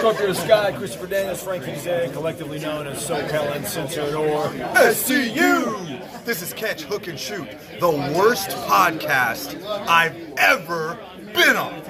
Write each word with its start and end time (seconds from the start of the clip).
To 0.00 0.26
the 0.26 0.34
sky, 0.34 0.72
Christopher 0.72 1.08
Daniels, 1.08 1.42
Frankie 1.42 1.76
Zay, 1.76 2.08
collectively 2.14 2.58
known 2.58 2.86
as 2.86 3.06
SoCal 3.06 3.54
Uncensored 3.54 4.14
or 4.14 4.48
SCU! 4.74 6.24
This 6.24 6.40
is 6.40 6.54
Catch, 6.54 6.84
Hook, 6.84 7.06
and 7.06 7.20
Shoot, 7.20 7.46
the 7.80 7.90
worst 8.16 8.48
podcast 8.48 9.62
I've 9.86 10.16
ever 10.38 10.98
been 11.34 11.54
on. 11.54 11.82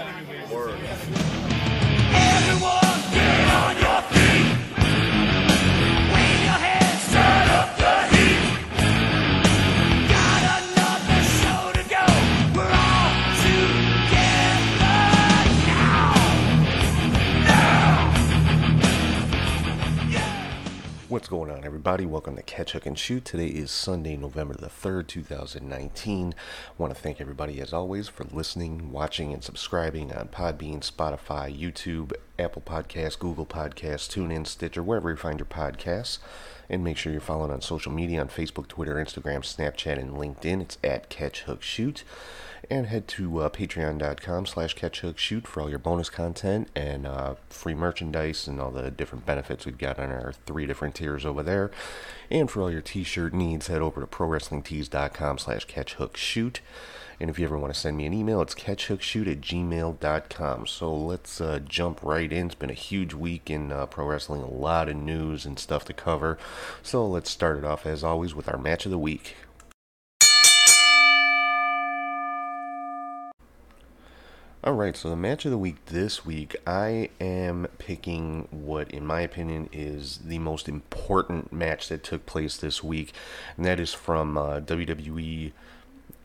What's 21.20 21.28
going 21.28 21.50
on, 21.50 21.66
everybody? 21.66 22.06
Welcome 22.06 22.34
to 22.36 22.42
Catch, 22.42 22.72
Hook, 22.72 22.86
and 22.86 22.98
Shoot. 22.98 23.26
Today 23.26 23.48
is 23.48 23.70
Sunday, 23.70 24.16
November 24.16 24.54
the 24.54 24.68
3rd, 24.68 25.06
2019. 25.06 26.34
I 26.34 26.72
want 26.78 26.94
to 26.94 26.98
thank 26.98 27.20
everybody, 27.20 27.60
as 27.60 27.74
always, 27.74 28.08
for 28.08 28.24
listening, 28.24 28.90
watching, 28.90 29.30
and 29.34 29.44
subscribing 29.44 30.14
on 30.14 30.28
Podbean, 30.28 30.80
Spotify, 30.80 31.54
YouTube, 31.54 32.14
Apple 32.38 32.62
Podcasts, 32.62 33.18
Google 33.18 33.44
Podcasts, 33.44 34.08
TuneIn, 34.08 34.46
Stitcher, 34.46 34.82
wherever 34.82 35.10
you 35.10 35.16
find 35.16 35.38
your 35.38 35.44
podcasts. 35.44 36.20
And 36.70 36.82
make 36.82 36.96
sure 36.96 37.12
you're 37.12 37.20
following 37.20 37.50
on 37.50 37.60
social 37.60 37.92
media 37.92 38.22
on 38.22 38.28
Facebook, 38.28 38.68
Twitter, 38.68 38.94
Instagram, 38.94 39.40
Snapchat, 39.40 39.98
and 39.98 40.12
LinkedIn. 40.12 40.62
It's 40.62 40.78
at 40.82 41.10
Catch, 41.10 41.42
Hook, 41.42 41.60
Shoot 41.62 42.02
and 42.70 42.86
head 42.86 43.08
to 43.08 43.40
uh, 43.40 43.48
patreon.com 43.48 44.46
slash 44.46 44.76
catchhookshoot 44.76 45.46
for 45.46 45.60
all 45.60 45.70
your 45.70 45.78
bonus 45.78 46.08
content 46.08 46.68
and 46.74 47.06
uh, 47.06 47.34
free 47.48 47.74
merchandise 47.74 48.46
and 48.46 48.60
all 48.60 48.70
the 48.70 48.90
different 48.90 49.26
benefits 49.26 49.66
we've 49.66 49.78
got 49.78 49.98
on 49.98 50.10
our 50.10 50.32
three 50.46 50.66
different 50.66 50.94
tiers 50.94 51.26
over 51.26 51.42
there. 51.42 51.70
And 52.30 52.50
for 52.50 52.62
all 52.62 52.70
your 52.70 52.80
t-shirt 52.80 53.34
needs 53.34 53.66
head 53.66 53.82
over 53.82 54.00
to 54.00 54.06
prowrestlingtees.com 54.06 55.38
slash 55.38 55.66
catchhookshoot 55.66 56.60
and 57.20 57.28
if 57.28 57.38
you 57.38 57.44
ever 57.44 57.58
want 57.58 57.72
to 57.72 57.78
send 57.78 57.98
me 57.98 58.06
an 58.06 58.14
email 58.14 58.40
it's 58.40 58.54
catchhookshoot 58.54 59.30
at 59.30 59.40
gmail.com 59.42 60.66
so 60.66 60.94
let's 60.94 61.40
uh, 61.40 61.60
jump 61.68 62.02
right 62.02 62.32
in. 62.32 62.46
It's 62.46 62.54
been 62.54 62.70
a 62.70 62.74
huge 62.74 63.12
week 63.12 63.50
in 63.50 63.70
uh, 63.70 63.86
pro 63.86 64.06
wrestling 64.06 64.42
a 64.42 64.50
lot 64.50 64.88
of 64.88 64.96
news 64.96 65.44
and 65.44 65.58
stuff 65.58 65.84
to 65.86 65.92
cover. 65.92 66.38
So 66.82 67.06
let's 67.06 67.30
start 67.30 67.58
it 67.58 67.64
off 67.64 67.84
as 67.84 68.02
always 68.02 68.34
with 68.34 68.48
our 68.48 68.58
match 68.58 68.86
of 68.86 68.90
the 68.90 68.98
week 68.98 69.36
All 74.62 74.74
right, 74.74 74.94
so 74.94 75.08
the 75.08 75.16
match 75.16 75.46
of 75.46 75.52
the 75.52 75.56
week 75.56 75.82
this 75.86 76.26
week, 76.26 76.54
I 76.66 77.08
am 77.18 77.66
picking 77.78 78.46
what, 78.50 78.90
in 78.90 79.06
my 79.06 79.22
opinion, 79.22 79.70
is 79.72 80.18
the 80.18 80.38
most 80.38 80.68
important 80.68 81.50
match 81.50 81.88
that 81.88 82.04
took 82.04 82.26
place 82.26 82.58
this 82.58 82.84
week, 82.84 83.14
and 83.56 83.64
that 83.64 83.80
is 83.80 83.94
from 83.94 84.36
uh, 84.36 84.60
WWE 84.60 85.52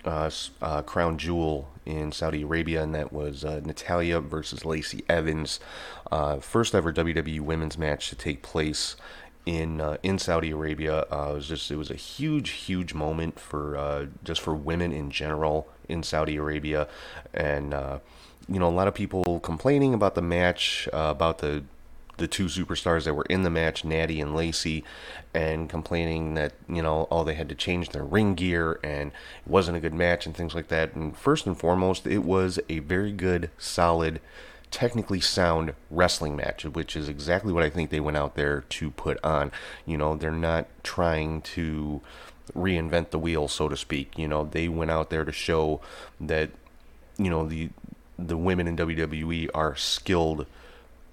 uh, 0.03 0.29
uh, 0.61 0.81
Crown 0.81 1.17
Jewel 1.17 1.69
in 1.85 2.11
Saudi 2.11 2.41
Arabia, 2.41 2.83
and 2.83 2.93
that 2.93 3.13
was 3.13 3.45
uh, 3.45 3.61
Natalya 3.63 4.19
versus 4.19 4.65
Lacey 4.65 5.05
Evans, 5.07 5.61
uh, 6.11 6.39
first 6.39 6.75
ever 6.75 6.91
WWE 6.91 7.39
Women's 7.39 7.77
match 7.77 8.09
to 8.09 8.15
take 8.17 8.41
place 8.41 8.97
in 9.45 9.79
uh, 9.79 9.97
in 10.03 10.19
Saudi 10.19 10.51
Arabia. 10.51 11.05
Uh, 11.11 11.29
it 11.31 11.35
was 11.35 11.47
just 11.47 11.71
it 11.71 11.77
was 11.77 11.91
a 11.91 11.95
huge 11.95 12.51
huge 12.51 12.93
moment 12.93 13.39
for 13.39 13.77
uh, 13.77 14.05
just 14.23 14.41
for 14.41 14.53
women 14.53 14.91
in 14.91 15.11
general 15.11 15.67
in 15.87 16.03
Saudi 16.03 16.35
Arabia, 16.35 16.87
and 17.33 17.73
uh, 17.73 17.99
you 18.47 18.59
know 18.59 18.67
a 18.67 18.71
lot 18.71 18.87
of 18.87 18.93
people 18.93 19.39
complaining 19.41 19.93
about 19.93 20.15
the 20.15 20.21
match, 20.21 20.89
uh, 20.93 21.09
about 21.11 21.39
the 21.39 21.63
the 22.17 22.27
two 22.27 22.45
superstars 22.45 23.03
that 23.03 23.13
were 23.13 23.25
in 23.29 23.43
the 23.43 23.49
match, 23.49 23.83
Natty 23.83 24.21
and 24.21 24.33
Lacey, 24.35 24.83
and 25.33 25.69
complaining 25.69 26.33
that 26.35 26.53
you 26.67 26.81
know 26.81 27.07
oh 27.11 27.23
they 27.23 27.35
had 27.35 27.49
to 27.49 27.55
change 27.55 27.89
their 27.89 28.03
ring 28.03 28.35
gear 28.35 28.79
and 28.83 29.11
it 29.45 29.51
wasn't 29.51 29.77
a 29.77 29.81
good 29.81 29.93
match 29.93 30.25
and 30.25 30.35
things 30.35 30.55
like 30.55 30.69
that. 30.69 30.95
And 30.95 31.15
first 31.15 31.45
and 31.45 31.57
foremost, 31.57 32.07
it 32.07 32.23
was 32.23 32.59
a 32.69 32.79
very 32.79 33.11
good, 33.11 33.51
solid 33.57 34.21
technically 34.75 35.21
sound 35.21 35.73
wrestling 35.89 36.35
match, 36.35 36.65
which 36.65 36.97
is 36.97 37.07
exactly 37.07 37.53
what 37.53 37.63
I 37.63 37.69
think 37.69 37.91
they 37.91 38.01
went 38.01 38.17
out 38.17 38.35
there 38.35 38.65
to 38.67 38.91
put 38.91 39.23
on. 39.23 39.53
You 39.85 39.97
know, 39.97 40.17
they're 40.17 40.31
not 40.31 40.67
trying 40.83 41.41
to 41.43 42.01
reinvent 42.53 43.11
the 43.11 43.17
wheel, 43.17 43.47
so 43.47 43.69
to 43.69 43.77
speak. 43.77 44.19
You 44.19 44.27
know, 44.27 44.43
they 44.43 44.67
went 44.67 44.91
out 44.91 45.09
there 45.09 45.23
to 45.23 45.31
show 45.31 45.79
that, 46.19 46.49
you 47.17 47.29
know, 47.29 47.47
the 47.47 47.69
the 48.19 48.35
women 48.35 48.67
in 48.67 48.75
WWE 48.75 49.49
are 49.53 49.77
skilled 49.77 50.45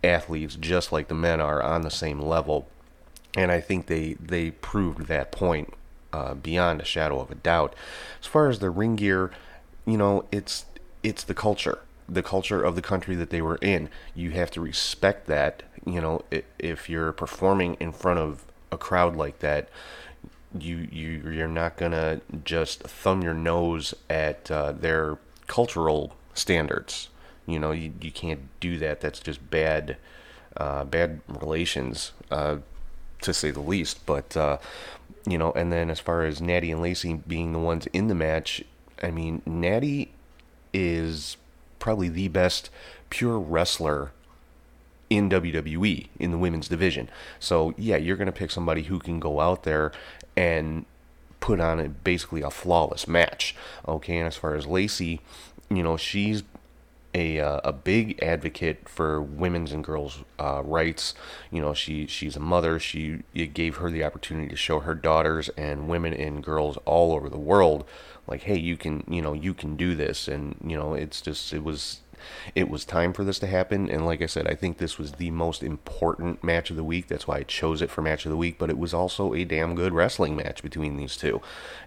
athletes 0.03 0.57
just 0.57 0.91
like 0.91 1.07
the 1.07 1.15
men 1.15 1.41
are 1.41 1.63
on 1.63 1.83
the 1.83 1.91
same 1.91 2.21
level. 2.21 2.67
And 3.37 3.53
I 3.53 3.61
think 3.61 3.87
they 3.87 4.15
they 4.15 4.51
proved 4.51 5.07
that 5.07 5.31
point 5.31 5.73
uh, 6.13 6.35
beyond 6.35 6.81
a 6.81 6.85
shadow 6.85 7.21
of 7.21 7.31
a 7.31 7.37
doubt. 7.37 7.77
As 8.21 8.27
far 8.27 8.49
as 8.49 8.59
the 8.59 8.71
ring 8.71 8.97
gear, 8.97 9.31
you 9.87 9.97
know, 9.97 10.25
it's 10.33 10.65
it's 11.05 11.23
the 11.23 11.35
culture, 11.35 11.79
the 12.09 12.23
culture 12.23 12.63
of 12.63 12.75
the 12.75 12.83
country 12.83 13.15
that 13.17 13.31
they 13.31 13.43
were 13.43 13.57
in. 13.57 13.89
You 14.15 14.31
have 14.33 14.51
to 14.53 14.61
respect 14.61 15.27
that. 15.27 15.63
You 15.85 16.01
know, 16.01 16.25
if 16.59 16.89
you're 16.89 17.13
performing 17.13 17.75
in 17.81 17.93
front 17.93 18.19
of 18.19 18.45
a 18.71 18.79
crowd 18.79 19.17
like 19.17 19.41
that, 19.41 19.69
you 20.59 20.89
you 20.91 21.31
you're 21.31 21.49
not 21.49 21.77
gonna 21.77 22.21
just 22.45 22.83
thumb 22.83 23.23
your 23.23 23.35
nose 23.35 23.95
at 24.11 24.51
uh, 24.51 24.73
their 24.73 25.19
cultural 25.47 26.17
standards. 26.35 27.09
You 27.47 27.59
know, 27.59 27.73
you, 27.73 27.93
you 28.01 28.11
can't 28.11 28.41
do 28.61 28.79
that. 28.79 29.01
That's 29.01 29.19
just 29.19 29.51
bad, 29.51 29.97
uh, 30.57 30.85
bad 30.85 31.21
relations, 31.27 32.13
uh, 32.31 32.59
to 33.23 33.35
say 33.35 33.51
the 33.51 33.61
least. 33.61 34.05
But 34.07 34.37
uh, 34.37 34.59
you 35.27 35.39
know, 35.39 35.53
and 35.53 35.73
then 35.73 35.91
as 35.91 36.01
far 36.01 36.25
as 36.25 36.41
Natty 36.41 36.71
and 36.71 36.83
Lacey 36.83 37.15
being 37.15 37.53
the 37.53 37.59
ones 37.59 37.87
in 37.93 38.09
the 38.09 38.15
match, 38.15 38.63
I 39.03 39.11
mean, 39.11 39.43
Natty 39.47 40.13
is 40.73 41.37
probably 41.83 42.09
the 42.09 42.29
best 42.29 42.71
pure 43.11 43.41
wrestler 43.41 44.13
in 45.11 45.29
WWE 45.29 46.07
in 46.17 46.31
the 46.31 46.39
women's 46.39 46.69
division. 46.69 47.11
So 47.41 47.75
yeah, 47.77 47.97
you're 47.97 48.17
gonna 48.17 48.31
pick 48.31 48.53
somebody 48.53 48.85
who 48.85 49.01
can 49.01 49.19
go 49.19 49.41
out 49.41 49.65
there 49.65 49.91
and 50.37 50.87
put 51.41 51.59
on 51.59 51.81
a, 51.81 51.89
basically 51.89 52.41
a 52.41 52.51
flawless 52.51 53.09
match. 53.09 53.57
Okay, 53.89 54.17
and 54.17 54.29
as 54.29 54.37
far 54.37 54.55
as 54.55 54.65
Lacey, 54.65 55.21
you 55.69 55.83
know 55.83 55.97
she's 55.97 56.45
a 57.15 57.41
uh, 57.41 57.61
a 57.65 57.73
big 57.73 58.23
advocate 58.23 58.89
for 58.89 59.21
women's 59.21 59.73
and 59.73 59.83
girls' 59.83 60.21
uh, 60.39 60.63
rights. 60.65 61.15
You 61.51 61.61
know, 61.61 61.75
she 61.75 62.07
she's 62.07 62.37
a 62.37 62.41
mother. 62.41 62.79
She 62.79 63.25
it 63.35 63.55
gave 63.55 63.79
her 63.79 63.91
the 63.91 64.05
opportunity 64.05 64.49
to 64.49 64.57
show 64.57 64.81
her 64.81 64.95
daughters 64.95 65.49
and 65.51 65.89
women 65.89 66.15
and 66.15 66.45
girls 66.45 66.79
all 66.85 67.13
over 67.13 67.29
the 67.29 67.39
world, 67.39 67.85
like, 68.27 68.43
hey, 68.43 68.59
you 68.59 68.77
can 68.77 69.05
you 69.09 69.23
know 69.23 69.33
you 69.33 69.55
can 69.55 69.77
do 69.77 69.95
this, 69.95 70.29
and 70.29 70.57
you 70.65 70.77
know 70.77 70.95
it's 70.95 71.21
just 71.21 71.53
it 71.53 71.65
was 71.65 72.01
it 72.55 72.69
was 72.69 72.85
time 72.85 73.13
for 73.13 73.25
this 73.25 73.39
to 73.41 73.47
happen. 73.47 73.91
And 73.91 74.07
like 74.07 74.23
I 74.23 74.27
said, 74.27 74.47
I 74.47 74.55
think 74.55 74.79
this 74.79 74.99
was 74.99 75.13
the 75.13 75.31
most 75.31 75.63
important 75.63 76.43
match 76.43 76.71
of 76.71 76.77
the 76.77 76.85
week. 76.85 77.09
That's 77.09 77.27
why 77.27 77.39
I 77.39 77.43
chose 77.43 77.83
it 77.83 77.91
for 77.91 78.03
match 78.03 78.25
of 78.25 78.31
the 78.31 78.37
week. 78.37 78.59
But 78.59 78.71
it 78.71 78.79
was 78.79 78.95
also 78.95 79.35
a 79.35 79.45
damn 79.45 79.75
good 79.75 79.93
wrestling 79.93 80.37
match 80.37 80.63
between 80.63 80.97
these 80.97 81.17
two, 81.17 81.41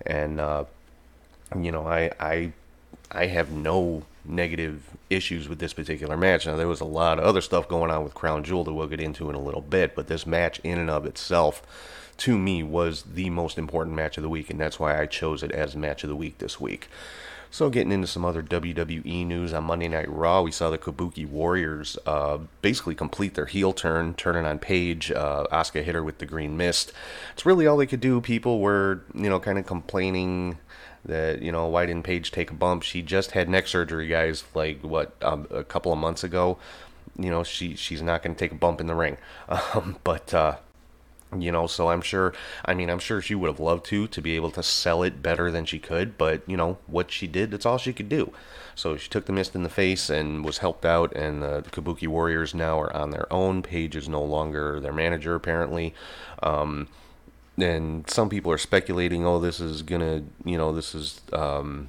and 0.05 0.39
uh, 0.39 0.65
you 1.57 1.71
know 1.71 1.87
I 1.87 2.11
I 2.19 2.53
I 3.11 3.27
have 3.27 3.51
no 3.51 4.03
negative 4.27 4.81
issues 5.09 5.47
with 5.47 5.59
this 5.59 5.73
particular 5.73 6.17
match. 6.17 6.45
Now 6.45 6.55
there 6.55 6.67
was 6.67 6.81
a 6.81 6.85
lot 6.85 7.19
of 7.19 7.25
other 7.25 7.41
stuff 7.41 7.67
going 7.67 7.91
on 7.91 8.03
with 8.03 8.13
Crown 8.13 8.43
Jewel 8.43 8.63
that 8.63 8.73
we'll 8.73 8.87
get 8.87 8.99
into 8.99 9.29
in 9.29 9.35
a 9.35 9.41
little 9.41 9.61
bit, 9.61 9.95
but 9.95 10.07
this 10.07 10.25
match 10.25 10.59
in 10.63 10.79
and 10.79 10.89
of 10.89 11.05
itself 11.05 11.61
to 12.17 12.37
me 12.37 12.63
was 12.63 13.03
the 13.03 13.29
most 13.29 13.57
important 13.57 13.95
match 13.95 14.17
of 14.17 14.23
the 14.23 14.29
week 14.29 14.49
and 14.49 14.59
that's 14.59 14.79
why 14.79 14.99
I 14.99 15.05
chose 15.05 15.43
it 15.43 15.51
as 15.51 15.75
match 15.75 16.03
of 16.03 16.09
the 16.09 16.15
week 16.15 16.37
this 16.37 16.59
week. 16.59 16.89
So, 17.55 17.69
getting 17.69 17.93
into 17.93 18.07
some 18.07 18.25
other 18.25 18.43
WWE 18.43 19.25
news 19.25 19.53
on 19.53 19.63
Monday 19.63 19.87
Night 19.87 20.09
Raw, 20.09 20.41
we 20.41 20.51
saw 20.51 20.69
the 20.69 20.77
Kabuki 20.77 21.25
Warriors 21.25 21.97
uh, 22.05 22.39
basically 22.61 22.95
complete 22.95 23.35
their 23.35 23.45
heel 23.45 23.71
turn, 23.71 24.13
turning 24.15 24.45
on 24.45 24.59
Paige. 24.59 25.09
Uh, 25.09 25.45
Asuka 25.53 25.81
hit 25.81 25.95
her 25.95 26.03
with 26.03 26.17
the 26.17 26.25
green 26.25 26.57
mist. 26.57 26.91
It's 27.31 27.45
really 27.45 27.65
all 27.65 27.77
they 27.77 27.85
could 27.85 28.01
do. 28.01 28.19
People 28.19 28.59
were, 28.59 29.03
you 29.13 29.29
know, 29.29 29.39
kind 29.39 29.57
of 29.57 29.65
complaining 29.65 30.57
that, 31.05 31.41
you 31.41 31.49
know, 31.49 31.67
why 31.67 31.85
didn't 31.85 32.03
Paige 32.03 32.29
take 32.29 32.51
a 32.51 32.53
bump? 32.53 32.83
She 32.83 33.01
just 33.01 33.31
had 33.31 33.47
neck 33.47 33.67
surgery, 33.67 34.09
guys, 34.09 34.43
like, 34.53 34.81
what, 34.81 35.15
um, 35.21 35.47
a 35.49 35.63
couple 35.63 35.93
of 35.93 35.97
months 35.97 36.25
ago. 36.25 36.57
You 37.17 37.29
know, 37.29 37.45
she 37.45 37.77
she's 37.77 38.01
not 38.01 38.21
going 38.21 38.35
to 38.35 38.39
take 38.39 38.51
a 38.51 38.55
bump 38.55 38.81
in 38.81 38.87
the 38.87 38.95
ring. 38.95 39.17
Um, 39.73 39.95
but, 40.03 40.33
uh, 40.33 40.57
you 41.37 41.51
know 41.51 41.67
so 41.67 41.89
i'm 41.89 42.01
sure 42.01 42.33
i 42.65 42.73
mean 42.73 42.89
i'm 42.89 42.99
sure 42.99 43.21
she 43.21 43.35
would 43.35 43.47
have 43.47 43.59
loved 43.59 43.85
to 43.85 44.07
to 44.07 44.21
be 44.21 44.35
able 44.35 44.51
to 44.51 44.61
sell 44.63 45.03
it 45.03 45.21
better 45.21 45.51
than 45.51 45.65
she 45.65 45.79
could 45.79 46.17
but 46.17 46.41
you 46.47 46.55
know 46.55 46.77
what 46.87 47.11
she 47.11 47.27
did 47.27 47.51
that's 47.51 47.65
all 47.65 47.77
she 47.77 47.93
could 47.93 48.09
do. 48.09 48.31
So 48.75 48.97
she 48.97 49.09
took 49.09 49.25
the 49.25 49.31
mist 49.31 49.55
in 49.55 49.63
the 49.63 49.69
face 49.69 50.09
and 50.09 50.43
was 50.43 50.57
helped 50.57 50.85
out 50.85 51.15
and 51.15 51.41
the, 51.41 51.63
kabuki 51.71 52.07
warriors 52.07 52.53
now 52.53 52.79
are 52.79 52.93
on 52.93 53.11
their 53.11 53.31
own. 53.31 53.63
Paige 53.63 53.95
is 53.95 54.09
no 54.09 54.21
longer 54.21 54.79
their 54.81 54.91
manager 54.91 55.33
apparently. 55.33 55.93
Um, 56.43 56.89
and 57.57 58.07
some 58.09 58.29
people 58.29 58.51
are 58.51 58.57
speculating 58.57 59.25
oh 59.25 59.39
this 59.39 59.61
is 59.61 59.81
gonna 59.81 60.23
you 60.43 60.57
know 60.57 60.73
this 60.73 60.93
is 60.93 61.21
um, 61.31 61.87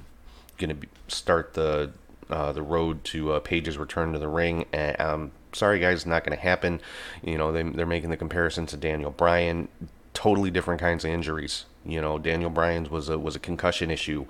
gonna 0.57 0.75
be, 0.75 0.87
start 1.09 1.53
the 1.53 1.91
uh, 2.29 2.53
the 2.53 2.61
road 2.61 3.03
to 3.05 3.33
uh, 3.33 3.39
Paige's 3.39 3.77
return 3.77 4.13
to 4.13 4.19
the 4.19 4.27
ring. 4.27 4.65
And 4.71 4.95
i'm 4.99 5.31
sorry 5.57 5.79
guys, 5.79 6.05
not 6.05 6.23
going 6.23 6.37
to 6.37 6.41
happen. 6.41 6.81
You 7.23 7.37
know, 7.37 7.51
they, 7.51 7.63
they're 7.63 7.85
making 7.85 8.09
the 8.09 8.17
comparison 8.17 8.65
to 8.67 8.77
Daniel 8.77 9.11
Bryan. 9.11 9.67
Totally 10.13 10.51
different 10.51 10.79
kinds 10.79 11.03
of 11.05 11.11
injuries. 11.11 11.65
You 11.85 12.01
know, 12.01 12.17
Daniel 12.17 12.49
Bryan's 12.49 12.89
was 12.89 13.09
a 13.09 13.17
was 13.17 13.35
a 13.35 13.39
concussion 13.39 13.91
issue 13.91 14.25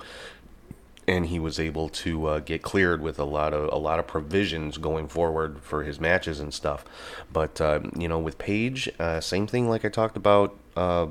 and 1.07 1.27
he 1.27 1.39
was 1.39 1.59
able 1.59 1.87
to 1.87 2.27
uh, 2.27 2.39
get 2.39 2.61
cleared 2.61 3.01
with 3.01 3.17
a 3.17 3.23
lot 3.23 3.53
of 3.53 3.71
a 3.71 3.77
lot 3.77 3.97
of 3.97 4.05
provisions 4.05 4.77
going 4.77 5.07
forward 5.07 5.59
for 5.61 5.83
his 5.83 5.99
matches 5.99 6.39
and 6.39 6.53
stuff. 6.53 6.83
But 7.31 7.61
uh, 7.61 7.79
you 7.97 8.07
know, 8.07 8.19
with 8.19 8.37
Paige, 8.37 8.89
uh, 8.99 9.21
same 9.21 9.47
thing 9.47 9.69
like 9.69 9.85
I 9.85 9.89
talked 9.89 10.17
about 10.17 10.55
uh, 10.75 11.07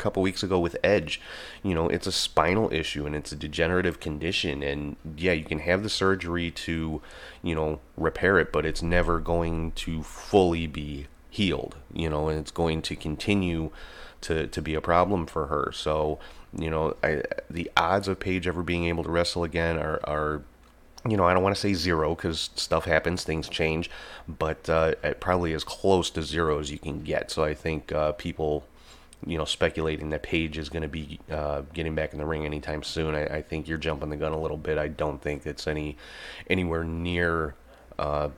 couple 0.00 0.22
weeks 0.22 0.42
ago 0.42 0.58
with 0.58 0.76
Edge. 0.82 1.20
You 1.62 1.74
know, 1.74 1.88
it's 1.88 2.06
a 2.06 2.12
spinal 2.12 2.72
issue 2.72 3.06
and 3.06 3.14
it's 3.14 3.32
a 3.32 3.36
degenerative 3.36 4.00
condition, 4.00 4.62
and 4.62 4.96
yeah, 5.16 5.32
you 5.32 5.44
can 5.44 5.60
have 5.60 5.82
the 5.82 5.90
surgery 5.90 6.50
to 6.50 7.00
you 7.42 7.54
know 7.54 7.80
repair 7.96 8.38
it, 8.38 8.52
but 8.52 8.66
it's 8.66 8.82
never 8.82 9.20
going 9.20 9.72
to 9.72 10.02
fully 10.02 10.66
be 10.66 11.06
healed. 11.28 11.76
You 11.92 12.10
know, 12.10 12.28
and 12.28 12.38
it's 12.38 12.50
going 12.50 12.82
to 12.82 12.96
continue 12.96 13.70
to 14.22 14.46
to 14.46 14.62
be 14.62 14.74
a 14.74 14.80
problem 14.80 15.26
for 15.26 15.46
her. 15.46 15.70
So 15.72 16.18
you 16.56 16.70
know, 16.70 16.96
I, 17.02 17.22
the 17.48 17.70
odds 17.76 18.08
of 18.08 18.18
Paige 18.18 18.48
ever 18.48 18.62
being 18.62 18.86
able 18.86 19.04
to 19.04 19.10
wrestle 19.10 19.44
again 19.44 19.78
are, 19.78 20.00
are 20.04 20.42
you 21.08 21.16
know, 21.16 21.24
I 21.24 21.32
don't 21.32 21.42
want 21.42 21.54
to 21.54 21.60
say 21.60 21.72
zero 21.74 22.14
because 22.14 22.50
stuff 22.56 22.84
happens, 22.84 23.24
things 23.24 23.48
change, 23.48 23.90
but 24.28 24.68
uh, 24.68 24.94
probably 25.20 25.54
as 25.54 25.64
close 25.64 26.10
to 26.10 26.22
zero 26.22 26.58
as 26.58 26.70
you 26.70 26.78
can 26.78 27.02
get. 27.02 27.30
So 27.30 27.42
I 27.42 27.54
think 27.54 27.92
uh, 27.92 28.12
people, 28.12 28.64
you 29.26 29.36
know, 29.36 29.44
speculating 29.44 30.10
that 30.10 30.22
Paige 30.22 30.58
is 30.58 30.68
going 30.68 30.82
to 30.82 30.88
be 30.88 31.20
uh, 31.30 31.62
getting 31.74 31.94
back 31.94 32.12
in 32.12 32.18
the 32.18 32.26
ring 32.26 32.44
anytime 32.44 32.82
soon, 32.82 33.14
I, 33.14 33.24
I, 33.26 33.42
think 33.42 33.68
you're 33.68 33.78
jumping 33.78 34.08
the 34.08 34.16
gun 34.16 34.32
a 34.32 34.40
little 34.40 34.56
bit. 34.56 34.78
I 34.78 34.88
don't 34.88 35.20
think 35.20 35.46
it's 35.46 35.66
any 35.66 35.96
anywhere 36.48 36.84
near 36.84 37.54
uh, 37.98 38.30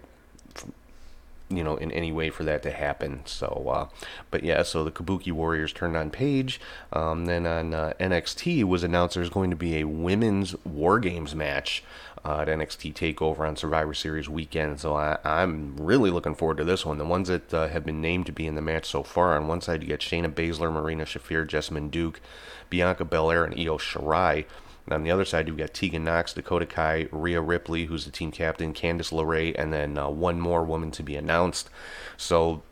you 1.52 1.62
know, 1.62 1.76
in 1.76 1.92
any 1.92 2.10
way 2.10 2.30
for 2.30 2.44
that 2.44 2.62
to 2.62 2.70
happen. 2.70 3.20
So, 3.26 3.70
uh, 3.72 3.88
but 4.30 4.42
yeah, 4.42 4.62
so 4.62 4.84
the 4.84 4.90
Kabuki 4.90 5.32
Warriors 5.32 5.72
turned 5.72 5.96
on 5.96 6.10
Paige. 6.10 6.60
Um, 6.92 7.26
then 7.26 7.46
on 7.46 7.74
uh, 7.74 7.92
NXT 8.00 8.64
was 8.64 8.82
announced 8.82 9.14
there's 9.14 9.28
going 9.28 9.50
to 9.50 9.56
be 9.56 9.78
a 9.78 9.84
women's 9.84 10.54
War 10.64 10.98
Games 10.98 11.34
match 11.34 11.84
uh, 12.24 12.38
at 12.40 12.48
NXT 12.48 12.94
Takeover 12.94 13.40
on 13.40 13.56
Survivor 13.56 13.94
Series 13.94 14.28
weekend. 14.28 14.80
So 14.80 14.94
I, 14.94 15.18
am 15.24 15.76
really 15.76 16.10
looking 16.10 16.34
forward 16.34 16.58
to 16.58 16.64
this 16.64 16.86
one. 16.86 16.98
The 16.98 17.04
ones 17.04 17.28
that 17.28 17.52
uh, 17.52 17.68
have 17.68 17.84
been 17.84 18.00
named 18.00 18.26
to 18.26 18.32
be 18.32 18.46
in 18.46 18.54
the 18.54 18.62
match 18.62 18.86
so 18.86 19.02
far. 19.02 19.36
On 19.36 19.48
one 19.48 19.60
side, 19.60 19.82
you 19.82 19.88
got 19.88 20.00
Shayna 20.00 20.32
Baszler, 20.32 20.72
Marina 20.72 21.04
Shafir, 21.04 21.46
Jessamyn 21.46 21.90
Duke, 21.90 22.20
Bianca 22.70 23.04
Belair, 23.04 23.44
and 23.44 23.58
Io 23.58 23.76
Shirai. 23.76 24.44
And 24.86 24.94
on 24.94 25.04
the 25.04 25.10
other 25.10 25.24
side, 25.24 25.46
you've 25.46 25.56
got 25.56 25.74
Tegan 25.74 26.04
Nox, 26.04 26.32
Dakota 26.32 26.66
Kai, 26.66 27.08
Rhea 27.12 27.40
Ripley, 27.40 27.86
who's 27.86 28.04
the 28.04 28.10
team 28.10 28.30
captain, 28.30 28.72
Candice 28.74 29.12
LeRae, 29.12 29.54
and 29.56 29.72
then 29.72 29.96
uh, 29.96 30.08
one 30.08 30.40
more 30.40 30.64
woman 30.64 30.90
to 30.92 31.02
be 31.02 31.16
announced. 31.16 31.70
So, 32.16 32.62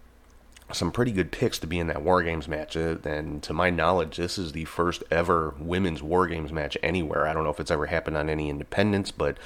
some 0.73 0.93
pretty 0.93 1.13
good 1.13 1.33
picks 1.33 1.59
to 1.59 1.67
be 1.67 1.79
in 1.79 1.87
that 1.89 2.03
War 2.03 2.23
Games 2.23 2.49
match. 2.49 2.77
Uh, 2.77 2.97
and 3.05 3.43
to 3.43 3.53
my 3.53 3.71
knowledge, 3.71 4.17
this 4.17 4.39
is 4.39 4.53
the 4.53 4.65
first 4.65 5.03
ever 5.11 5.55
women's 5.59 6.03
War 6.03 6.27
Games 6.27 6.53
match 6.53 6.77
anywhere. 6.83 7.27
I 7.27 7.33
don't 7.33 7.45
know 7.45 7.51
if 7.51 7.61
it's 7.61 7.71
ever 7.71 7.87
happened 7.87 8.17
on 8.17 8.29
any 8.29 8.49
independents, 8.49 9.11
but 9.11 9.37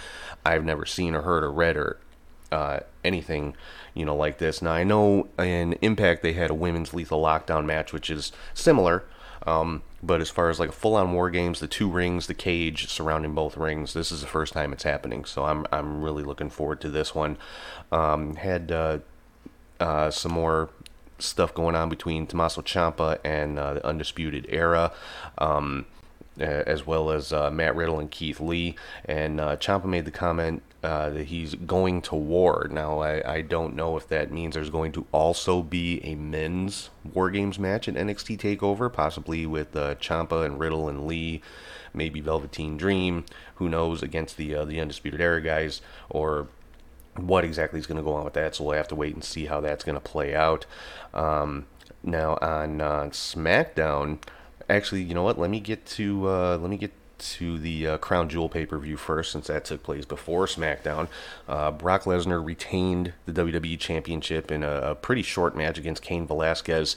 I've 0.45 0.65
never 0.65 0.87
seen 0.87 1.15
or 1.15 1.23
heard 1.23 1.45
or 1.45 1.53
read 1.53 1.77
or 1.77 1.99
uh, 2.53 2.81
anything, 3.03 3.57
you 3.95 4.05
know, 4.05 4.17
like 4.17 4.39
this. 4.39 4.63
Now 4.63 4.73
I 4.73 4.85
know 4.85 5.29
in 5.39 5.75
Impact 5.75 6.23
they 6.23 6.35
had 6.35 6.51
a 6.51 6.55
women's 6.55 6.95
Lethal 6.95 7.23
Lockdown 7.23 7.65
match, 7.65 7.93
which 7.93 8.11
is 8.11 8.33
similar. 8.53 9.05
Um, 9.47 9.83
but 10.03 10.21
as 10.21 10.31
far 10.31 10.49
as 10.49 10.59
like 10.59 10.71
a 10.71 10.73
full 10.73 10.95
on 10.95 11.13
war 11.13 11.31
games, 11.31 11.61
the 11.61 11.67
two 11.67 11.89
rings, 11.89 12.27
the 12.27 12.35
cage 12.35 12.89
surrounding 12.89 13.35
both 13.35 13.57
rings, 13.57 13.93
this 13.93 14.11
is 14.11 14.21
the 14.21 14.27
first 14.27 14.53
time 14.53 14.73
it's 14.73 14.85
happening. 14.85 15.25
So 15.25 15.45
I'm 15.45 15.67
I'm 15.73 16.03
really 16.03 16.23
looking 16.23 16.51
forward 16.51 16.81
to 16.83 16.91
this 16.91 17.15
one. 17.15 17.37
Um, 17.93 18.37
had 18.37 18.73
uh, 18.73 18.99
uh, 19.81 20.11
some 20.11 20.33
more 20.33 20.71
stuff 21.19 21.55
going 21.55 21.75
on 21.75 21.89
between 21.89 22.27
Tommaso 22.27 22.63
Ciampa 22.63 23.19
and 23.25 23.59
uh, 23.59 23.75
the 23.75 23.87
Undisputed 23.87 24.47
Era. 24.49 24.93
Um, 25.39 25.87
as 26.39 26.85
well 26.85 27.11
as 27.11 27.33
uh, 27.33 27.51
Matt 27.51 27.77
Riddle 27.77 28.01
and 28.01 28.11
Keith 28.11 28.41
Lee. 28.41 28.75
And 29.05 29.41
uh, 29.41 29.57
Ciampa 29.57 29.85
made 29.85 30.05
the 30.05 30.11
comment 30.11 30.63
uh, 30.83 31.11
that 31.11 31.27
he's 31.27 31.55
going 31.55 32.03
to 32.03 32.15
war. 32.15 32.69
Now, 32.71 33.01
I, 33.01 33.37
I 33.37 33.41
don't 33.41 33.75
know 33.75 33.97
if 33.97 34.09
that 34.09 34.31
means 34.31 34.55
there's 34.55 34.71
going 34.71 34.93
to 34.93 35.07
also 35.13 35.63
be 35.63 36.05
a 36.05 36.15
men's 36.15 36.91
War 37.13 37.31
Games 37.31 37.59
match 37.59 37.89
at 37.89 37.95
NXT 37.95 38.39
TakeOver, 38.39 38.93
possibly 38.93 39.47
with 39.47 39.75
uh, 39.77 39.95
Ciampa 39.97 40.45
and 40.45 40.59
Riddle 40.59 40.89
and 40.89 41.07
Lee, 41.07 41.41
maybe 41.95 42.21
Velveteen 42.21 42.77
Dream, 42.77 43.25
who 43.57 43.69
knows, 43.69 44.03
against 44.03 44.37
the 44.37 44.55
uh, 44.55 44.65
the 44.65 44.81
Undisputed 44.81 45.21
Era 45.21 45.41
guys, 45.41 45.81
or 46.11 46.49
what 47.17 47.45
exactly 47.45 47.79
is 47.79 47.87
going 47.87 47.99
to 47.99 48.03
go 48.03 48.15
on 48.15 48.25
with 48.25 48.35
that. 48.35 48.55
So 48.55 48.65
we'll 48.65 48.77
have 48.77 48.89
to 48.89 48.95
wait 48.95 49.15
and 49.15 49.25
see 49.25 49.47
how 49.47 49.61
that's 49.61 49.85
going 49.85 49.97
to 49.97 50.01
play 50.01 50.35
out. 50.35 50.67
Um, 51.13 51.67
now 52.03 52.39
on 52.41 52.81
uh, 52.81 53.05
SmackDown, 53.11 54.19
actually, 54.69 55.03
you 55.03 55.15
know 55.15 55.23
what? 55.23 55.39
Let 55.39 55.51
me 55.51 55.61
get 55.61 55.87
to 55.87 56.29
uh, 56.29 56.59
let 56.59 56.71
me 56.71 56.77
get 56.77 56.93
to 57.17 57.59
the 57.59 57.87
uh, 57.87 57.99
Crown 57.99 58.29
Jewel 58.29 58.49
pay 58.49 58.67
per 58.67 58.79
view 58.79 58.97
first, 58.97 59.33
since 59.33 59.47
that 59.47 59.65
took 59.65 59.83
place 59.83 60.05
before 60.05 60.47
SmackDown. 60.47 61.09
Uh, 61.49 61.71
Brock 61.71 62.05
Lesnar 62.05 62.45
retained 62.45 63.13
the 63.27 63.33
WWE 63.33 63.79
Championship 63.79 64.51
in 64.51 64.63
a, 64.63 64.91
a 64.91 64.95
pretty 64.95 65.23
short 65.23 65.57
match 65.57 65.79
against 65.79 66.03
Cain 66.03 66.27
Velasquez. 66.27 66.97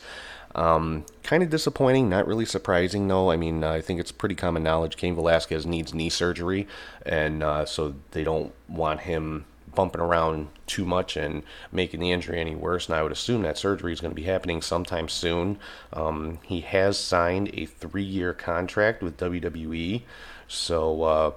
Um, 0.55 1.05
kind 1.23 1.43
of 1.43 1.49
disappointing, 1.49 2.09
not 2.09 2.25
really 2.25 2.45
surprising 2.45 3.07
though. 3.07 3.29
I 3.29 3.37
mean, 3.37 3.63
I 3.63 3.79
think 3.81 3.99
it's 3.99 4.11
pretty 4.11 4.35
common 4.35 4.63
knowledge 4.63 4.97
Cain 4.97 5.13
Velasquez 5.15 5.65
needs 5.65 5.93
knee 5.93 6.09
surgery, 6.09 6.67
and 7.05 7.43
uh, 7.43 7.65
so 7.65 7.95
they 8.11 8.23
don't 8.23 8.53
want 8.67 9.01
him 9.01 9.45
bumping 9.77 10.01
around 10.01 10.47
too 10.65 10.83
much 10.83 11.15
and 11.15 11.43
making 11.71 11.99
the 11.99 12.11
injury 12.11 12.39
any 12.39 12.55
worse. 12.55 12.87
And 12.87 12.95
I 12.95 13.03
would 13.03 13.11
assume 13.11 13.43
that 13.43 13.59
surgery 13.59 13.93
is 13.93 14.01
going 14.01 14.09
to 14.09 14.15
be 14.15 14.23
happening 14.23 14.59
sometime 14.63 15.07
soon. 15.07 15.59
Um, 15.93 16.39
he 16.41 16.61
has 16.61 16.97
signed 16.97 17.51
a 17.53 17.67
three-year 17.67 18.33
contract 18.33 19.03
with 19.03 19.17
WWE, 19.17 20.01
so 20.47 21.03
uh, 21.03 21.31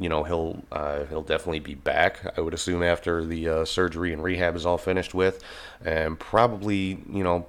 you 0.00 0.08
know 0.08 0.24
he'll 0.24 0.62
uh, 0.72 1.04
he'll 1.10 1.22
definitely 1.22 1.58
be 1.58 1.74
back. 1.74 2.32
I 2.38 2.40
would 2.40 2.54
assume 2.54 2.82
after 2.82 3.22
the 3.22 3.48
uh, 3.50 3.64
surgery 3.66 4.14
and 4.14 4.24
rehab 4.24 4.56
is 4.56 4.64
all 4.64 4.78
finished 4.78 5.12
with, 5.12 5.44
and 5.84 6.18
probably 6.18 7.02
you 7.12 7.22
know 7.22 7.46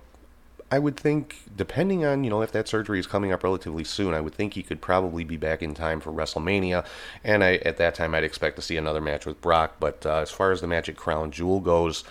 I 0.71 0.79
would 0.79 0.97
think, 0.97 1.41
depending 1.55 2.03
on 2.05 2.23
you 2.23 2.29
know 2.29 2.41
if 2.41 2.51
that 2.53 2.67
surgery 2.67 2.99
is 2.99 3.05
coming 3.07 3.31
up 3.31 3.43
relatively 3.43 3.83
soon, 3.83 4.13
I 4.13 4.21
would 4.21 4.33
think 4.33 4.53
he 4.53 4.63
could 4.63 4.81
probably 4.81 5.23
be 5.23 5.37
back 5.37 5.61
in 5.61 5.73
time 5.73 5.99
for 5.99 6.11
WrestleMania, 6.11 6.85
and 7.23 7.43
I, 7.43 7.55
at 7.57 7.77
that 7.77 7.95
time 7.95 8.15
I'd 8.15 8.23
expect 8.23 8.55
to 8.55 8.61
see 8.61 8.75
another 8.75 9.01
match 9.01 9.25
with 9.25 9.41
Brock. 9.41 9.75
But 9.79 10.05
uh, 10.05 10.17
as 10.17 10.31
far 10.31 10.51
as 10.51 10.61
the 10.61 10.67
Magic 10.67 10.97
Crown 10.97 11.31
Jewel 11.31 11.59
goes, 11.59 12.03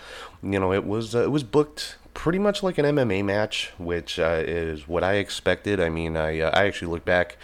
you 0.43 0.61
know 0.61 0.73
it 0.73 0.87
was 0.87 1.15
uh, 1.15 1.25
it 1.25 1.33
was 1.33 1.43
booked 1.43 1.97
pretty 2.15 2.39
much 2.39 2.63
like 2.63 2.79
an 2.79 2.85
MMA 2.85 3.25
match, 3.25 3.73
which 3.77 4.19
uh, 4.19 4.43
is 4.47 4.87
what 4.87 5.03
I 5.03 5.15
expected. 5.15 5.81
I 5.81 5.89
mean, 5.89 6.17
I 6.17 6.41
uh, 6.41 6.51
I 6.55 6.67
actually 6.67 6.93
looked 6.93 7.05
back 7.05 7.37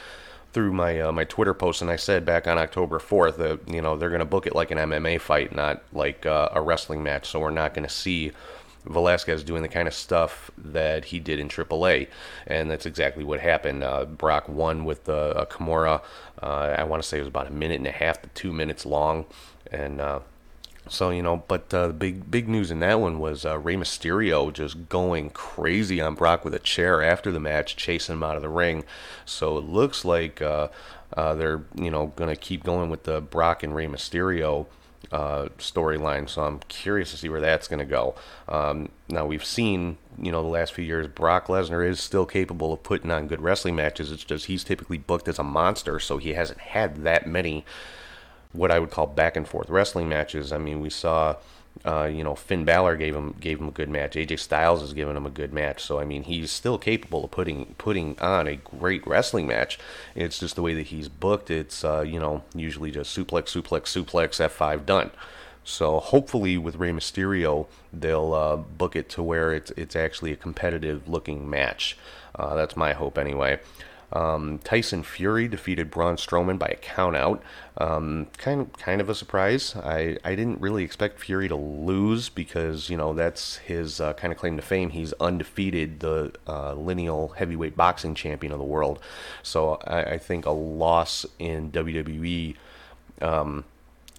through 0.53 0.73
my 0.73 1.01
uh, 1.01 1.13
my 1.13 1.25
Twitter 1.25 1.55
post 1.55 1.83
and 1.83 1.91
I 1.91 1.97
said 1.97 2.25
back 2.25 2.47
on 2.47 2.59
October 2.59 2.99
4th 2.99 3.37
that 3.37 3.69
you 3.73 3.83
know 3.83 3.97
they're 3.97 4.11
going 4.11 4.21
to 4.21 4.25
book 4.25 4.47
it 4.47 4.55
like 4.55 4.71
an 4.71 4.79
MMA 4.79 5.21
fight, 5.21 5.55
not 5.55 5.83
like 5.93 6.25
uh, 6.25 6.49
a 6.53 6.63
wrestling 6.63 7.03
match. 7.03 7.29
So 7.29 7.41
we're 7.41 7.51
not 7.51 7.75
going 7.75 7.87
to 7.87 7.93
see 7.93 8.33
Velasquez 8.85 9.45
doing 9.45 9.63
the 9.63 9.69
kind 9.69 9.87
of 9.87 9.95
stuff 9.95 10.51
that 10.57 11.07
he 11.07 11.21
did 11.21 11.39
in 11.39 11.49
AAA, 11.49 12.09
and 12.47 12.71
that's 12.71 12.87
exactly 12.87 13.25
what 13.25 13.41
happened. 13.41 13.85
Uh, 13.85 14.05
Brock 14.05 14.49
won 14.49 14.85
with 14.85 15.05
the 15.05 15.37
uh, 15.37 15.45
Kimura. 15.45 16.03
Uh, 16.43 16.75
I 16.79 16.85
want 16.85 17.03
to 17.03 17.09
say 17.09 17.19
it 17.19 17.23
was 17.23 17.29
about 17.29 17.47
a 17.47 17.53
minute 17.53 17.79
and 17.79 17.87
a 17.87 17.93
half 17.93 18.23
to 18.23 18.29
two 18.31 18.53
minutes 18.53 18.87
long, 18.87 19.27
and 19.71 20.01
uh, 20.01 20.21
so 20.89 21.11
you 21.11 21.23
know. 21.23 21.43
But 21.47 21.73
uh, 21.75 21.89
the 21.89 21.93
big 21.93 22.31
big 22.31 22.49
news 22.49 22.71
in 22.71 22.81
that 22.81 23.01
one 23.01 23.19
was 23.19 23.45
uh, 23.45 23.59
Rey 23.59 23.77
Mysterio 23.77 24.51
just 24.53 24.89
going 24.89 25.31
crazy 25.31 26.01
on 26.01 26.15
Brock 26.15 26.45
with 26.45 26.55
a 26.55 26.59
chair 26.59 27.03
after 27.03 27.31
the 27.31 27.41
match, 27.41 27.77
chasing 27.77 28.15
him 28.15 28.23
out 28.23 28.37
of 28.37 28.43
the 28.43 28.49
ring. 28.49 28.85
So 29.25 29.59
it 29.59 29.65
looks 29.65 30.05
like. 30.05 30.41
Uh, 30.43 30.69
they're 31.35 31.65
you 31.75 31.91
know 31.91 32.07
going 32.15 32.31
to 32.31 32.41
keep 32.41 32.63
going 32.63 32.89
with 32.89 33.03
the 33.03 33.21
Brock 33.21 33.65
and 33.65 33.75
Rey 33.75 33.87
Mysterio 33.87 34.67
uh, 35.13 35.49
storyline. 35.59 36.29
So 36.29 36.43
I'm 36.43 36.61
curious 36.69 37.11
to 37.11 37.17
see 37.17 37.29
where 37.29 37.41
that's 37.41 37.69
going 37.69 37.79
to 37.79 37.85
go. 37.85 38.15
Um, 38.49 38.91
now 39.09 39.27
we've 39.27 39.45
seen, 39.45 39.99
you 40.21 40.31
know, 40.31 40.43
the 40.43 40.49
last 40.49 40.73
few 40.73 40.85
years, 40.85 41.07
Brock 41.09 41.47
Lesnar 41.47 41.87
is 41.87 42.01
still 42.01 42.27
capable 42.27 42.73
of 42.73 42.83
putting 42.83 43.11
on 43.11 43.27
good 43.27 43.41
wrestling 43.41 43.77
matches. 43.77 44.13
It's 44.13 44.25
just 44.25 44.47
he's 44.47 44.65
typically 44.65 44.99
booked 44.99 45.29
as 45.29 45.39
a 45.39 45.45
monster, 45.45 45.99
so 45.99 46.19
he 46.19 46.35
hasn't 46.35 46.61
had 46.61 47.03
that 47.05 47.27
many 47.27 47.65
what 48.53 48.71
I 48.71 48.79
would 48.79 48.91
call 48.91 49.07
back 49.07 49.37
and 49.37 49.47
forth 49.47 49.69
wrestling 49.69 50.09
matches. 50.09 50.53
I 50.53 50.59
mean, 50.59 50.81
we 50.81 50.91
saw 50.91 51.37
uh, 51.85 52.05
you 52.05 52.23
know, 52.23 52.35
Finn 52.35 52.65
Balor 52.65 52.97
gave 52.97 53.15
him 53.15 53.35
gave 53.41 53.59
him 53.59 53.69
a 53.69 53.73
good 53.73 53.89
match. 53.89 54.15
AJ 54.15 54.39
Styles 54.41 54.81
has 54.83 54.93
given 54.93 55.17
him 55.17 55.25
a 55.25 55.31
good 55.31 55.53
match. 55.53 55.83
So 55.83 55.99
I 55.99 56.05
mean, 56.05 56.25
he's 56.25 56.51
still 56.51 56.77
capable 56.77 57.25
of 57.25 57.31
putting 57.31 57.75
putting 57.79 58.19
on 58.21 58.47
a 58.47 58.57
great 58.57 59.07
wrestling 59.07 59.47
match. 59.47 59.79
It's 60.15 60.39
just 60.39 60.57
the 60.57 60.63
way 60.63 60.75
that 60.75 60.89
he's 60.89 61.09
booked. 61.09 61.51
It's 61.51 61.83
uh, 61.83 62.03
you 62.03 62.21
know 62.21 62.43
usually 62.55 62.91
just 62.91 63.17
suplex, 63.17 63.49
suplex, 63.49 63.85
suplex, 63.85 64.47
F5 64.47 64.85
done. 64.85 65.11
So 65.65 66.01
hopefully 66.01 66.59
with 66.59 66.77
Rey 66.77 66.91
Mysterio, 66.91 67.67
they'll 67.93 68.35
uh, 68.35 68.57
book 68.57 68.95
it 68.95 69.09
to 69.11 69.23
where 69.23 69.53
it's 69.55 69.71
it's 69.73 69.97
actually 69.97 70.33
a 70.33 70.37
competitive 70.37 71.09
looking 71.09 71.49
match. 71.49 71.97
Uh, 72.35 72.55
that's 72.55 72.77
my 72.77 72.93
hope 72.93 73.17
anyway. 73.17 73.59
Um, 74.13 74.59
Tyson 74.65 75.03
Fury 75.03 75.49
defeated 75.49 75.91
Braun 75.91 76.17
Strowman 76.17 76.59
by 76.59 76.67
a 76.67 76.77
countout. 76.77 77.41
Um, 77.79 78.27
kind 78.37 78.73
kind 78.75 79.01
of 79.01 79.09
a 79.09 79.15
surprise. 79.15 79.75
I, 79.77 80.19
I 80.25 80.35
didn't 80.35 80.61
really 80.61 80.85
expect 80.85 81.21
Fury 81.21 81.49
to 81.49 81.57
lose 81.57 82.29
because 82.29 82.91
you 82.91 82.97
know 82.97 83.13
that's 83.15 83.57
his 83.59 84.01
uh, 84.01 84.13
kind 84.15 84.33
of 84.33 84.39
claim 84.39 84.57
to 84.57 84.63
fame. 84.63 84.91
He's 84.91 85.13
undefeated, 85.15 86.01
the 86.01 86.33
uh, 86.47 86.75
lineal 86.75 87.29
heavyweight 87.37 87.77
boxing 87.77 88.15
champion 88.15 88.53
of 88.53 88.59
the 88.59 88.65
world. 88.65 88.99
So 89.43 89.81
I, 89.87 90.03
I 90.03 90.19
think 90.19 90.45
a 90.47 90.51
loss 90.51 91.25
in 91.39 91.71
WWE 91.71 92.57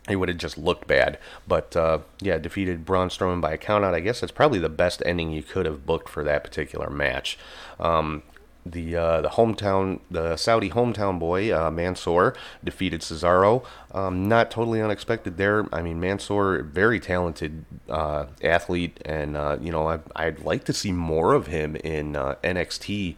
it 0.10 0.16
would 0.16 0.30
have 0.30 0.38
just 0.38 0.58
looked 0.58 0.88
bad. 0.88 1.18
But 1.48 1.76
uh, 1.76 2.00
yeah, 2.20 2.38
defeated 2.38 2.86
Braun 2.86 3.10
Strowman 3.10 3.42
by 3.42 3.54
a 3.54 3.58
countout. 3.58 3.94
I 3.94 4.00
guess 4.00 4.20
that's 4.20 4.32
probably 4.32 4.60
the 4.60 4.70
best 4.70 5.02
ending 5.06 5.32
you 5.32 5.44
could 5.44 5.66
have 5.66 5.86
booked 5.86 6.10
for 6.10 6.24
that 6.24 6.44
particular 6.44 6.90
match. 6.90 7.38
Um, 7.80 8.24
the 8.66 8.96
uh, 8.96 9.22
the 9.22 9.30
hometown 9.30 10.00
the 10.10 10.36
Saudi 10.38 10.70
hometown 10.70 11.20
boy 11.20 11.56
uh, 11.56 11.72
Mansoor 11.72 12.36
defeated 12.64 13.02
Cesaro. 13.02 13.66
Um, 13.94 14.28
not 14.28 14.52
totally 14.52 14.82
unexpected 14.82 15.38
there. 15.38 15.68
I 15.74 15.82
mean 15.82 16.00
Mansoor, 16.00 16.64
very 16.64 17.00
talented 17.00 17.66
uh, 17.90 18.28
athlete, 18.44 19.00
and 19.04 19.36
uh, 19.36 19.58
you 19.60 19.72
know 19.72 19.88
I, 19.88 20.00
I'd 20.16 20.40
like 20.42 20.64
to 20.66 20.74
see 20.74 20.92
more 20.92 21.34
of 21.34 21.48
him 21.48 21.76
in 21.78 22.16
uh, 22.16 22.36
NXT. 22.44 23.16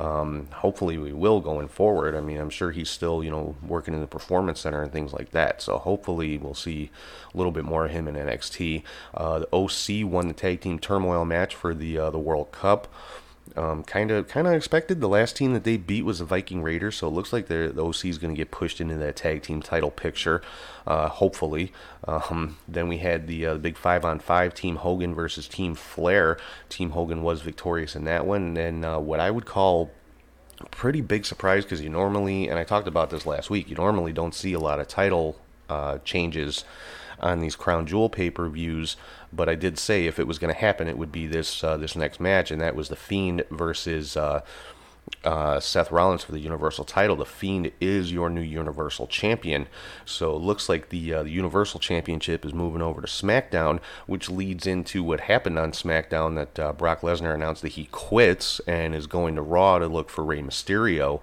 Um, 0.00 0.48
hopefully 0.54 0.96
we 0.96 1.12
will 1.12 1.40
going 1.40 1.68
forward. 1.68 2.14
I 2.14 2.20
mean 2.20 2.38
I'm 2.38 2.50
sure 2.50 2.70
he's 2.70 2.90
still 2.90 3.24
you 3.24 3.30
know 3.30 3.56
working 3.66 3.94
in 3.94 4.00
the 4.00 4.06
performance 4.06 4.60
center 4.60 4.82
and 4.82 4.92
things 4.92 5.12
like 5.12 5.30
that. 5.30 5.62
So 5.62 5.78
hopefully 5.78 6.36
we'll 6.36 6.54
see 6.54 6.90
a 7.32 7.36
little 7.36 7.52
bit 7.52 7.64
more 7.64 7.86
of 7.86 7.92
him 7.92 8.08
in 8.08 8.14
NXT. 8.14 8.82
Uh, 9.14 9.38
the 9.40 9.48
OC 9.52 10.06
won 10.10 10.28
the 10.28 10.34
tag 10.34 10.60
team 10.60 10.78
turmoil 10.78 11.24
match 11.24 11.54
for 11.54 11.74
the 11.74 11.96
the 11.96 12.18
World 12.18 12.52
Cup 12.52 12.88
kind 13.54 14.10
of 14.10 14.28
kind 14.28 14.46
of 14.46 14.52
expected. 14.54 15.00
The 15.00 15.08
last 15.08 15.36
team 15.36 15.52
that 15.52 15.64
they 15.64 15.76
beat 15.76 16.04
was 16.04 16.18
the 16.18 16.24
Viking 16.24 16.62
Raiders, 16.62 16.96
so 16.96 17.08
it 17.08 17.12
looks 17.12 17.32
like 17.32 17.46
the 17.46 17.68
OC 17.80 18.06
is 18.06 18.18
going 18.18 18.34
to 18.34 18.38
get 18.38 18.50
pushed 18.50 18.80
into 18.80 18.96
that 18.96 19.16
tag 19.16 19.42
team 19.42 19.62
title 19.62 19.90
picture, 19.90 20.42
uh, 20.86 21.08
hopefully. 21.08 21.72
Um, 22.06 22.58
then 22.66 22.88
we 22.88 22.98
had 22.98 23.26
the 23.26 23.46
uh, 23.46 23.54
big 23.56 23.76
five 23.76 24.04
on 24.04 24.18
five 24.18 24.54
Team 24.54 24.76
Hogan 24.76 25.14
versus 25.14 25.48
Team 25.48 25.74
Flair. 25.74 26.38
Team 26.68 26.90
Hogan 26.90 27.22
was 27.22 27.42
victorious 27.42 27.94
in 27.94 28.04
that 28.04 28.26
one, 28.26 28.42
and 28.42 28.56
then 28.56 28.84
uh, 28.84 28.98
what 28.98 29.20
I 29.20 29.30
would 29.30 29.46
call 29.46 29.90
a 30.60 30.66
pretty 30.66 31.00
big 31.00 31.26
surprise 31.26 31.64
because 31.64 31.80
you 31.80 31.88
normally, 31.88 32.48
and 32.48 32.58
I 32.58 32.64
talked 32.64 32.88
about 32.88 33.10
this 33.10 33.26
last 33.26 33.50
week, 33.50 33.68
you 33.68 33.76
normally 33.76 34.12
don't 34.12 34.34
see 34.34 34.52
a 34.52 34.60
lot 34.60 34.80
of 34.80 34.88
title 34.88 35.36
uh, 35.68 35.98
changes 35.98 36.64
on 37.22 37.40
these 37.40 37.56
crown 37.56 37.86
jewel 37.86 38.08
pay 38.08 38.30
per 38.30 38.48
views. 38.48 38.96
But 39.32 39.48
I 39.48 39.54
did 39.54 39.78
say 39.78 40.06
if 40.06 40.18
it 40.18 40.26
was 40.26 40.38
going 40.38 40.52
to 40.52 40.60
happen, 40.60 40.88
it 40.88 40.98
would 40.98 41.12
be 41.12 41.26
this 41.26 41.62
uh, 41.64 41.76
this 41.76 41.96
next 41.96 42.20
match, 42.20 42.50
and 42.50 42.60
that 42.60 42.76
was 42.76 42.88
the 42.88 42.96
Fiend 42.96 43.44
versus. 43.50 44.16
Uh, 44.16 44.42
uh, 45.24 45.60
Seth 45.60 45.90
Rollins 45.92 46.24
for 46.24 46.32
the 46.32 46.40
Universal 46.40 46.84
title. 46.84 47.16
The 47.16 47.24
Fiend 47.24 47.70
is 47.80 48.12
your 48.12 48.28
new 48.30 48.40
Universal 48.40 49.08
Champion. 49.08 49.66
So 50.04 50.34
it 50.34 50.40
looks 50.40 50.68
like 50.68 50.88
the, 50.88 51.14
uh, 51.14 51.22
the 51.24 51.30
Universal 51.30 51.80
Championship 51.80 52.44
is 52.44 52.54
moving 52.54 52.82
over 52.82 53.00
to 53.00 53.06
SmackDown, 53.06 53.80
which 54.06 54.30
leads 54.30 54.66
into 54.66 55.02
what 55.02 55.20
happened 55.20 55.58
on 55.58 55.72
SmackDown 55.72 56.34
that 56.36 56.58
uh, 56.58 56.72
Brock 56.72 57.00
Lesnar 57.00 57.34
announced 57.34 57.62
that 57.62 57.72
he 57.72 57.86
quits 57.86 58.60
and 58.66 58.94
is 58.94 59.06
going 59.06 59.36
to 59.36 59.42
Raw 59.42 59.78
to 59.78 59.86
look 59.86 60.10
for 60.10 60.24
Rey 60.24 60.40
Mysterio. 60.40 61.20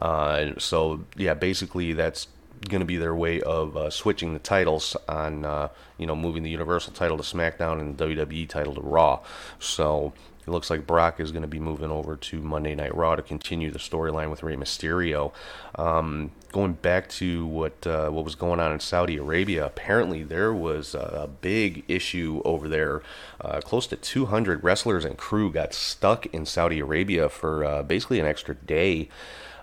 Uh, 0.00 0.52
so, 0.58 1.04
yeah, 1.16 1.34
basically 1.34 1.92
that's 1.92 2.28
going 2.68 2.80
to 2.80 2.86
be 2.86 2.96
their 2.96 3.14
way 3.14 3.40
of 3.40 3.76
uh, 3.76 3.90
switching 3.90 4.32
the 4.32 4.38
titles 4.38 4.96
on, 5.08 5.44
uh, 5.44 5.68
you 5.98 6.06
know, 6.06 6.16
moving 6.16 6.42
the 6.42 6.50
Universal 6.50 6.92
title 6.94 7.16
to 7.16 7.22
SmackDown 7.22 7.80
and 7.80 7.96
the 7.96 8.06
WWE 8.06 8.48
title 8.48 8.74
to 8.74 8.80
Raw. 8.80 9.20
So 9.58 10.12
it 10.46 10.50
looks 10.50 10.70
like 10.70 10.86
Brock 10.86 11.20
is 11.20 11.30
going 11.30 11.42
to 11.42 11.48
be 11.48 11.60
moving 11.60 11.90
over 11.90 12.16
to 12.16 12.40
Monday 12.40 12.74
Night 12.74 12.94
Raw 12.94 13.14
to 13.14 13.22
continue 13.22 13.70
the 13.70 13.78
storyline 13.78 14.28
with 14.28 14.42
Rey 14.42 14.56
Mysterio. 14.56 15.32
Um, 15.76 16.32
going 16.50 16.72
back 16.72 17.08
to 17.10 17.46
what 17.46 17.86
uh, 17.86 18.10
what 18.10 18.24
was 18.24 18.34
going 18.34 18.58
on 18.58 18.72
in 18.72 18.80
Saudi 18.80 19.16
Arabia, 19.16 19.64
apparently 19.64 20.24
there 20.24 20.52
was 20.52 20.96
a 20.96 21.30
big 21.40 21.84
issue 21.86 22.42
over 22.44 22.68
there. 22.68 23.02
Uh, 23.40 23.60
close 23.60 23.86
to 23.86 23.96
200 23.96 24.64
wrestlers 24.64 25.04
and 25.04 25.16
crew 25.16 25.52
got 25.52 25.72
stuck 25.72 26.26
in 26.26 26.44
Saudi 26.44 26.80
Arabia 26.80 27.28
for 27.28 27.64
uh, 27.64 27.82
basically 27.84 28.18
an 28.18 28.26
extra 28.26 28.54
day. 28.56 29.08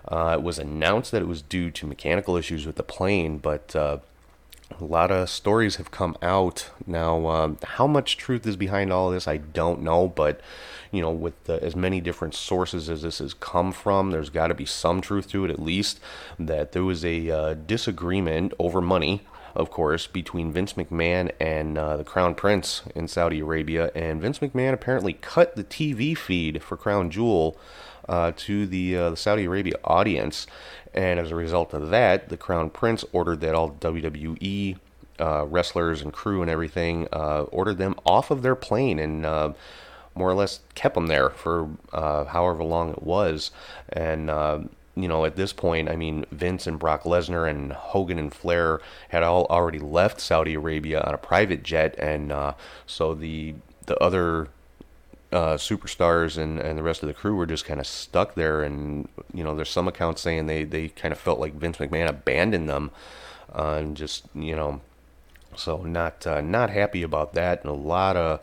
Uh, 0.08 0.36
it 0.38 0.42
was 0.42 0.58
announced 0.58 1.12
that 1.12 1.22
it 1.22 1.28
was 1.28 1.42
due 1.42 1.70
to 1.70 1.86
mechanical 1.86 2.36
issues 2.36 2.66
with 2.66 2.76
the 2.76 2.82
plane, 2.82 3.38
but 3.38 3.74
uh, 3.76 3.98
a 4.78 4.84
lot 4.84 5.10
of 5.10 5.28
stories 5.28 5.76
have 5.76 5.90
come 5.90 6.16
out 6.22 6.70
now. 6.86 7.26
Um, 7.26 7.58
how 7.62 7.86
much 7.86 8.16
truth 8.16 8.46
is 8.46 8.56
behind 8.56 8.92
all 8.92 9.10
this, 9.10 9.28
I 9.28 9.38
don't 9.38 9.82
know, 9.82 10.08
but 10.08 10.40
you 10.90 11.00
know, 11.00 11.10
with 11.10 11.44
the, 11.44 11.62
as 11.62 11.76
many 11.76 12.00
different 12.00 12.34
sources 12.34 12.88
as 12.90 13.02
this 13.02 13.18
has 13.18 13.34
come 13.34 13.72
from, 13.72 14.10
there's 14.10 14.30
got 14.30 14.48
to 14.48 14.54
be 14.54 14.66
some 14.66 15.00
truth 15.00 15.28
to 15.30 15.44
it 15.44 15.50
at 15.50 15.60
least. 15.60 16.00
That 16.38 16.72
there 16.72 16.84
was 16.84 17.04
a 17.04 17.30
uh, 17.30 17.54
disagreement 17.54 18.52
over 18.58 18.80
money 18.80 19.22
of 19.54 19.70
course, 19.70 20.06
between 20.06 20.52
Vince 20.52 20.74
McMahon 20.74 21.30
and 21.40 21.76
uh, 21.76 21.96
the 21.96 22.04
Crown 22.04 22.34
Prince 22.34 22.82
in 22.94 23.08
Saudi 23.08 23.40
Arabia. 23.40 23.90
And 23.94 24.20
Vince 24.20 24.38
McMahon 24.38 24.72
apparently 24.72 25.14
cut 25.14 25.56
the 25.56 25.64
TV 25.64 26.16
feed 26.16 26.62
for 26.62 26.76
Crown 26.76 27.10
Jewel 27.10 27.56
uh, 28.10 28.32
to 28.36 28.66
the, 28.66 28.96
uh, 28.96 29.10
the 29.10 29.16
Saudi 29.16 29.44
Arabia 29.44 29.76
audience. 29.84 30.46
And 30.92 31.18
as 31.18 31.30
a 31.30 31.36
result 31.36 31.72
of 31.72 31.88
that, 31.90 32.28
the 32.28 32.36
Crown 32.36 32.68
Prince 32.68 33.04
ordered 33.12 33.40
that 33.40 33.54
all 33.54 33.70
WWE 33.70 34.76
uh, 35.18 35.46
wrestlers 35.46 36.02
and 36.02 36.12
crew 36.12 36.42
and 36.42 36.50
everything 36.50 37.08
uh, 37.12 37.42
ordered 37.44 37.78
them 37.78 37.94
off 38.04 38.30
of 38.30 38.42
their 38.42 38.56
plane 38.56 38.98
and 38.98 39.24
uh, 39.24 39.52
more 40.14 40.28
or 40.28 40.34
less 40.34 40.60
kept 40.74 40.96
them 40.96 41.06
there 41.06 41.30
for 41.30 41.68
uh, 41.92 42.24
however 42.24 42.64
long 42.64 42.90
it 42.90 43.02
was. 43.02 43.52
And 43.88 44.28
you 44.96 45.08
know, 45.08 45.24
at 45.24 45.36
this 45.36 45.52
point, 45.52 45.88
I 45.88 45.96
mean, 45.96 46.26
Vince 46.30 46.66
and 46.66 46.78
Brock 46.78 47.04
Lesnar 47.04 47.48
and 47.48 47.72
Hogan 47.72 48.18
and 48.18 48.34
Flair 48.34 48.80
had 49.08 49.22
all 49.22 49.46
already 49.46 49.78
left 49.78 50.20
Saudi 50.20 50.54
Arabia 50.54 51.00
on 51.00 51.14
a 51.14 51.18
private 51.18 51.62
jet, 51.62 51.94
and 51.98 52.32
uh, 52.32 52.54
so 52.86 53.14
the 53.14 53.54
the 53.86 53.96
other 54.02 54.48
uh, 55.32 55.54
superstars 55.54 56.36
and, 56.36 56.58
and 56.58 56.76
the 56.76 56.82
rest 56.82 57.02
of 57.02 57.06
the 57.06 57.14
crew 57.14 57.36
were 57.36 57.46
just 57.46 57.64
kind 57.64 57.80
of 57.80 57.86
stuck 57.86 58.34
there. 58.34 58.62
And 58.62 59.08
you 59.32 59.44
know, 59.44 59.54
there's 59.54 59.70
some 59.70 59.88
accounts 59.88 60.22
saying 60.22 60.46
they 60.46 60.64
they 60.64 60.88
kind 60.88 61.12
of 61.12 61.18
felt 61.18 61.40
like 61.40 61.54
Vince 61.54 61.78
McMahon 61.78 62.08
abandoned 62.08 62.68
them, 62.68 62.90
uh, 63.54 63.74
and 63.74 63.96
just 63.96 64.24
you 64.34 64.56
know, 64.56 64.80
so 65.56 65.82
not 65.82 66.26
uh, 66.26 66.40
not 66.40 66.70
happy 66.70 67.02
about 67.02 67.34
that, 67.34 67.62
and 67.62 67.70
a 67.70 67.74
lot 67.74 68.16
of 68.16 68.40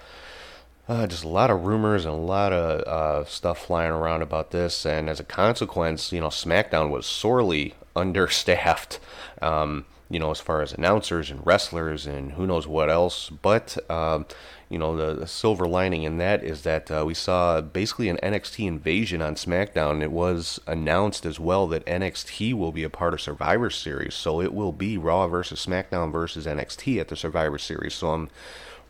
uh, 0.87 1.07
just 1.07 1.23
a 1.23 1.29
lot 1.29 1.51
of 1.51 1.65
rumors 1.65 2.05
and 2.05 2.13
a 2.13 2.17
lot 2.17 2.53
of 2.53 2.81
uh, 2.81 3.25
stuff 3.25 3.65
flying 3.65 3.91
around 3.91 4.21
about 4.21 4.51
this, 4.51 4.85
and 4.85 5.09
as 5.09 5.19
a 5.19 5.25
consequence, 5.25 6.11
you 6.13 6.21
know, 6.21 6.29
SmackDown 6.29 6.89
was 6.89 7.05
sorely 7.05 7.75
understaffed. 7.95 8.99
Um, 9.41 9.85
you 10.09 10.19
know, 10.19 10.31
as 10.31 10.39
far 10.39 10.61
as 10.61 10.71
announcers 10.71 11.29
and 11.29 11.45
wrestlers 11.45 12.05
and 12.05 12.31
who 12.33 12.47
knows 12.47 12.65
what 12.65 12.89
else. 12.89 13.29
But 13.29 13.77
um, 13.91 14.25
you 14.69 14.77
know, 14.77 14.97
the, 14.97 15.21
the, 15.21 15.27
silver 15.27 15.65
lining 15.65 16.03
in 16.03 16.17
that 16.17 16.43
is 16.43 16.63
that 16.63 16.91
uh, 16.91 17.03
we 17.05 17.13
saw 17.13 17.61
basically 17.61 18.09
an 18.09 18.17
NXT 18.21 18.67
invasion 18.67 19.21
on 19.21 19.35
SmackDown. 19.35 20.01
It 20.01 20.11
was 20.11 20.59
announced 20.67 21.25
as 21.25 21.39
well 21.39 21.67
that 21.67 21.85
NXT 21.85 22.53
will 22.53 22.73
be 22.73 22.83
a 22.83 22.89
part 22.89 23.13
of 23.13 23.21
Survivor 23.21 23.69
Series, 23.69 24.13
so 24.13 24.41
it 24.41 24.53
will 24.53 24.73
be 24.73 24.97
Raw 24.97 25.27
versus 25.27 25.65
SmackDown 25.65 26.11
versus 26.11 26.45
NXT 26.45 26.99
at 26.99 27.07
the 27.07 27.15
Survivor 27.15 27.57
Series. 27.57 27.93
So 27.93 28.09
I'm 28.09 28.29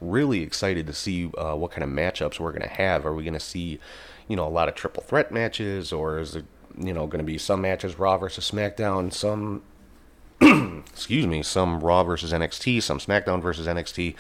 really 0.02 0.42
excited 0.42 0.88
to 0.88 0.94
see 0.94 1.30
uh, 1.38 1.56
what 1.56 1.72
kind 1.72 1.84
of 1.84 1.90
matchups 1.92 2.40
we're 2.40 2.52
going 2.52 2.64
to 2.64 2.68
have. 2.68 3.06
Are 3.06 3.14
we 3.14 3.24
going 3.24 3.34
to 3.34 3.40
see, 3.40 3.80
you 4.28 4.36
know, 4.36 4.48
a 4.48 4.50
lot 4.50 4.70
of 4.70 4.74
triple 4.74 5.04
threat 5.04 5.32
matches, 5.32 5.94
or 5.94 6.18
is 6.18 6.36
it, 6.36 6.46
you 6.76 6.94
know, 6.94 7.06
going 7.06 7.20
to 7.20 7.26
be 7.26 7.38
some 7.38 7.62
matches 7.62 8.00
Raw 8.00 8.18
versus 8.18 8.50
SmackDown, 8.50 9.14
some, 9.14 9.62
excuse 10.92 11.28
me, 11.28 11.44
some 11.44 11.82
Raw 11.82 12.04
versus 12.04 12.34
NXT, 12.34 12.82
some 12.82 12.98
SmackDown 12.98 13.44
versus 13.44 13.68
NXT? 13.68 14.16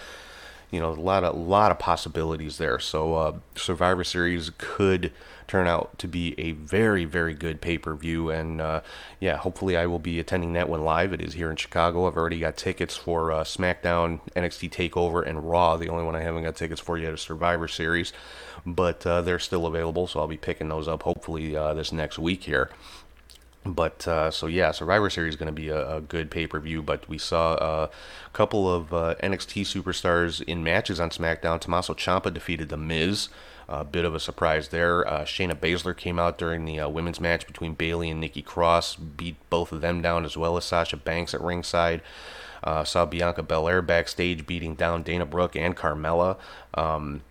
You 0.69 0.81
know, 0.81 0.91
a 0.91 0.93
lot 0.93 1.23
of 1.23 1.35
a 1.35 1.39
lot 1.39 1.71
of 1.71 1.79
possibilities 1.79 2.57
there. 2.57 2.79
So 2.79 3.15
uh, 3.15 3.33
Survivor 3.55 4.03
Series 4.03 4.51
could 4.57 5.13
turn 5.47 5.65
out 5.65 5.97
to 5.99 6.07
be 6.07 6.35
a 6.37 6.51
very 6.51 7.05
very 7.05 7.33
good 7.33 7.61
pay 7.61 7.77
per 7.77 7.95
view, 7.95 8.29
and 8.29 8.59
uh, 8.59 8.81
yeah, 9.19 9.37
hopefully 9.37 9.77
I 9.77 9.85
will 9.85 9.99
be 9.99 10.19
attending 10.19 10.53
that 10.53 10.67
one 10.67 10.83
live. 10.83 11.13
It 11.13 11.21
is 11.21 11.33
here 11.33 11.49
in 11.49 11.55
Chicago. 11.55 12.05
I've 12.05 12.17
already 12.17 12.39
got 12.39 12.57
tickets 12.57 12.97
for 12.97 13.31
uh, 13.31 13.43
SmackDown, 13.43 14.19
NXT 14.35 14.69
Takeover, 14.71 15.25
and 15.25 15.49
Raw. 15.49 15.77
The 15.77 15.89
only 15.89 16.03
one 16.03 16.15
I 16.15 16.21
haven't 16.21 16.43
got 16.43 16.55
tickets 16.57 16.81
for 16.81 16.97
yet 16.97 17.13
is 17.13 17.21
Survivor 17.21 17.69
Series, 17.69 18.11
but 18.65 19.05
uh, 19.07 19.21
they're 19.21 19.39
still 19.39 19.65
available, 19.65 20.05
so 20.07 20.19
I'll 20.19 20.27
be 20.27 20.37
picking 20.37 20.67
those 20.67 20.87
up 20.87 21.03
hopefully 21.03 21.55
uh, 21.55 21.73
this 21.73 21.93
next 21.93 22.19
week 22.19 22.43
here. 22.43 22.69
But 23.73 24.07
uh, 24.07 24.31
so 24.31 24.47
yeah, 24.47 24.71
Survivor 24.71 25.09
Series 25.09 25.33
is 25.33 25.39
going 25.39 25.47
to 25.47 25.51
be 25.51 25.69
a, 25.69 25.97
a 25.97 26.01
good 26.01 26.31
pay 26.31 26.47
per 26.47 26.59
view. 26.59 26.81
But 26.81 27.07
we 27.07 27.17
saw 27.17 27.55
a 27.55 27.89
couple 28.33 28.73
of 28.73 28.93
uh, 28.93 29.15
NXT 29.21 29.63
superstars 29.63 30.41
in 30.41 30.63
matches 30.63 30.99
on 30.99 31.09
SmackDown. 31.09 31.59
Tommaso 31.59 31.93
Ciampa 31.93 32.33
defeated 32.33 32.69
The 32.69 32.77
Miz. 32.77 33.29
A 33.69 33.83
bit 33.83 34.05
of 34.05 34.15
a 34.15 34.19
surprise 34.19 34.69
there. 34.69 35.05
Uh, 35.05 35.25
Shayna 35.25 35.53
Baszler 35.53 35.95
came 35.95 36.19
out 36.19 36.37
during 36.37 36.63
the 36.63 36.79
uh, 36.79 36.87
women's 36.87 37.19
match 37.19 37.45
between 37.45 37.73
Bayley 37.73 38.09
and 38.09 38.21
Nikki 38.21 38.41
Cross, 38.41 38.95
beat 38.95 39.35
both 39.49 39.73
of 39.73 39.81
them 39.81 40.01
down, 40.01 40.23
as 40.23 40.37
well 40.37 40.55
as 40.55 40.63
Sasha 40.63 40.95
Banks 40.95 41.33
at 41.33 41.41
ringside. 41.41 42.01
Uh, 42.63 42.85
saw 42.85 43.05
Bianca 43.05 43.43
Belair 43.43 43.81
backstage 43.81 44.47
beating 44.47 44.75
down 44.75 45.03
Dana 45.03 45.25
Brooke 45.25 45.57
and 45.57 45.75
Carmella. 45.75 46.37
Um, 46.75 47.21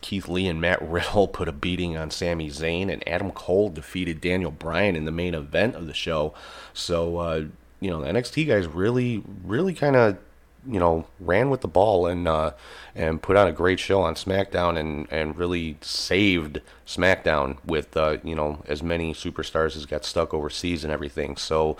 Keith 0.00 0.28
Lee 0.28 0.46
and 0.46 0.60
Matt 0.60 0.80
Riddle 0.82 1.28
put 1.32 1.48
a 1.48 1.52
beating 1.52 1.96
on 1.96 2.10
Sami 2.10 2.48
Zayn, 2.50 2.92
and 2.92 3.06
Adam 3.08 3.30
Cole 3.30 3.68
defeated 3.68 4.20
Daniel 4.20 4.50
Bryan 4.50 4.96
in 4.96 5.04
the 5.04 5.12
main 5.12 5.34
event 5.34 5.74
of 5.74 5.86
the 5.86 5.94
show. 5.94 6.34
So, 6.72 7.18
uh, 7.18 7.44
you 7.80 7.90
know, 7.90 8.00
the 8.00 8.08
NXT 8.08 8.46
guys 8.46 8.66
really, 8.66 9.22
really 9.44 9.74
kind 9.74 9.96
of, 9.96 10.18
you 10.66 10.78
know, 10.78 11.06
ran 11.18 11.48
with 11.48 11.62
the 11.62 11.68
ball 11.68 12.06
and 12.06 12.28
uh, 12.28 12.52
and 12.94 13.22
put 13.22 13.36
on 13.36 13.48
a 13.48 13.52
great 13.52 13.80
show 13.80 14.02
on 14.02 14.14
SmackDown 14.14 14.78
and, 14.78 15.06
and 15.10 15.36
really 15.36 15.78
saved 15.80 16.60
SmackDown 16.86 17.56
with, 17.64 17.96
uh, 17.96 18.18
you 18.22 18.34
know, 18.34 18.62
as 18.68 18.82
many 18.82 19.14
superstars 19.14 19.74
as 19.74 19.86
got 19.86 20.04
stuck 20.04 20.34
overseas 20.34 20.84
and 20.84 20.92
everything. 20.92 21.36
So, 21.36 21.78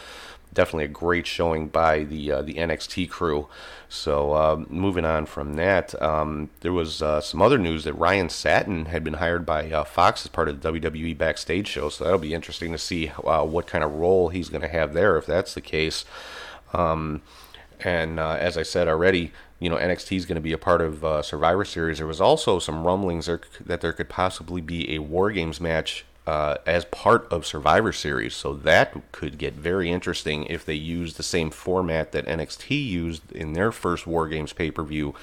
definitely 0.53 0.85
a 0.85 0.89
great 0.89 1.27
showing 1.27 1.69
by 1.69 2.05
the 2.05 2.33
uh, 2.33 2.43
the 2.43 2.55
NXT 2.55 3.09
crew. 3.11 3.49
So 3.89 4.33
uh, 4.33 4.65
moving 4.69 5.05
on 5.05 5.27
from 5.27 5.55
that, 5.55 6.01
um, 6.01 6.51
there 6.61 6.73
was 6.73 7.03
uh, 7.03 7.21
some 7.21 7.43
other 7.43 7.59
news 7.59 7.85
that 7.85 7.95
Ryan 7.95 8.29
Satin 8.29 8.87
had 8.87 9.03
been 9.03 9.15
hired 9.15 9.45
by 9.45 9.71
uh, 9.71 9.85
Fox 9.85 10.25
as 10.25 10.29
part 10.29 10.49
of 10.49 10.61
the 10.61 10.73
WWE 10.73 11.19
backstage 11.19 11.67
show. 11.67 11.89
So 11.89 12.05
that'll 12.05 12.21
be 12.21 12.35
interesting 12.35 12.71
to 12.73 12.79
see 12.79 13.09
uh, 13.25 13.45
what 13.45 13.67
kind 13.67 13.83
of 13.83 13.93
role 13.93 14.29
he's 14.29 14.49
going 14.49 14.63
to 14.63 14.69
have 14.69 14.95
there 14.95 15.17
if 15.17 15.27
that's 15.27 15.55
the 15.55 15.61
case. 15.61 16.05
Um, 16.73 17.23
and 17.81 18.21
uh, 18.21 18.37
as 18.39 18.57
I 18.57 18.63
said 18.63 18.87
already, 18.87 19.33
you 19.59 19.69
know 19.69 19.77
NXT 19.77 20.17
is 20.17 20.27
going 20.27 20.37
to 20.37 20.41
be 20.41 20.53
a 20.53 20.59
part 20.59 20.81
of 20.81 21.05
uh, 21.05 21.23
Survivor 21.23 21.65
Series. 21.65 21.99
There 21.99 22.07
was 22.07 22.21
also 22.21 22.59
some 22.59 22.87
rumblings 22.87 23.27
there, 23.27 23.41
that 23.65 23.81
there 23.81 23.93
could 23.93 24.09
possibly 24.09 24.61
be 24.61 24.95
a 24.95 25.01
War 25.01 25.31
Games 25.31 25.61
match 25.61 26.05
uh, 26.27 26.57
as 26.67 26.85
part 26.87 27.31
of 27.33 27.47
Survivor 27.47 27.93
Series. 27.93 28.35
So 28.35 28.55
that 28.55 29.13
could 29.13 29.39
get 29.39 29.55
very 29.55 29.91
interesting 29.91 30.45
if 30.45 30.65
they 30.65 30.75
use 30.75 31.15
the 31.15 31.23
same 31.23 31.51
format 31.51 32.13
that 32.13 32.27
NXT 32.27 32.87
used 32.87 33.33
in 33.33 33.55
their 33.55 33.73
first 33.73 34.07
War 34.07 34.29
Games 34.29 34.53
pay 34.53 34.71
per 34.71 34.83
view, 34.83 35.15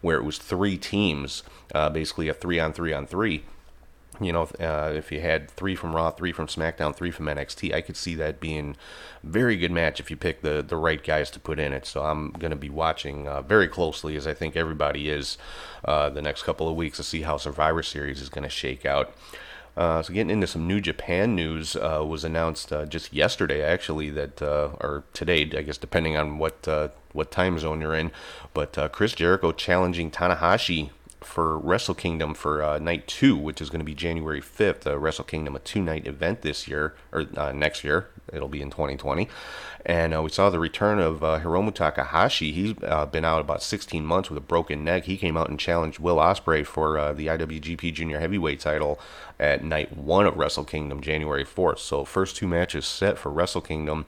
where 0.00 0.18
it 0.18 0.24
was 0.24 0.38
three 0.38 0.76
teams, 0.76 1.42
uh, 1.74 1.90
basically 1.90 2.28
a 2.28 2.34
three 2.34 2.58
on 2.58 2.72
three 2.72 2.92
on 2.92 3.06
three. 3.06 3.44
You 4.20 4.32
know, 4.34 4.50
uh, 4.60 4.92
if 4.94 5.10
you 5.10 5.20
had 5.22 5.50
three 5.50 5.74
from 5.74 5.96
Raw, 5.96 6.10
three 6.10 6.32
from 6.32 6.46
SmackDown, 6.46 6.94
three 6.94 7.10
from 7.10 7.24
NXT, 7.24 7.72
I 7.72 7.80
could 7.80 7.96
see 7.96 8.14
that 8.16 8.38
being 8.38 8.76
very 9.22 9.56
good 9.56 9.70
match 9.70 9.98
if 9.98 10.10
you 10.10 10.16
pick 10.16 10.42
the, 10.42 10.62
the 10.66 10.76
right 10.76 11.02
guys 11.02 11.30
to 11.30 11.40
put 11.40 11.58
in 11.58 11.72
it. 11.72 11.86
So 11.86 12.02
I'm 12.02 12.32
going 12.32 12.50
to 12.50 12.56
be 12.56 12.68
watching 12.68 13.26
uh, 13.26 13.40
very 13.40 13.66
closely, 13.66 14.16
as 14.16 14.26
I 14.26 14.34
think 14.34 14.56
everybody 14.56 15.08
is, 15.08 15.38
uh, 15.86 16.10
the 16.10 16.20
next 16.20 16.42
couple 16.42 16.68
of 16.68 16.76
weeks 16.76 16.98
to 16.98 17.02
see 17.02 17.22
how 17.22 17.38
Survivor 17.38 17.82
Series 17.82 18.20
is 18.20 18.28
going 18.28 18.44
to 18.44 18.50
shake 18.50 18.84
out. 18.84 19.14
Uh, 19.80 20.02
so 20.02 20.12
getting 20.12 20.28
into 20.28 20.46
some 20.46 20.68
New 20.68 20.78
Japan 20.78 21.34
news 21.34 21.74
uh, 21.74 22.04
was 22.06 22.22
announced 22.22 22.70
uh, 22.70 22.84
just 22.84 23.14
yesterday, 23.14 23.62
actually, 23.62 24.10
that 24.10 24.42
uh, 24.42 24.72
or 24.78 25.04
today, 25.14 25.40
I 25.56 25.62
guess, 25.62 25.78
depending 25.78 26.18
on 26.18 26.36
what 26.36 26.68
uh, 26.68 26.88
what 27.12 27.30
time 27.30 27.58
zone 27.58 27.80
you're 27.80 27.94
in. 27.94 28.12
But 28.52 28.76
uh, 28.76 28.90
Chris 28.90 29.14
Jericho 29.14 29.52
challenging 29.52 30.10
Tanahashi 30.10 30.90
for 31.22 31.58
Wrestle 31.58 31.94
Kingdom 31.94 32.34
for 32.34 32.78
night 32.78 33.06
two, 33.06 33.38
which 33.38 33.62
is 33.62 33.70
going 33.70 33.78
to 33.78 33.84
be 33.84 33.94
January 33.94 34.42
5th. 34.42 34.84
Wrestle 35.00 35.24
Kingdom, 35.24 35.56
a 35.56 35.58
two 35.60 35.80
night 35.80 36.06
event 36.06 36.42
this 36.42 36.68
year 36.68 36.94
or 37.10 37.24
next 37.54 37.82
year. 37.82 38.08
It'll 38.32 38.48
be 38.48 38.62
in 38.62 38.70
2020. 38.70 39.28
And 39.84 40.22
we 40.22 40.30
saw 40.30 40.50
the 40.50 40.58
return 40.58 40.98
of 40.98 41.20
Hiromu 41.20 41.74
Takahashi. 41.74 42.52
He's 42.52 42.72
been 42.72 43.24
out 43.24 43.40
about 43.40 43.62
16 43.62 44.04
months 44.04 44.30
with 44.30 44.38
a 44.38 44.42
broken 44.42 44.84
neck. 44.84 45.04
He 45.04 45.16
came 45.16 45.36
out 45.36 45.50
and 45.50 45.58
challenged 45.58 45.98
Will 45.98 46.16
Ospreay 46.16 46.64
for 46.64 47.12
the 47.12 47.26
IWGP 47.26 47.92
Junior 47.92 48.18
Heavyweight 48.20 48.60
title 48.60 48.98
at 49.40 49.64
night 49.64 49.96
one 49.96 50.26
of 50.26 50.36
Wrestle 50.36 50.64
Kingdom, 50.64 51.00
January 51.00 51.44
4th. 51.44 51.78
So 51.78 52.04
first 52.04 52.36
two 52.36 52.46
matches 52.46 52.86
set 52.86 53.18
for 53.18 53.30
Wrestle 53.30 53.62
Kingdom, 53.62 54.06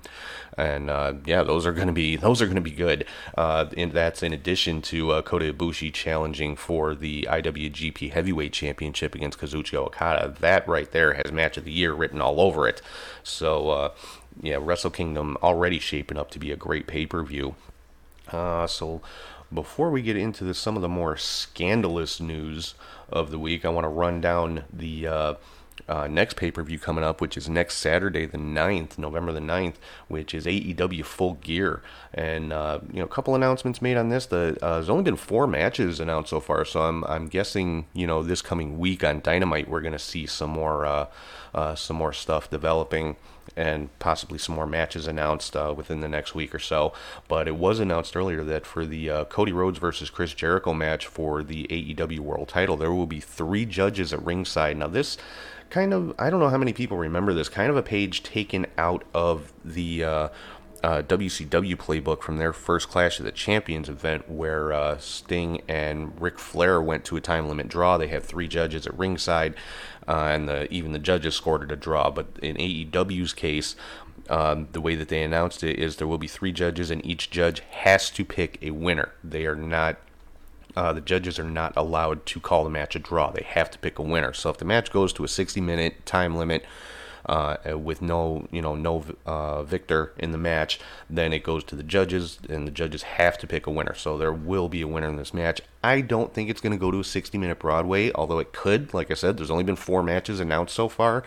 and 0.57 0.91
uh, 0.91 1.15
yeah, 1.25 1.43
those 1.43 1.67
are 1.67 1.73
to 1.89 1.93
be 1.93 2.17
those 2.17 2.41
are 2.41 2.47
to 2.55 2.61
be 2.61 2.71
good. 2.71 3.07
Uh, 3.37 3.67
and 3.77 3.93
that's 3.93 4.23
in 4.23 4.33
addition 4.33 4.83
to 4.83 5.23
Kota 5.23 5.53
Ibushi 5.53 5.93
challenging 5.93 6.55
for 6.55 6.95
the 6.95 7.27
IWGP 7.29 8.13
Heavyweight 8.13 8.53
Championship 8.53 9.15
against 9.15 9.39
Kazuchika 9.39 9.79
Okada. 9.79 10.35
That 10.39 10.69
right 10.69 10.91
there 10.93 11.15
has 11.15 11.33
match 11.33 11.57
of 11.57 11.65
the 11.65 11.73
year 11.73 11.93
written 11.93 12.21
all 12.21 12.41
over 12.41 12.69
it. 12.69 12.83
So 13.25 13.93
yeah, 14.41 14.59
Wrestle 14.61 14.91
Kingdom 14.91 15.37
already 15.43 15.79
shaping 15.79 16.19
up 16.19 16.31
to 16.31 16.39
be 16.39 16.53
a 16.53 16.57
great 16.57 16.87
pay 16.87 17.07
per 17.07 17.23
view. 17.23 17.55
Uh, 18.31 18.67
so, 18.67 19.03
before 19.53 19.91
we 19.91 20.03
get 20.03 20.17
into 20.17 20.45
the, 20.45 20.55
some 20.55 20.77
of 20.77 20.83
the 20.83 20.89
more 20.89 21.17
scandalous 21.17 22.21
news 22.21 22.75
of 23.09 23.31
the 23.31 23.39
week, 23.39 23.65
I 23.65 23.69
want 23.69 23.85
to 23.85 23.89
run 23.89 24.21
down 24.21 24.65
the 24.73 25.07
uh, 25.07 25.35
uh, 25.89 26.07
next 26.07 26.37
pay 26.37 26.51
per 26.51 26.63
view 26.63 26.79
coming 26.79 27.05
up, 27.05 27.21
which 27.21 27.37
is 27.37 27.49
next 27.49 27.77
Saturday, 27.79 28.27
the 28.27 28.39
9th, 28.39 28.99
November 28.99 29.33
the 29.33 29.41
9th, 29.41 29.75
which 30.09 30.35
is 30.35 30.47
AEW 30.47 31.05
Full 31.05 31.35
Gear. 31.35 31.83
And, 32.15 32.53
uh, 32.53 32.81
you 32.93 32.99
know, 32.99 33.05
a 33.05 33.09
couple 33.09 33.35
announcements 33.35 33.83
made 33.83 33.97
on 33.97 34.09
this. 34.09 34.27
The, 34.27 34.59
uh, 34.63 34.75
there's 34.75 34.91
only 34.91 35.05
been 35.05 35.17
four 35.17 35.47
matches 35.47 36.01
announced 36.01 36.31
so 36.31 36.41
far, 36.41 36.65
so 36.65 36.83
I'm, 36.83 37.05
I'm 37.05 37.29
guessing, 37.29 37.87
you 37.93 38.07
know, 38.07 38.23
this 38.23 38.43
coming 38.43 38.79
week 38.79 39.05
on 39.05 39.21
Dynamite, 39.21 39.69
we're 39.69 39.81
going 39.81 39.93
to 39.93 39.99
see 39.99 40.27
some 40.27 40.51
more, 40.51 40.87
uh, 40.87 41.07
uh, 41.55 41.75
some 41.75 41.97
more 41.97 42.13
stuff 42.13 42.49
developing 42.51 43.17
and 43.57 43.97
possibly 43.99 44.39
some 44.39 44.55
more 44.55 44.67
matches 44.67 45.07
announced 45.07 45.57
uh, 45.57 45.75
within 45.77 46.01
the 46.01 46.09
next 46.09 46.35
week 46.35 46.55
or 46.55 46.59
so. 46.59 46.93
But 47.29 47.49
it 47.49 47.57
was 47.57 47.81
announced 47.81 48.17
earlier 48.17 48.43
that 48.45 48.67
for 48.67 48.87
the 48.87 49.11
uh, 49.11 49.25
Cody 49.27 49.53
Rhodes 49.53 49.79
versus 49.79 50.11
Chris 50.11 50.35
Jericho 50.35 50.73
match 50.73 51.07
for 51.07 51.43
the 51.43 51.67
AEW 51.69 52.21
World 52.21 52.49
Title, 52.49 52.77
there 52.77 52.93
will 52.93 53.07
be 53.07 53.21
three 53.21 53.65
judges 53.65 54.13
at 54.13 54.25
ringside. 54.25 54.77
Now, 54.77 54.89
this 54.89 55.19
kind 55.71 55.95
of, 55.95 56.15
I 56.19 56.31
don't 56.31 56.41
know 56.41 56.49
how 56.49 56.59
many 56.59 56.73
people 56.73 56.97
remember 56.97 57.33
this, 57.35 57.49
kind 57.49 57.71
of 57.71 57.77
a 57.77 57.83
page 57.83 58.23
taken 58.23 58.67
out 58.79 59.05
of 59.15 59.53
the. 59.65 60.05
Uh, 60.05 60.29
uh, 60.83 61.03
WCW 61.03 61.77
playbook 61.77 62.23
from 62.23 62.39
their 62.39 62.53
first 62.53 62.89
Clash 62.89 63.19
of 63.19 63.25
the 63.25 63.33
Champions 63.33 63.89
event, 63.89 64.29
where 64.29 64.73
uh, 64.73 64.99
Sting 64.99 65.63
and 65.69 66.21
Ric 66.21 66.39
Flair 66.39 66.83
went 66.83 67.05
to 67.07 67.17
a 67.17 67.21
time 67.21 67.49
limit 67.49 67.69
draw. 67.69 67.97
They 67.97 68.09
had 68.09 68.23
three 68.23 68.49
judges 68.49 68.87
at 68.87 68.99
ringside 68.99 69.55
uh, 70.09 70.29
and 70.31 70.49
the, 70.49 70.73
even 70.73 70.93
the 70.93 70.99
judges 70.99 71.35
scored 71.35 71.63
it 71.63 71.73
a 71.73 71.77
draw. 71.77 72.11
But 72.11 72.27
in 72.43 72.57
AEW's 72.57 73.33
case, 73.33 73.77
um, 74.29 74.69
the 74.73 74.81
way 74.81 74.95
that 74.95 75.09
they 75.09 75.23
announced 75.23 75.63
it 75.63 75.79
is 75.79 75.97
there 75.97 76.07
will 76.07 76.19
be 76.19 76.29
three 76.29 76.53
judges, 76.53 76.91
and 76.91 77.05
each 77.05 77.31
judge 77.31 77.61
has 77.71 78.11
to 78.11 78.25
pick 78.25 78.59
a 78.63 78.71
winner. 78.71 79.13
They 79.23 79.47
are 79.47 79.57
not. 79.57 79.97
Uh, 80.75 80.93
the 80.93 81.03
judges 81.03 81.39
are 81.39 81.45
not 81.45 81.75
allowed 81.77 82.25
to 82.25 82.41
call 82.41 82.65
the 82.65 82.71
match 82.71 82.97
a 82.97 82.99
draw. 82.99 83.31
They 83.31 83.45
have 83.47 83.71
to 83.73 83.79
pick 83.79 83.99
a 83.99 84.03
winner. 84.03 84.33
So 84.33 84.49
if 84.49 84.57
the 84.57 84.65
match 84.65 84.91
goes 84.91 85.13
to 85.15 85.25
a 85.25 85.27
60-minute 85.27 86.07
time 86.07 86.35
limit, 86.35 86.65
uh, 87.27 87.57
with 87.79 88.03
no 88.03 88.47
you 88.51 88.63
know 88.63 88.75
no 88.75 89.05
uh, 89.27 89.63
victor 89.63 90.13
in 90.19 90.33
the 90.33 90.39
match, 90.39 90.81
then 91.09 91.33
it 91.33 91.43
goes 91.43 91.65
to 91.65 91.77
the 91.77 91.83
judges, 91.83 92.39
and 92.49 92.67
the 92.67 92.73
judges 92.73 93.03
have 93.03 93.39
to 93.39 93.47
pick 93.47 93.67
a 93.67 93.71
winner. 93.71 93.95
So 93.95 94.19
there 94.19 94.33
will 94.33 94.69
be 94.69 94.83
a 94.83 94.89
winner 94.89 95.09
in 95.09 95.17
this 95.17 95.35
match. 95.35 95.61
I 95.85 96.01
don't 96.01 96.33
think 96.33 96.49
it's 96.49 96.61
going 96.61 96.73
to 96.73 96.79
go 96.79 96.91
to 96.91 97.01
a 97.01 97.05
60 97.05 97.37
minute 97.39 97.59
Broadway, 97.59 98.13
although 98.15 98.39
it 98.39 98.53
could. 98.53 98.95
Like 98.95 99.11
I 99.11 99.15
said, 99.15 99.37
there's 99.37 99.51
only 99.51 99.65
been 99.65 99.77
four 99.77 100.03
matches 100.03 100.41
announced 100.41 100.75
so 100.75 100.89
far. 100.89 101.25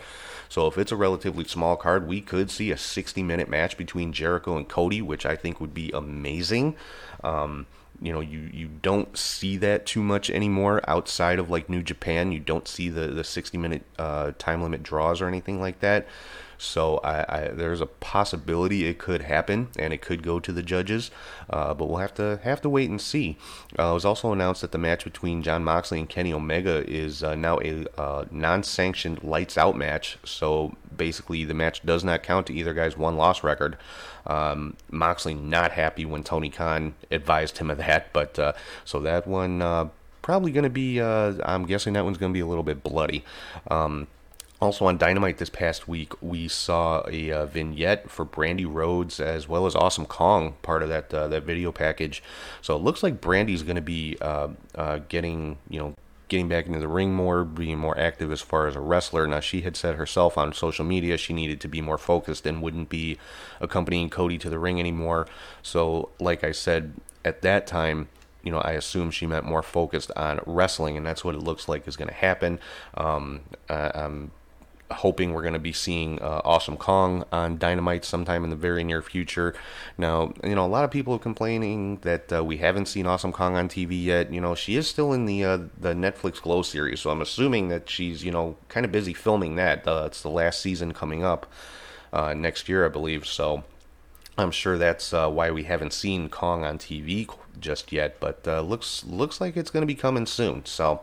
So 0.48 0.66
if 0.66 0.78
it's 0.78 0.92
a 0.92 0.96
relatively 0.96 1.44
small 1.44 1.76
card, 1.76 2.06
we 2.06 2.20
could 2.20 2.50
see 2.50 2.70
a 2.70 2.78
60 2.78 3.22
minute 3.22 3.48
match 3.48 3.76
between 3.76 4.12
Jericho 4.12 4.56
and 4.56 4.68
Cody, 4.68 5.02
which 5.02 5.26
I 5.26 5.36
think 5.36 5.60
would 5.60 5.74
be 5.74 5.90
amazing. 5.92 6.76
Um, 7.22 7.66
you 8.00 8.12
know 8.12 8.20
you 8.20 8.50
you 8.52 8.68
don't 8.82 9.16
see 9.16 9.56
that 9.58 9.86
too 9.86 10.02
much 10.02 10.30
anymore 10.30 10.80
outside 10.88 11.38
of 11.38 11.50
like 11.50 11.68
New 11.68 11.82
Japan. 11.82 12.32
You 12.32 12.40
don't 12.40 12.68
see 12.68 12.88
the 12.88 13.08
the 13.08 13.24
60 13.24 13.58
minute 13.58 13.82
uh, 13.98 14.32
time 14.38 14.62
limit 14.62 14.82
draws 14.82 15.20
or 15.20 15.28
anything 15.28 15.60
like 15.60 15.80
that. 15.80 16.06
So 16.58 16.98
I, 16.98 17.20
I, 17.28 17.48
there's 17.48 17.80
a 17.80 17.86
possibility 17.86 18.86
it 18.86 18.98
could 18.98 19.22
happen, 19.22 19.68
and 19.78 19.92
it 19.92 20.00
could 20.00 20.22
go 20.22 20.40
to 20.40 20.52
the 20.52 20.62
judges, 20.62 21.10
uh, 21.50 21.74
but 21.74 21.86
we'll 21.86 21.98
have 21.98 22.14
to 22.14 22.40
have 22.42 22.60
to 22.62 22.68
wait 22.68 22.90
and 22.90 23.00
see. 23.00 23.36
Uh, 23.78 23.90
it 23.90 23.94
was 23.94 24.04
also 24.04 24.32
announced 24.32 24.62
that 24.62 24.72
the 24.72 24.78
match 24.78 25.04
between 25.04 25.42
Jon 25.42 25.64
Moxley 25.64 25.98
and 25.98 26.08
Kenny 26.08 26.32
Omega 26.32 26.88
is 26.88 27.22
uh, 27.22 27.34
now 27.34 27.58
a 27.60 27.86
uh, 27.98 28.24
non-sanctioned 28.30 29.22
lights 29.22 29.58
out 29.58 29.76
match. 29.76 30.18
So 30.24 30.76
basically, 30.96 31.44
the 31.44 31.54
match 31.54 31.84
does 31.84 32.04
not 32.04 32.22
count 32.22 32.46
to 32.46 32.54
either 32.54 32.74
guy's 32.74 32.96
one-loss 32.96 33.42
record. 33.42 33.76
Um, 34.26 34.76
Moxley 34.90 35.34
not 35.34 35.72
happy 35.72 36.04
when 36.04 36.24
Tony 36.24 36.50
Khan 36.50 36.94
advised 37.10 37.58
him 37.58 37.70
of 37.70 37.78
that, 37.78 38.12
but 38.12 38.38
uh, 38.38 38.52
so 38.84 39.00
that 39.00 39.26
one 39.26 39.62
uh, 39.62 39.88
probably 40.22 40.50
going 40.50 40.64
to 40.64 40.70
be. 40.70 41.00
I'm 41.00 41.66
guessing 41.66 41.92
that 41.92 42.04
one's 42.04 42.18
going 42.18 42.32
to 42.32 42.36
be 42.36 42.40
a 42.40 42.46
little 42.46 42.64
bit 42.64 42.82
bloody. 42.82 43.24
Um, 43.70 44.08
also 44.60 44.86
on 44.86 44.96
Dynamite 44.96 45.38
this 45.38 45.50
past 45.50 45.86
week, 45.86 46.12
we 46.22 46.48
saw 46.48 47.02
a 47.08 47.30
uh, 47.30 47.46
vignette 47.46 48.10
for 48.10 48.24
Brandi 48.24 48.66
Rhodes 48.68 49.20
as 49.20 49.48
well 49.48 49.66
as 49.66 49.74
Awesome 49.74 50.06
Kong, 50.06 50.54
part 50.62 50.82
of 50.82 50.88
that 50.88 51.12
uh, 51.12 51.28
that 51.28 51.42
video 51.44 51.72
package. 51.72 52.22
So 52.62 52.74
it 52.74 52.82
looks 52.82 53.02
like 53.02 53.20
Brandi's 53.20 53.62
going 53.62 53.76
to 53.76 53.82
be 53.82 54.16
uh, 54.20 54.48
uh, 54.74 55.00
getting 55.08 55.58
you 55.68 55.78
know 55.78 55.94
getting 56.28 56.48
back 56.48 56.66
into 56.66 56.80
the 56.80 56.88
ring 56.88 57.14
more, 57.14 57.44
being 57.44 57.78
more 57.78 57.96
active 57.98 58.32
as 58.32 58.40
far 58.40 58.66
as 58.66 58.74
a 58.74 58.80
wrestler. 58.80 59.26
Now 59.26 59.40
she 59.40 59.60
had 59.60 59.76
said 59.76 59.96
herself 59.96 60.36
on 60.38 60.52
social 60.52 60.84
media 60.84 61.16
she 61.16 61.32
needed 61.32 61.60
to 61.60 61.68
be 61.68 61.80
more 61.80 61.98
focused 61.98 62.46
and 62.46 62.62
wouldn't 62.62 62.88
be 62.88 63.18
accompanying 63.60 64.10
Cody 64.10 64.38
to 64.38 64.50
the 64.50 64.58
ring 64.58 64.80
anymore. 64.80 65.28
So 65.62 66.10
like 66.18 66.42
I 66.42 66.52
said 66.52 66.94
at 67.24 67.42
that 67.42 67.66
time 67.66 68.08
you 68.46 68.52
know, 68.52 68.58
I 68.58 68.72
assume 68.72 69.10
she 69.10 69.26
meant 69.26 69.44
more 69.44 69.60
focused 69.60 70.12
on 70.14 70.38
wrestling, 70.46 70.96
and 70.96 71.04
that's 71.04 71.24
what 71.24 71.34
it 71.34 71.42
looks 71.42 71.68
like 71.68 71.88
is 71.88 71.96
going 71.96 72.06
to 72.06 72.14
happen. 72.14 72.60
Um, 72.94 73.40
I, 73.68 73.90
am 73.92 74.30
hoping 74.90 75.32
we're 75.32 75.42
going 75.42 75.54
to 75.54 75.58
be 75.58 75.72
seeing 75.72 76.20
uh, 76.22 76.40
Awesome 76.44 76.76
Kong 76.76 77.24
on 77.32 77.58
Dynamite 77.58 78.04
sometime 78.04 78.44
in 78.44 78.50
the 78.50 78.56
very 78.56 78.84
near 78.84 79.02
future. 79.02 79.54
Now, 79.98 80.32
you 80.44 80.54
know, 80.54 80.64
a 80.64 80.68
lot 80.68 80.84
of 80.84 80.90
people 80.90 81.14
are 81.14 81.18
complaining 81.18 81.98
that 82.02 82.32
uh, 82.32 82.44
we 82.44 82.58
haven't 82.58 82.86
seen 82.86 83.06
Awesome 83.06 83.32
Kong 83.32 83.56
on 83.56 83.68
TV 83.68 84.02
yet. 84.02 84.32
You 84.32 84.40
know, 84.40 84.54
she 84.54 84.76
is 84.76 84.88
still 84.88 85.12
in 85.12 85.26
the 85.26 85.44
uh, 85.44 85.56
the 85.78 85.94
Netflix 85.94 86.40
Glow 86.40 86.62
series, 86.62 87.00
so 87.00 87.10
I'm 87.10 87.20
assuming 87.20 87.68
that 87.68 87.90
she's 87.90 88.24
you 88.24 88.30
know 88.30 88.56
kind 88.68 88.86
of 88.86 88.92
busy 88.92 89.12
filming 89.12 89.56
that. 89.56 89.86
Uh, 89.86 90.04
it's 90.06 90.22
the 90.22 90.30
last 90.30 90.60
season 90.60 90.92
coming 90.92 91.24
up 91.24 91.50
uh, 92.12 92.34
next 92.34 92.68
year, 92.68 92.84
I 92.84 92.88
believe. 92.88 93.26
So. 93.26 93.64
I'm 94.38 94.50
sure 94.50 94.76
that's 94.76 95.14
uh, 95.14 95.30
why 95.30 95.50
we 95.50 95.62
haven't 95.62 95.94
seen 95.94 96.28
Kong 96.28 96.62
on 96.62 96.76
TV 96.76 97.26
just 97.58 97.90
yet, 97.90 98.20
but 98.20 98.46
looks 98.46 99.02
looks 99.06 99.40
like 99.40 99.56
it's 99.56 99.70
going 99.70 99.80
to 99.80 99.86
be 99.86 99.94
coming 99.94 100.26
soon. 100.26 100.66
So, 100.66 101.00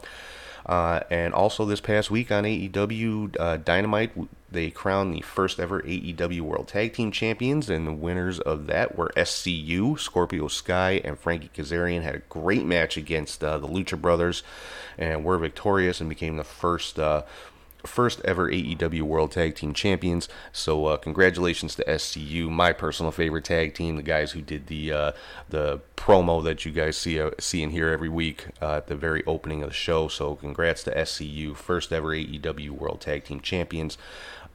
uh, 0.66 1.02
and 1.10 1.34
also 1.34 1.66
this 1.66 1.82
past 1.82 2.10
week 2.10 2.32
on 2.32 2.44
AEW 2.44 3.36
uh, 3.40 3.58
Dynamite, 3.58 4.12
they 4.52 4.70
crowned 4.70 5.14
the 5.14 5.22
first 5.22 5.60
ever 5.60 5.82
AEW 5.82 6.42
World 6.42 6.68
Tag 6.68 6.94
Team 6.94 7.12
Champions, 7.12 7.70
and 7.70 7.88
the 7.88 7.92
winners 7.92 8.40
of 8.40 8.68
that 8.68 8.96
were 8.96 9.12
SCU, 9.18 10.00
Scorpio 10.00 10.48
Sky, 10.48 11.02
and 11.04 11.20
Frankie 11.20 11.50
Kazarian. 11.54 12.04
Had 12.04 12.16
a 12.16 12.22
great 12.30 12.66
match 12.66 12.96
against 12.96 13.44
uh, 13.44 13.58
the 13.58 13.68
Lucha 13.68 14.00
Brothers, 14.00 14.44
and 14.98 15.26
were 15.26 15.38
victorious 15.38 16.00
and 16.00 16.08
became 16.08 16.38
the 16.38 16.44
first 16.44 17.00
uh, 17.00 17.24
first 17.86 18.22
ever 18.24 18.50
AEW 18.50 19.02
World 19.04 19.32
Tag 19.32 19.56
Team 19.56 19.74
Champions. 19.74 20.30
So 20.52 20.86
uh, 20.86 20.98
congratulations 20.98 21.76
to 21.76 21.84
SCU, 21.84 22.50
my 22.50 22.74
personal 22.74 23.12
favorite 23.12 23.46
tag 23.46 23.74
team, 23.74 23.96
the 23.96 24.04
guys 24.04 24.32
who 24.32 24.42
did 24.42 24.68
the 24.68 24.92
uh, 24.92 25.12
the 25.50 25.82
promo 25.96 26.44
that 26.44 26.66
you 26.66 26.72
guys 26.72 26.98
see 26.98 27.20
uh, 27.20 27.32
see 27.40 27.64
and 27.64 27.72
hear 27.72 27.90
every 27.90 28.10
week 28.10 28.48
uh, 28.62 28.78
at 28.78 28.88
the 28.88 28.96
very 28.96 29.24
opening 29.26 29.64
of 29.64 29.70
the 29.70 29.76
show. 29.76 30.08
So 30.08 30.36
congrats 30.36 30.84
to 30.84 30.96
SCU, 30.96 31.56
first 31.56 31.92
ever 31.92 32.10
AEW 32.10 32.72
World 32.72 33.02
Tag 33.02 33.26
Team 33.26 33.40
Champions. 33.40 33.98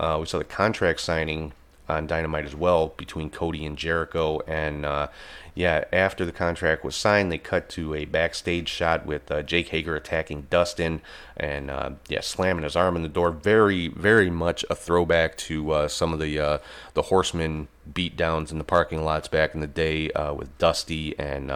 Uh, 0.01 0.19
we 0.21 0.27
saw 0.27 0.39
the 0.39 0.45
contract 0.45 1.01
signing 1.01 1.53
on 1.89 2.07
Dynamite 2.07 2.45
as 2.45 2.55
well 2.55 2.89
between 2.97 3.31
Cody 3.31 3.65
and 3.65 3.77
Jericho. 3.77 4.41
And 4.47 4.85
uh, 4.85 5.09
yeah, 5.55 5.85
after 5.93 6.25
the 6.25 6.33
contract 6.33 6.85
was 6.85 6.95
signed, 6.95 7.33
they 7.33 7.39
cut 7.39 7.69
to 7.71 7.95
a 7.95 8.05
backstage 8.05 8.69
shot 8.69 9.07
with 9.07 9.31
uh, 9.31 9.43
Jake 9.43 9.69
Hager 9.69 9.97
attacking 9.97 10.47
Dustin 10.51 11.01
and 11.37 11.71
uh, 11.71 11.91
yeah, 12.09 12.21
slamming 12.21 12.65
his 12.65 12.77
arm 12.77 12.97
in 12.97 13.03
the 13.03 13.09
door. 13.09 13.31
Very, 13.31 13.89
very 13.89 14.31
much 14.31 14.65
a 14.71 14.75
throwback 14.75 15.37
to 15.39 15.71
uh, 15.73 15.89
some 15.89 16.13
of 16.13 16.21
the 16.21 16.39
uh, 16.39 16.59
the 16.95 17.03
Horseman 17.03 17.69
beatdowns 17.91 18.53
in 18.53 18.59
the 18.59 18.65
parking 18.65 19.05
lots 19.05 19.29
back 19.29 19.55
in 19.55 19.61
the 19.61 19.67
day 19.67 20.11
uh, 20.13 20.35
with 20.35 20.57
Dusty 20.59 21.19
and 21.19 21.51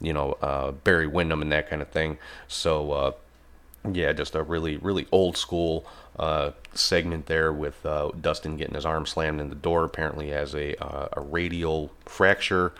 you 0.00 0.12
know 0.12 0.76
Barry 0.84 1.06
Windham 1.06 1.42
and 1.42 1.52
that 1.52 1.68
kind 1.68 1.82
of 1.82 1.88
thing. 1.88 2.18
So 2.48 3.16
yeah, 3.92 4.12
just 4.12 4.34
a 4.34 4.42
really, 4.42 4.76
really 4.76 5.06
old 5.12 5.36
school 5.36 5.86
uh, 6.18 6.52
segment 6.74 7.26
there 7.26 7.52
with 7.52 7.84
uh, 7.84 8.10
Dustin 8.20 8.56
getting 8.56 8.74
his 8.74 8.86
arm 8.86 9.06
slammed 9.06 9.40
in 9.40 9.48
the 9.48 9.54
door. 9.54 9.84
Apparently, 9.84 10.30
has 10.30 10.54
a 10.54 10.82
uh, 10.82 11.08
a 11.12 11.20
radial 11.20 11.92
fracture. 12.06 12.72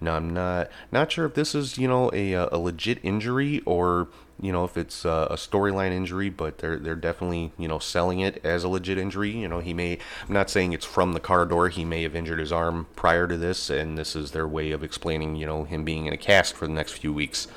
Now, 0.00 0.16
I'm 0.16 0.32
not 0.32 0.70
not 0.92 1.10
sure 1.12 1.26
if 1.26 1.34
this 1.34 1.54
is 1.54 1.78
you 1.78 1.88
know 1.88 2.10
a 2.12 2.32
a 2.34 2.58
legit 2.58 2.98
injury 3.02 3.60
or 3.66 4.08
you 4.40 4.52
know 4.52 4.64
if 4.64 4.76
it's 4.76 5.04
a, 5.04 5.28
a 5.30 5.34
storyline 5.34 5.92
injury, 5.92 6.30
but 6.30 6.58
they're 6.58 6.78
they're 6.78 6.94
definitely 6.94 7.52
you 7.58 7.68
know 7.68 7.78
selling 7.78 8.20
it 8.20 8.40
as 8.44 8.64
a 8.64 8.68
legit 8.68 8.98
injury. 8.98 9.30
You 9.30 9.48
know, 9.48 9.60
he 9.60 9.74
may. 9.74 9.98
I'm 10.28 10.34
not 10.34 10.50
saying 10.50 10.72
it's 10.72 10.84
from 10.84 11.12
the 11.12 11.20
car 11.20 11.46
door. 11.46 11.68
He 11.68 11.84
may 11.84 12.02
have 12.02 12.14
injured 12.14 12.38
his 12.38 12.52
arm 12.52 12.86
prior 12.96 13.26
to 13.26 13.36
this, 13.36 13.70
and 13.70 13.98
this 13.98 14.14
is 14.14 14.30
their 14.30 14.46
way 14.46 14.70
of 14.70 14.84
explaining 14.84 15.36
you 15.36 15.46
know 15.46 15.64
him 15.64 15.84
being 15.84 16.06
in 16.06 16.12
a 16.12 16.18
cast 16.18 16.54
for 16.54 16.66
the 16.66 16.72
next 16.72 16.92
few 16.92 17.12
weeks. 17.12 17.48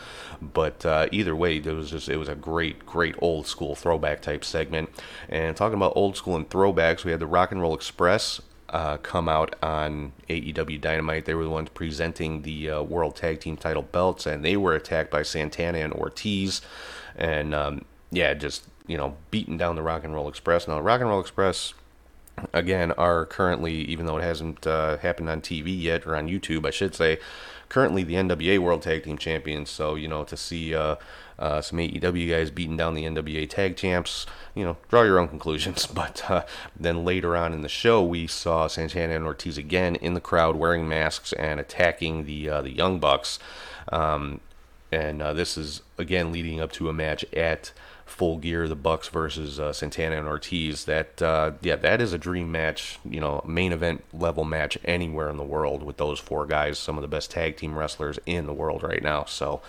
But 0.41 0.85
uh, 0.85 1.07
either 1.11 1.35
way, 1.35 1.57
it 1.57 1.65
was 1.65 1.91
just 1.91 2.09
it 2.09 2.17
was 2.17 2.29
a 2.29 2.35
great, 2.35 2.85
great 2.85 3.15
old 3.19 3.47
school 3.47 3.75
throwback 3.75 4.21
type 4.21 4.43
segment. 4.43 4.89
And 5.29 5.55
talking 5.55 5.77
about 5.77 5.93
old 5.95 6.17
school 6.17 6.35
and 6.35 6.49
throwbacks, 6.49 7.03
we 7.03 7.11
had 7.11 7.19
the 7.19 7.27
Rock 7.27 7.51
and 7.51 7.61
Roll 7.61 7.75
Express 7.75 8.41
uh, 8.69 8.97
come 8.97 9.29
out 9.29 9.55
on 9.63 10.13
AEW 10.29 10.79
Dynamite. 10.79 11.25
They 11.25 11.33
were 11.33 11.43
the 11.43 11.49
ones 11.49 11.69
presenting 11.73 12.41
the 12.41 12.69
uh, 12.69 12.81
World 12.83 13.15
Tag 13.15 13.39
Team 13.39 13.57
title 13.57 13.83
belts, 13.83 14.25
and 14.25 14.43
they 14.43 14.57
were 14.57 14.75
attacked 14.75 15.11
by 15.11 15.23
Santana 15.23 15.79
and 15.79 15.93
Ortiz. 15.93 16.61
And 17.15 17.55
um, 17.55 17.85
yeah, 18.11 18.33
just 18.33 18.65
you 18.85 18.97
know, 18.97 19.17
beating 19.31 19.57
down 19.57 19.75
the 19.75 19.83
Rock 19.83 20.03
and 20.03 20.13
Roll 20.13 20.29
Express. 20.29 20.67
Now, 20.67 20.79
Rock 20.79 21.01
and 21.01 21.09
Roll 21.09 21.19
Express 21.19 21.73
again 22.53 22.91
are 22.93 23.25
currently 23.25 23.73
even 23.73 24.05
though 24.05 24.17
it 24.17 24.23
hasn't 24.23 24.67
uh, 24.67 24.97
happened 24.97 25.29
on 25.29 25.41
TV 25.41 25.79
yet 25.81 26.05
or 26.05 26.15
on 26.15 26.27
YouTube 26.27 26.67
I 26.67 26.69
should 26.69 26.93
say 26.93 27.19
currently 27.69 28.03
the 28.03 28.15
NWA 28.15 28.59
World 28.59 28.81
Tag 28.81 29.03
Team 29.03 29.17
Champions 29.17 29.69
so 29.69 29.95
you 29.95 30.07
know 30.07 30.23
to 30.23 30.37
see 30.37 30.73
uh, 30.73 30.95
uh, 31.39 31.61
some 31.61 31.79
AEW 31.79 32.29
guys 32.29 32.49
beating 32.49 32.77
down 32.77 32.93
the 32.93 33.03
NWA 33.03 33.49
Tag 33.49 33.75
Champs 33.75 34.25
you 34.55 34.63
know 34.63 34.77
draw 34.89 35.03
your 35.03 35.19
own 35.19 35.27
conclusions. 35.27 35.87
But 35.97 36.29
uh, 36.29 36.43
then 36.79 37.03
later 37.03 37.35
on 37.35 37.53
in 37.53 37.61
the 37.61 37.69
show 37.69 38.03
we 38.03 38.27
saw 38.27 38.67
Santana 38.67 39.15
and 39.15 39.25
Ortiz 39.25 39.57
again 39.57 39.95
in 39.95 40.13
the 40.13 40.21
crowd 40.21 40.55
wearing 40.55 40.87
masks 40.87 41.33
and 41.33 41.59
attacking 41.59 42.25
the 42.25 42.49
uh, 42.49 42.61
the 42.61 42.71
Young 42.71 42.99
Bucks. 42.99 43.39
Um, 43.91 44.41
and 44.91 45.21
uh, 45.21 45.33
this 45.33 45.57
is 45.57 45.81
again 45.97 46.31
leading 46.31 46.61
up 46.61 46.71
to 46.73 46.89
a 46.89 46.93
match 46.93 47.25
at 47.33 47.71
full 48.17 48.37
gear 48.37 48.67
the 48.67 48.75
bucks 48.75 49.07
versus 49.09 49.59
uh, 49.59 49.71
santana 49.71 50.17
and 50.17 50.27
ortiz 50.27 50.85
that 50.85 51.21
uh, 51.21 51.51
yeah 51.61 51.75
that 51.75 52.01
is 52.01 52.13
a 52.13 52.17
dream 52.17 52.51
match 52.51 52.97
you 53.07 53.19
know 53.19 53.43
main 53.45 53.71
event 53.71 54.03
level 54.11 54.43
match 54.43 54.75
anywhere 54.83 55.29
in 55.29 55.37
the 55.37 55.43
world 55.43 55.83
with 55.83 55.97
those 55.97 56.17
four 56.17 56.47
guys 56.47 56.79
some 56.79 56.97
of 56.97 57.03
the 57.03 57.07
best 57.07 57.29
tag 57.29 57.55
team 57.55 57.77
wrestlers 57.77 58.17
in 58.25 58.47
the 58.47 58.53
world 58.53 58.81
right 58.81 59.03
now 59.03 59.23
so. 59.23 59.61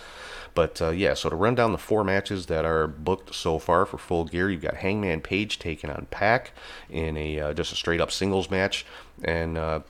But 0.55 0.83
uh, 0.83 0.91
yeah 0.91 1.15
so 1.15 1.29
to 1.29 1.37
run 1.37 1.55
down 1.55 1.73
the 1.73 1.79
four 1.79 2.03
matches 2.03 2.47
that 2.47 2.65
are 2.65 2.89
booked 2.89 3.33
so 3.35 3.59
far 3.61 3.87
for 3.87 3.99
full 3.99 4.25
gear 4.25 4.51
you've 4.51 4.63
got 4.63 4.75
hangman 4.75 5.21
page 5.21 5.59
taking 5.59 5.91
on 5.91 6.07
pac 6.11 6.53
in 6.91 7.17
a 7.17 7.39
uh, 7.39 7.55
just 7.55 7.73
a 7.73 7.77
straight 7.77 8.01
up 8.01 8.11
singles 8.11 8.51
match 8.51 8.85
and 9.23 9.57
uh, 9.57 9.81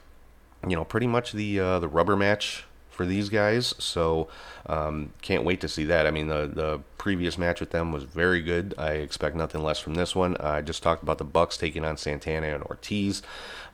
you 0.67 0.77
know 0.77 0.85
pretty 0.85 1.07
much 1.07 1.33
the 1.33 1.59
uh, 1.59 1.79
the 1.79 1.89
rubber 1.89 2.17
match 2.17 2.65
for 2.99 3.07
these 3.07 3.29
guys. 3.29 3.77
So 3.79 4.29
um, 4.67 5.13
can't 5.23 5.45
wait 5.45 5.61
to 5.63 5.69
see 5.69 5.85
that. 5.85 6.07
I 6.07 6.11
mean, 6.11 6.27
the 6.27 6.51
the 6.53 6.81
previous 6.99 7.39
match 7.39 7.61
with 7.61 7.71
them 7.71 7.93
was 7.93 8.03
very 8.03 8.43
good. 8.43 8.75
I 8.77 8.95
expect 8.95 9.37
nothing 9.37 9.63
less 9.63 9.79
from 9.79 9.95
this 9.95 10.15
one. 10.15 10.37
I 10.39 10.61
just 10.61 10.83
talked 10.83 11.03
about 11.05 11.19
the 11.19 11.25
Bucks 11.25 11.57
taking 11.57 11.85
on 11.85 11.97
Santana 11.97 12.49
and 12.49 12.65
Ortiz. 12.65 13.23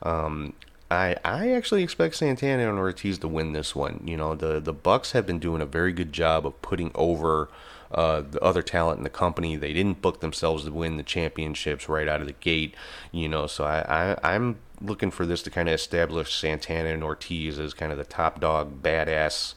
Um, 0.03 0.53
I 0.91 1.17
I 1.25 1.51
actually 1.51 1.83
expect 1.83 2.15
Santana 2.15 2.69
and 2.69 2.77
Ortiz 2.77 3.17
to 3.17 3.27
win 3.27 3.53
this 3.53 3.75
one. 3.75 4.01
You 4.05 4.15
know, 4.15 4.35
the 4.35 4.59
the 4.61 4.73
Bucks 4.73 5.11
have 5.13 5.25
been 5.25 5.39
doing 5.39 5.61
a 5.61 5.65
very 5.65 5.91
good 5.91 6.13
job 6.13 6.45
of 6.45 6.61
putting 6.61 6.91
over. 6.93 7.49
Uh, 7.91 8.21
the 8.21 8.41
other 8.41 8.63
talent 8.63 8.97
in 8.97 9.03
the 9.03 9.09
company. 9.09 9.55
They 9.55 9.71
didn't 9.71 10.01
book 10.01 10.19
themselves 10.19 10.65
to 10.65 10.71
win 10.71 10.97
the 10.97 11.03
championships 11.03 11.87
right 11.87 12.07
out 12.07 12.19
of 12.19 12.27
the 12.27 12.33
gate, 12.33 12.75
you 13.11 13.29
know. 13.29 13.47
So 13.47 13.63
I, 13.63 13.85
I 13.87 14.33
I'm 14.33 14.57
looking 14.81 15.11
for 15.11 15.25
this 15.25 15.43
to 15.43 15.49
kind 15.49 15.69
of 15.69 15.75
establish 15.75 16.35
Santana 16.35 16.89
and 16.89 17.03
Ortiz 17.03 17.59
as 17.59 17.73
kind 17.73 17.91
of 17.91 17.97
the 17.97 18.03
top 18.03 18.39
dog, 18.39 18.81
badass 18.81 19.53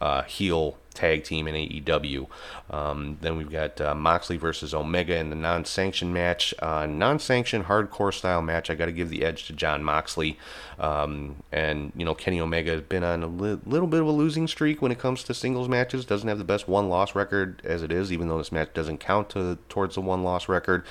uh, 0.00 0.22
heel 0.22 0.78
tag 0.94 1.24
team 1.24 1.46
in 1.48 1.54
AEW. 1.54 2.26
Um, 2.70 3.18
then 3.20 3.36
we've 3.36 3.50
got 3.50 3.80
uh, 3.80 3.94
Moxley 3.94 4.36
versus 4.36 4.72
Omega 4.72 5.16
in 5.16 5.30
the 5.30 5.36
non-sanctioned 5.36 6.14
match. 6.14 6.54
Uh, 6.60 6.86
non-sanctioned 6.86 7.66
hardcore 7.66 8.14
style 8.14 8.42
match. 8.42 8.70
I 8.70 8.74
got 8.74 8.86
to 8.86 8.92
give 8.92 9.10
the 9.10 9.24
edge 9.24 9.46
to 9.46 9.52
Jon 9.52 9.82
Moxley. 9.84 10.38
Um, 10.78 11.36
and 11.52 11.92
you 11.96 12.04
know 12.04 12.14
Kenny 12.14 12.40
Omega 12.40 12.72
has 12.72 12.80
been 12.82 13.04
on 13.04 13.22
a 13.22 13.26
li- 13.26 13.60
little 13.64 13.86
bit 13.86 14.00
of 14.00 14.06
a 14.06 14.12
losing 14.12 14.48
streak 14.48 14.82
when 14.82 14.90
it 14.90 14.98
comes 14.98 15.22
to 15.24 15.34
singles 15.34 15.68
matches. 15.68 16.04
Doesn't 16.04 16.28
have 16.28 16.38
the 16.38 16.44
best 16.44 16.68
one-loss 16.68 17.14
record 17.14 17.60
as 17.64 17.82
it 17.82 17.92
is, 17.92 18.12
even 18.12 18.28
though 18.28 18.38
this 18.38 18.52
match 18.52 18.72
doesn't 18.74 18.98
count 18.98 19.30
to, 19.30 19.58
towards 19.68 19.94
the 19.94 20.00
one-loss 20.00 20.48
record. 20.48 20.84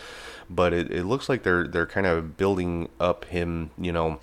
But 0.50 0.74
it, 0.74 0.92
it 0.92 1.06
looks 1.06 1.28
like 1.28 1.44
they're 1.44 1.68
they're 1.68 1.86
kind 1.86 2.08
of 2.08 2.38
building 2.38 2.90
up 3.00 3.26
him. 3.26 3.72
You 3.78 3.92
know 3.92 4.20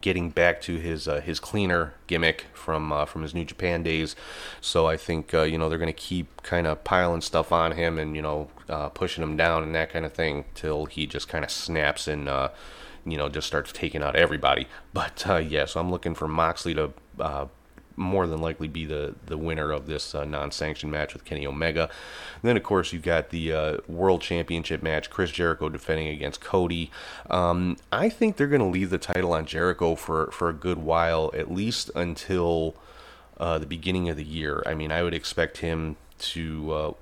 getting 0.00 0.30
back 0.30 0.60
to 0.62 0.76
his 0.76 1.06
uh, 1.06 1.20
his 1.20 1.40
cleaner 1.40 1.94
gimmick 2.06 2.46
from 2.52 2.92
uh, 2.92 3.04
from 3.04 3.22
his 3.22 3.34
New 3.34 3.44
Japan 3.44 3.82
days. 3.82 4.16
So 4.60 4.86
I 4.86 4.96
think 4.96 5.34
uh, 5.34 5.42
you 5.42 5.58
know 5.58 5.68
they're 5.68 5.78
going 5.78 5.86
to 5.86 5.92
keep 5.92 6.42
kind 6.42 6.66
of 6.66 6.82
piling 6.84 7.20
stuff 7.20 7.52
on 7.52 7.72
him 7.72 7.98
and 7.98 8.16
you 8.16 8.22
know 8.22 8.50
uh, 8.68 8.88
pushing 8.88 9.22
him 9.22 9.36
down 9.36 9.62
and 9.62 9.74
that 9.74 9.90
kind 9.90 10.04
of 10.04 10.12
thing 10.12 10.44
till 10.54 10.86
he 10.86 11.06
just 11.06 11.28
kind 11.28 11.44
of 11.44 11.50
snaps 11.50 12.08
and 12.08 12.28
uh, 12.28 12.48
you 13.04 13.16
know 13.16 13.28
just 13.28 13.46
starts 13.46 13.72
taking 13.72 14.02
out 14.02 14.16
everybody. 14.16 14.66
But 14.92 15.24
uh, 15.28 15.36
yeah, 15.36 15.66
so 15.66 15.80
I'm 15.80 15.90
looking 15.90 16.14
for 16.14 16.28
Moxley 16.28 16.74
to 16.74 16.92
more 17.96 18.26
than 18.26 18.40
likely 18.40 18.68
be 18.68 18.84
the, 18.84 19.14
the 19.26 19.36
winner 19.36 19.70
of 19.70 19.86
this 19.86 20.14
uh, 20.14 20.24
non-sanctioned 20.24 20.90
match 20.90 21.12
with 21.12 21.24
Kenny 21.24 21.46
Omega. 21.46 21.82
And 21.82 22.42
then, 22.42 22.56
of 22.56 22.62
course, 22.62 22.92
you've 22.92 23.02
got 23.02 23.30
the 23.30 23.52
uh, 23.52 23.76
World 23.86 24.20
Championship 24.20 24.82
match, 24.82 25.10
Chris 25.10 25.30
Jericho 25.30 25.68
defending 25.68 26.08
against 26.08 26.40
Cody. 26.40 26.90
Um, 27.30 27.76
I 27.90 28.08
think 28.08 28.36
they're 28.36 28.46
going 28.46 28.60
to 28.60 28.66
leave 28.66 28.90
the 28.90 28.98
title 28.98 29.32
on 29.32 29.46
Jericho 29.46 29.94
for, 29.94 30.30
for 30.30 30.48
a 30.48 30.54
good 30.54 30.78
while, 30.78 31.30
at 31.34 31.50
least 31.50 31.90
until 31.94 32.74
uh, 33.38 33.58
the 33.58 33.66
beginning 33.66 34.08
of 34.08 34.16
the 34.16 34.24
year. 34.24 34.62
I 34.66 34.74
mean, 34.74 34.92
I 34.92 35.02
would 35.02 35.14
expect 35.14 35.58
him 35.58 35.96
to 36.18 36.72
uh, 36.72 36.92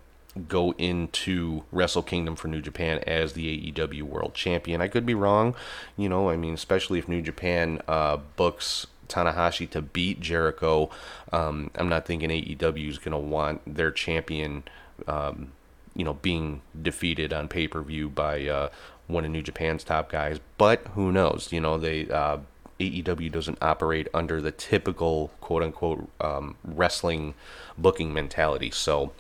go 0.49 0.73
into 0.79 1.65
Wrestle 1.73 2.03
Kingdom 2.03 2.37
for 2.37 2.49
New 2.49 2.61
Japan 2.61 3.01
as 3.07 3.33
the 3.33 3.73
AEW 3.73 4.03
World 4.03 4.35
Champion. 4.35 4.81
I 4.81 4.89
could 4.89 5.05
be 5.05 5.15
wrong, 5.15 5.55
you 5.97 6.09
know, 6.09 6.31
I 6.31 6.37
mean, 6.37 6.55
especially 6.55 6.99
if 6.99 7.09
New 7.09 7.23
Japan 7.23 7.83
uh, 7.89 8.19
books 8.37 8.87
Tanahashi 9.11 9.69
to 9.71 9.83
beat 9.83 10.21
Jericho, 10.21 10.91
um, 11.33 11.71
I'm 11.75 11.89
not 11.89 12.07
thinking 12.07 12.31
AEW 12.31 12.89
is 12.89 12.99
going 12.99 13.13
to 13.13 13.19
want 13.19 13.61
their 13.67 13.91
champion, 13.91 14.65
um, 15.07 15.53
you 15.95 16.05
know, 16.05 16.15
being 16.15 16.63
defeated 16.81 17.33
on 17.33 17.49
pay 17.49 17.69
per 17.69 17.83
view 17.83 18.09
by 18.09 18.47
uh, 18.47 18.71
one 19.07 19.25
of 19.25 19.31
New 19.31 19.43
Japan's 19.43 19.85
top 19.85 20.11
guys. 20.11 20.39
But 20.57 20.87
who 20.95 21.13
knows? 21.13 21.49
You 21.51 21.61
know, 21.61 21.77
they 21.79 22.09
uh, 22.09 22.39
AEW 22.79 23.31
doesn't 23.31 23.59
operate 23.61 24.09
under 24.15 24.41
the 24.41 24.53
typical 24.53 25.31
quote 25.41 25.63
unquote 25.63 26.09
um, 26.21 26.57
wrestling 26.65 27.35
booking 27.77 28.13
mentality. 28.13 28.71
So 28.71 29.13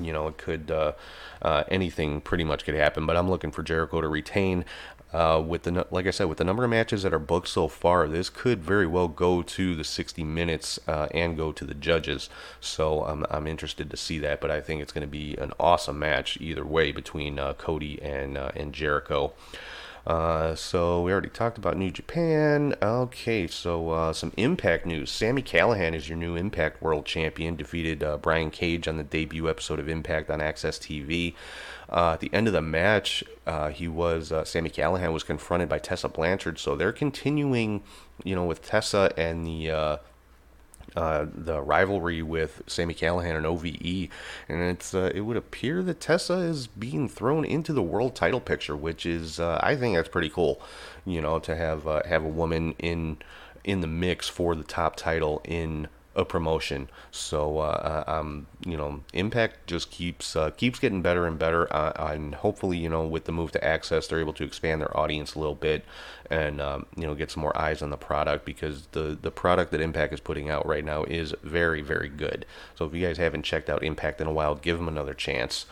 you 0.00 0.12
know, 0.12 0.28
it 0.28 0.38
could 0.38 0.70
uh, 0.70 0.92
uh, 1.40 1.64
anything 1.68 2.20
pretty 2.20 2.44
much 2.44 2.64
could 2.64 2.74
happen. 2.74 3.06
But 3.06 3.16
I'm 3.16 3.30
looking 3.30 3.50
for 3.50 3.62
Jericho 3.62 4.00
to 4.00 4.08
retain. 4.08 4.64
Uh, 5.12 5.42
with 5.46 5.64
the 5.64 5.86
like 5.90 6.06
I 6.06 6.10
said, 6.10 6.28
with 6.28 6.38
the 6.38 6.44
number 6.44 6.64
of 6.64 6.70
matches 6.70 7.02
that 7.02 7.12
are 7.12 7.18
booked 7.18 7.48
so 7.48 7.68
far, 7.68 8.08
this 8.08 8.30
could 8.30 8.62
very 8.62 8.86
well 8.86 9.08
go 9.08 9.42
to 9.42 9.74
the 9.74 9.84
60 9.84 10.24
minutes 10.24 10.78
uh, 10.88 11.08
and 11.12 11.36
go 11.36 11.52
to 11.52 11.64
the 11.64 11.74
judges. 11.74 12.30
So 12.60 13.04
I'm 13.04 13.26
I'm 13.30 13.46
interested 13.46 13.90
to 13.90 13.96
see 13.96 14.18
that. 14.20 14.40
But 14.40 14.50
I 14.50 14.60
think 14.60 14.80
it's 14.80 14.92
going 14.92 15.06
to 15.06 15.10
be 15.10 15.36
an 15.36 15.52
awesome 15.60 15.98
match 15.98 16.38
either 16.40 16.64
way 16.64 16.92
between 16.92 17.38
uh, 17.38 17.52
Cody 17.54 18.00
and 18.00 18.38
uh, 18.38 18.52
and 18.56 18.72
Jericho. 18.72 19.34
Uh, 20.04 20.54
so 20.56 21.02
we 21.02 21.12
already 21.12 21.28
talked 21.28 21.58
about 21.58 21.76
New 21.76 21.90
Japan. 21.90 22.74
Okay, 22.82 23.46
so 23.46 23.90
uh, 23.90 24.12
some 24.12 24.32
Impact 24.36 24.84
news. 24.84 25.12
Sami 25.12 25.42
Callihan 25.42 25.94
is 25.94 26.08
your 26.08 26.18
new 26.18 26.34
Impact 26.34 26.82
World 26.82 27.04
Champion. 27.06 27.54
Defeated 27.54 28.04
Brian 28.20 28.50
Cage 28.50 28.88
on 28.88 28.96
the 28.96 29.04
debut 29.04 29.48
episode 29.48 29.78
of 29.78 29.88
Impact 29.88 30.28
on 30.30 30.40
AXS 30.40 30.80
TV. 30.80 31.34
Uh, 31.92 32.12
at 32.14 32.20
the 32.20 32.30
end 32.32 32.46
of 32.46 32.54
the 32.54 32.62
match, 32.62 33.22
uh, 33.46 33.68
he 33.68 33.86
was 33.86 34.32
uh, 34.32 34.44
Sami 34.44 34.70
Callihan 34.70 35.12
was 35.12 35.22
confronted 35.22 35.68
by 35.68 35.78
Tessa 35.78 36.08
Blanchard. 36.08 36.58
So 36.58 36.74
they're 36.74 36.90
continuing, 36.90 37.82
you 38.24 38.34
know, 38.34 38.46
with 38.46 38.62
Tessa 38.62 39.12
and 39.18 39.46
the 39.46 39.70
uh, 39.70 39.96
uh, 40.96 41.26
the 41.34 41.60
rivalry 41.60 42.22
with 42.22 42.62
Sami 42.66 42.94
Callihan 42.94 43.36
and 43.36 43.44
OVE, 43.44 44.08
and 44.48 44.62
it's 44.62 44.94
it 44.94 45.20
would 45.20 45.36
appear 45.36 45.82
that 45.82 46.00
Tessa 46.00 46.38
is 46.38 46.66
being 46.66 47.10
thrown 47.10 47.44
into 47.44 47.74
the 47.74 47.82
world 47.82 48.14
title 48.14 48.40
picture, 48.40 48.76
which 48.76 49.04
is 49.04 49.38
I 49.38 49.76
think 49.76 49.96
that's 49.96 50.08
pretty 50.08 50.30
cool. 50.30 50.62
You 51.04 51.20
know, 51.20 51.38
to 51.40 51.54
have 51.54 51.84
have 52.06 52.24
a 52.24 52.28
woman 52.28 52.74
in 52.78 53.18
in 53.64 53.82
the 53.82 53.86
mix 53.86 54.28
for 54.28 54.54
the 54.54 54.64
top 54.64 54.96
title 54.96 55.42
in 55.44 55.88
a 56.14 56.24
promotion. 56.24 56.88
So, 57.10 57.58
uh, 57.58 58.04
um, 58.06 58.46
you 58.64 58.76
know, 58.76 59.00
Impact 59.12 59.66
just 59.66 59.90
keeps 59.90 60.36
uh, 60.36 60.50
keeps 60.50 60.78
getting 60.78 61.02
better 61.02 61.26
and 61.26 61.38
better, 61.38 61.72
uh, 61.74 61.92
and 62.12 62.34
hopefully, 62.34 62.78
you 62.78 62.88
know, 62.88 63.06
with 63.06 63.24
the 63.24 63.32
move 63.32 63.52
to 63.52 63.60
AXS, 63.60 64.08
they're 64.08 64.20
able 64.20 64.32
to 64.34 64.44
expand 64.44 64.80
their 64.80 64.96
audience 64.96 65.34
a 65.34 65.38
little 65.38 65.54
bit, 65.54 65.84
and 66.30 66.60
um, 66.60 66.86
you 66.96 67.06
know, 67.06 67.14
get 67.14 67.30
some 67.30 67.42
more 67.42 67.56
eyes 67.56 67.82
on 67.82 67.90
the 67.90 67.96
product 67.96 68.44
because 68.44 68.86
the 68.92 69.18
the 69.20 69.30
product 69.30 69.70
that 69.72 69.80
Impact 69.80 70.12
is 70.12 70.20
putting 70.20 70.50
out 70.50 70.66
right 70.66 70.84
now 70.84 71.04
is 71.04 71.34
very 71.42 71.80
very 71.80 72.08
good. 72.08 72.44
So, 72.74 72.84
if 72.84 72.94
you 72.94 73.06
guys 73.06 73.18
haven't 73.18 73.42
checked 73.42 73.70
out 73.70 73.82
Impact 73.82 74.20
in 74.20 74.26
a 74.26 74.32
while, 74.32 74.54
give 74.54 74.78
them 74.78 74.88
another 74.88 75.14
chance. 75.14 75.66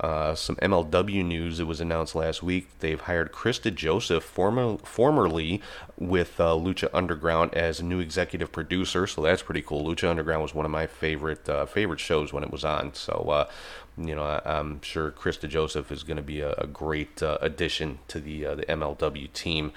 Uh, 0.00 0.34
some 0.34 0.56
MLW 0.56 1.22
news. 1.22 1.60
It 1.60 1.66
was 1.66 1.80
announced 1.80 2.14
last 2.14 2.42
week. 2.42 2.68
They've 2.80 3.00
hired 3.00 3.32
Chris 3.32 3.58
DeJoseph, 3.58 4.22
former, 4.22 4.78
formerly 4.78 5.60
with 5.98 6.40
uh, 6.40 6.54
Lucha 6.54 6.88
Underground, 6.94 7.54
as 7.54 7.80
a 7.80 7.84
new 7.84 8.00
executive 8.00 8.50
producer. 8.50 9.06
So 9.06 9.20
that's 9.20 9.42
pretty 9.42 9.60
cool. 9.60 9.84
Lucha 9.84 10.08
Underground 10.08 10.42
was 10.42 10.54
one 10.54 10.64
of 10.64 10.70
my 10.70 10.86
favorite 10.86 11.46
uh, 11.46 11.66
favorite 11.66 12.00
shows 12.00 12.32
when 12.32 12.42
it 12.42 12.50
was 12.50 12.64
on. 12.64 12.94
So 12.94 13.12
uh, 13.28 13.50
you 13.96 14.14
know, 14.14 14.22
I, 14.22 14.40
I'm 14.44 14.80
sure 14.82 15.10
Chris 15.10 15.36
DeJoseph 15.36 15.90
is 15.90 16.02
going 16.02 16.16
to 16.16 16.22
be 16.22 16.40
a, 16.40 16.52
a 16.52 16.66
great 16.66 17.22
uh, 17.22 17.38
addition 17.40 17.98
to 18.08 18.20
the 18.20 18.46
uh, 18.46 18.54
the 18.56 18.62
MLW 18.64 19.32
team. 19.32 19.72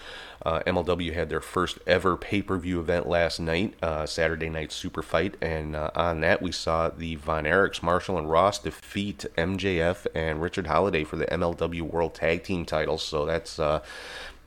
Uh, 0.46 0.60
MLW 0.68 1.14
had 1.14 1.30
their 1.30 1.42
first 1.42 1.80
ever 1.88 2.18
pay 2.18 2.42
per 2.42 2.58
view 2.58 2.80
event 2.80 3.08
last 3.08 3.40
night, 3.40 3.76
uh, 3.82 4.06
Saturday 4.06 4.50
Night 4.50 4.72
Super 4.72 5.02
Fight, 5.02 5.36
and 5.42 5.76
uh, 5.76 5.92
on 5.96 6.22
that 6.22 6.42
we 6.42 6.52
saw 6.52 6.90
the 6.90 7.16
Von 7.16 7.46
Erichs, 7.46 7.82
Marshall, 7.82 8.18
and 8.18 8.30
Ross 8.30 8.60
defeat 8.60 9.26
MJF 9.38 10.06
and 10.14 10.42
Richard 10.42 10.68
Holliday 10.68 11.04
for 11.04 11.16
the 11.16 11.26
MLW 11.26 11.82
World 11.82 12.14
Tag 12.14 12.44
Team 12.44 12.66
titles. 12.66 13.04
So 13.04 13.26
that's 13.26 13.58
uh, 13.60 13.82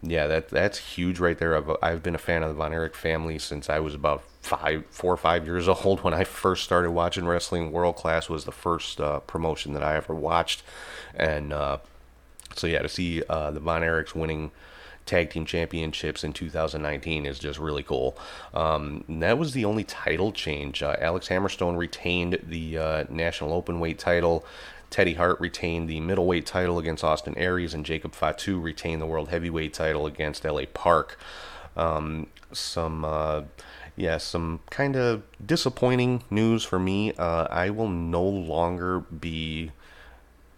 yeah, 0.02 0.26
that 0.26 0.48
that's 0.48 0.78
huge 0.78 1.18
right 1.18 1.38
there. 1.38 1.56
I've, 1.56 1.70
I've 1.82 2.02
been 2.02 2.14
a 2.14 2.18
fan 2.18 2.42
of 2.42 2.48
the 2.48 2.54
Von 2.54 2.72
Erich 2.72 2.94
family 2.94 3.38
since 3.38 3.70
I 3.70 3.78
was 3.80 3.94
about 3.94 4.22
five, 4.42 4.84
four 4.90 5.12
or 5.12 5.16
five 5.16 5.46
years 5.46 5.68
old 5.84 6.02
when 6.02 6.14
I 6.14 6.24
first 6.24 6.64
started 6.64 6.90
watching 6.90 7.26
wrestling. 7.26 7.72
World 7.72 7.96
Class 7.96 8.28
was 8.28 8.44
the 8.44 8.52
first 8.52 9.00
uh, 9.00 9.20
promotion 9.20 9.72
that 9.74 9.82
I 9.82 9.96
ever 9.96 10.14
watched, 10.14 10.62
and 11.14 11.52
uh, 11.52 11.78
so 12.54 12.66
yeah, 12.66 12.82
to 12.82 12.88
see 12.88 13.22
uh, 13.28 13.50
the 13.50 13.60
Von 13.60 13.82
Erichs 13.82 14.14
winning 14.14 14.50
tag 15.06 15.30
team 15.30 15.46
championships 15.46 16.24
in 16.24 16.32
2019 16.32 17.26
is 17.26 17.38
just 17.38 17.58
really 17.58 17.82
cool. 17.82 18.18
Um, 18.52 19.04
that 19.08 19.38
was 19.38 19.52
the 19.52 19.64
only 19.64 19.84
title 19.84 20.32
change. 20.32 20.82
Uh, 20.82 20.96
Alex 21.00 21.28
Hammerstone 21.28 21.76
retained 21.76 22.40
the 22.42 22.76
uh, 22.76 23.04
national 23.08 23.62
openweight 23.62 23.98
title. 23.98 24.44
Teddy 24.90 25.14
Hart 25.14 25.40
retained 25.40 25.88
the 25.88 26.00
middleweight 26.00 26.46
title 26.46 26.78
against 26.78 27.04
Austin 27.04 27.36
Aries, 27.36 27.74
and 27.74 27.84
Jacob 27.84 28.14
Fatu 28.14 28.60
retained 28.60 29.02
the 29.02 29.06
world 29.06 29.28
heavyweight 29.28 29.74
title 29.74 30.06
against 30.06 30.44
LA 30.44 30.62
Park. 30.72 31.18
Um, 31.76 32.28
some, 32.52 33.04
uh, 33.04 33.42
yeah, 33.96 34.18
some 34.18 34.60
kind 34.70 34.96
of 34.96 35.22
disappointing 35.44 36.22
news 36.30 36.64
for 36.64 36.78
me. 36.78 37.12
Uh, 37.12 37.46
I 37.50 37.70
will 37.70 37.88
no 37.88 38.22
longer 38.22 39.00
be 39.00 39.72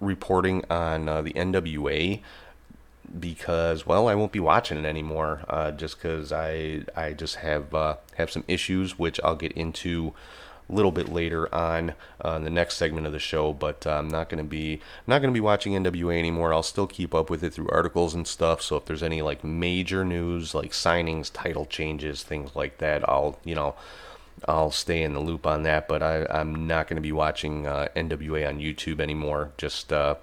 reporting 0.00 0.64
on 0.70 1.08
uh, 1.08 1.22
the 1.22 1.32
NWA 1.32 2.20
because 3.18 3.86
well 3.86 4.06
I 4.06 4.14
won't 4.14 4.32
be 4.32 4.40
watching 4.40 4.78
it 4.78 4.84
anymore 4.84 5.40
uh, 5.48 5.70
just 5.70 5.96
because 5.96 6.30
I 6.30 6.82
I 6.94 7.14
just 7.14 7.36
have 7.36 7.74
uh, 7.74 7.96
have 8.16 8.30
some 8.30 8.44
issues 8.46 8.98
which 8.98 9.18
I'll 9.24 9.36
get 9.36 9.52
into 9.52 10.12
a 10.68 10.72
little 10.72 10.92
bit 10.92 11.08
later 11.08 11.52
on 11.54 11.94
uh, 12.24 12.32
in 12.32 12.44
the 12.44 12.50
next 12.50 12.76
segment 12.76 13.06
of 13.06 13.12
the 13.12 13.18
show 13.18 13.52
but 13.52 13.86
uh, 13.86 13.92
I'm 13.92 14.08
not 14.08 14.28
gonna 14.28 14.44
be 14.44 14.80
not 15.06 15.20
gonna 15.20 15.32
be 15.32 15.40
watching 15.40 15.72
NWA 15.72 16.18
anymore 16.18 16.52
I'll 16.52 16.62
still 16.62 16.86
keep 16.86 17.14
up 17.14 17.30
with 17.30 17.42
it 17.42 17.52
through 17.52 17.68
articles 17.70 18.14
and 18.14 18.26
stuff 18.26 18.62
so 18.62 18.76
if 18.76 18.84
there's 18.84 19.02
any 19.02 19.22
like 19.22 19.42
major 19.44 20.04
news 20.04 20.54
like 20.54 20.72
signings 20.72 21.30
title 21.32 21.66
changes 21.66 22.22
things 22.22 22.54
like 22.54 22.78
that 22.78 23.08
I'll 23.08 23.38
you 23.44 23.54
know 23.54 23.74
I'll 24.46 24.70
stay 24.70 25.02
in 25.02 25.14
the 25.14 25.20
loop 25.20 25.46
on 25.46 25.62
that 25.64 25.88
but 25.88 26.02
I, 26.02 26.26
I'm 26.26 26.66
not 26.66 26.88
gonna 26.88 27.00
be 27.00 27.12
watching 27.12 27.66
uh, 27.66 27.88
NWA 27.96 28.48
on 28.48 28.58
YouTube 28.58 29.00
anymore 29.00 29.52
just 29.56 29.92
uh, 29.92 30.16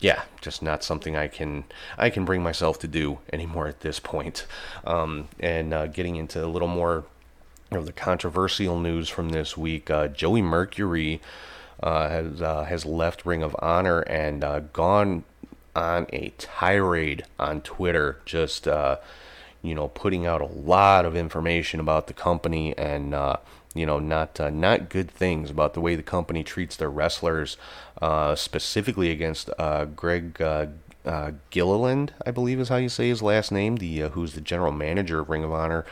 yeah, 0.00 0.22
just 0.40 0.62
not 0.62 0.84
something 0.84 1.16
I 1.16 1.28
can 1.28 1.64
I 1.96 2.10
can 2.10 2.24
bring 2.24 2.42
myself 2.42 2.78
to 2.80 2.88
do 2.88 3.18
anymore 3.32 3.66
at 3.66 3.80
this 3.80 3.98
point. 3.98 4.46
Um, 4.84 5.28
and 5.40 5.74
uh, 5.74 5.86
getting 5.88 6.16
into 6.16 6.44
a 6.44 6.46
little 6.46 6.68
more 6.68 7.04
of 7.70 7.86
the 7.86 7.92
controversial 7.92 8.78
news 8.78 9.08
from 9.08 9.30
this 9.30 9.56
week, 9.56 9.90
uh, 9.90 10.08
Joey 10.08 10.42
Mercury 10.42 11.20
uh, 11.82 12.08
has 12.08 12.42
uh, 12.42 12.64
has 12.64 12.84
left 12.84 13.26
Ring 13.26 13.42
of 13.42 13.54
Honor 13.60 14.00
and 14.00 14.42
uh, 14.42 14.60
gone 14.60 15.24
on 15.76 16.06
a 16.12 16.32
tirade 16.38 17.24
on 17.38 17.60
Twitter, 17.60 18.20
just 18.24 18.66
uh, 18.66 18.96
you 19.62 19.74
know 19.74 19.88
putting 19.88 20.26
out 20.26 20.40
a 20.40 20.46
lot 20.46 21.04
of 21.04 21.16
information 21.16 21.78
about 21.80 22.06
the 22.06 22.14
company 22.14 22.76
and 22.76 23.14
you 23.74 23.86
know 23.86 23.98
not 23.98 24.38
uh, 24.40 24.50
not 24.50 24.88
good 24.88 25.10
things 25.10 25.50
about 25.50 25.74
the 25.74 25.80
way 25.80 25.94
the 25.94 26.02
company 26.02 26.42
treats 26.42 26.76
their 26.76 26.90
wrestlers, 26.90 27.56
uh, 28.02 28.34
specifically 28.34 29.10
against 29.10 29.50
uh, 29.58 29.84
Greg 29.84 30.40
uh, 31.08 31.32
Gilliland, 31.48 32.12
I 32.26 32.30
believe 32.30 32.60
is 32.60 32.68
how 32.68 32.76
you 32.76 32.90
say 32.90 33.08
his 33.08 33.22
last 33.22 33.50
name, 33.50 33.76
the 33.76 34.04
uh, 34.04 34.08
who's 34.10 34.34
the 34.34 34.42
general 34.42 34.72
manager 34.72 35.20
of 35.20 35.30
Ring 35.30 35.42
of 35.42 35.50
Honor. 35.50 35.86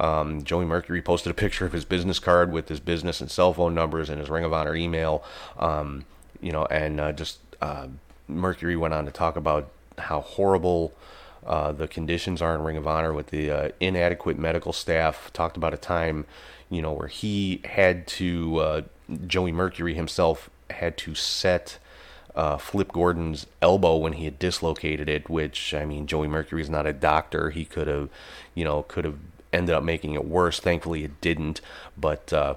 Um, 0.00 0.42
Joey 0.44 0.64
Mercury 0.64 1.02
posted 1.02 1.30
a 1.30 1.34
picture 1.34 1.66
of 1.66 1.72
his 1.72 1.84
business 1.84 2.18
card 2.18 2.50
with 2.50 2.68
his 2.70 2.80
business 2.80 3.20
and 3.20 3.30
cell 3.30 3.52
phone 3.52 3.74
numbers 3.74 4.08
and 4.08 4.18
his 4.18 4.30
Ring 4.30 4.44
of 4.44 4.52
Honor 4.52 4.74
email. 4.74 5.22
Um, 5.58 6.06
you 6.40 6.52
know, 6.52 6.64
and 6.66 6.98
uh, 6.98 7.12
just 7.12 7.38
uh, 7.60 7.88
Mercury 8.26 8.74
went 8.74 8.94
on 8.94 9.04
to 9.04 9.12
talk 9.12 9.36
about 9.36 9.68
how 9.98 10.22
horrible. 10.22 10.92
Uh, 11.44 11.72
the 11.72 11.88
conditions 11.88 12.40
are 12.40 12.54
in 12.54 12.62
Ring 12.62 12.76
of 12.76 12.86
Honor 12.86 13.12
with 13.12 13.26
the 13.26 13.50
uh, 13.50 13.68
inadequate 13.80 14.38
medical 14.38 14.72
staff. 14.72 15.32
Talked 15.32 15.56
about 15.56 15.74
a 15.74 15.76
time, 15.76 16.24
you 16.70 16.80
know, 16.80 16.92
where 16.92 17.08
he 17.08 17.60
had 17.64 18.06
to, 18.06 18.84
Joey 19.26 19.50
Mercury 19.50 19.94
himself 19.94 20.48
had 20.70 20.96
to 20.98 21.16
set 21.16 21.78
uh, 22.34 22.56
Flip 22.56 22.92
Gordon's 22.92 23.46
elbow 23.60 23.96
when 23.96 24.14
he 24.14 24.24
had 24.24 24.38
dislocated 24.38 25.08
it, 25.08 25.28
which, 25.28 25.74
I 25.74 25.84
mean, 25.84 26.06
Joey 26.06 26.28
Mercury's 26.28 26.70
not 26.70 26.86
a 26.86 26.92
doctor. 26.92 27.50
He 27.50 27.64
could 27.64 27.88
have, 27.88 28.08
you 28.54 28.64
know, 28.64 28.82
could 28.84 29.04
have 29.04 29.18
ended 29.52 29.74
up 29.74 29.82
making 29.82 30.14
it 30.14 30.24
worse. 30.24 30.60
Thankfully, 30.60 31.04
it 31.04 31.20
didn't. 31.20 31.60
But, 31.96 32.32
uh, 32.32 32.54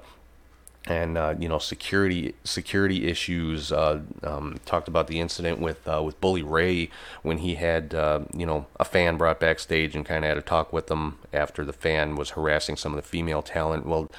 and 0.87 1.17
uh, 1.17 1.33
you 1.39 1.49
know 1.49 1.57
security 1.57 2.35
security 2.43 3.07
issues. 3.07 3.71
Uh, 3.71 4.01
um, 4.23 4.59
talked 4.65 4.87
about 4.87 5.07
the 5.07 5.19
incident 5.19 5.59
with 5.59 5.87
uh, 5.87 6.01
with 6.03 6.19
Bully 6.21 6.43
Ray 6.43 6.89
when 7.23 7.39
he 7.39 7.55
had 7.55 7.93
uh, 7.93 8.21
you 8.35 8.45
know 8.45 8.67
a 8.79 8.85
fan 8.85 9.17
brought 9.17 9.39
backstage 9.39 9.95
and 9.95 10.05
kind 10.05 10.23
of 10.23 10.29
had 10.29 10.37
a 10.37 10.41
talk 10.41 10.71
with 10.71 10.87
them 10.87 11.17
after 11.33 11.65
the 11.65 11.73
fan 11.73 12.15
was 12.15 12.31
harassing 12.31 12.75
some 12.75 12.93
of 12.93 12.97
the 12.97 13.07
female 13.07 13.41
talent. 13.41 13.85
Well, 13.85 14.11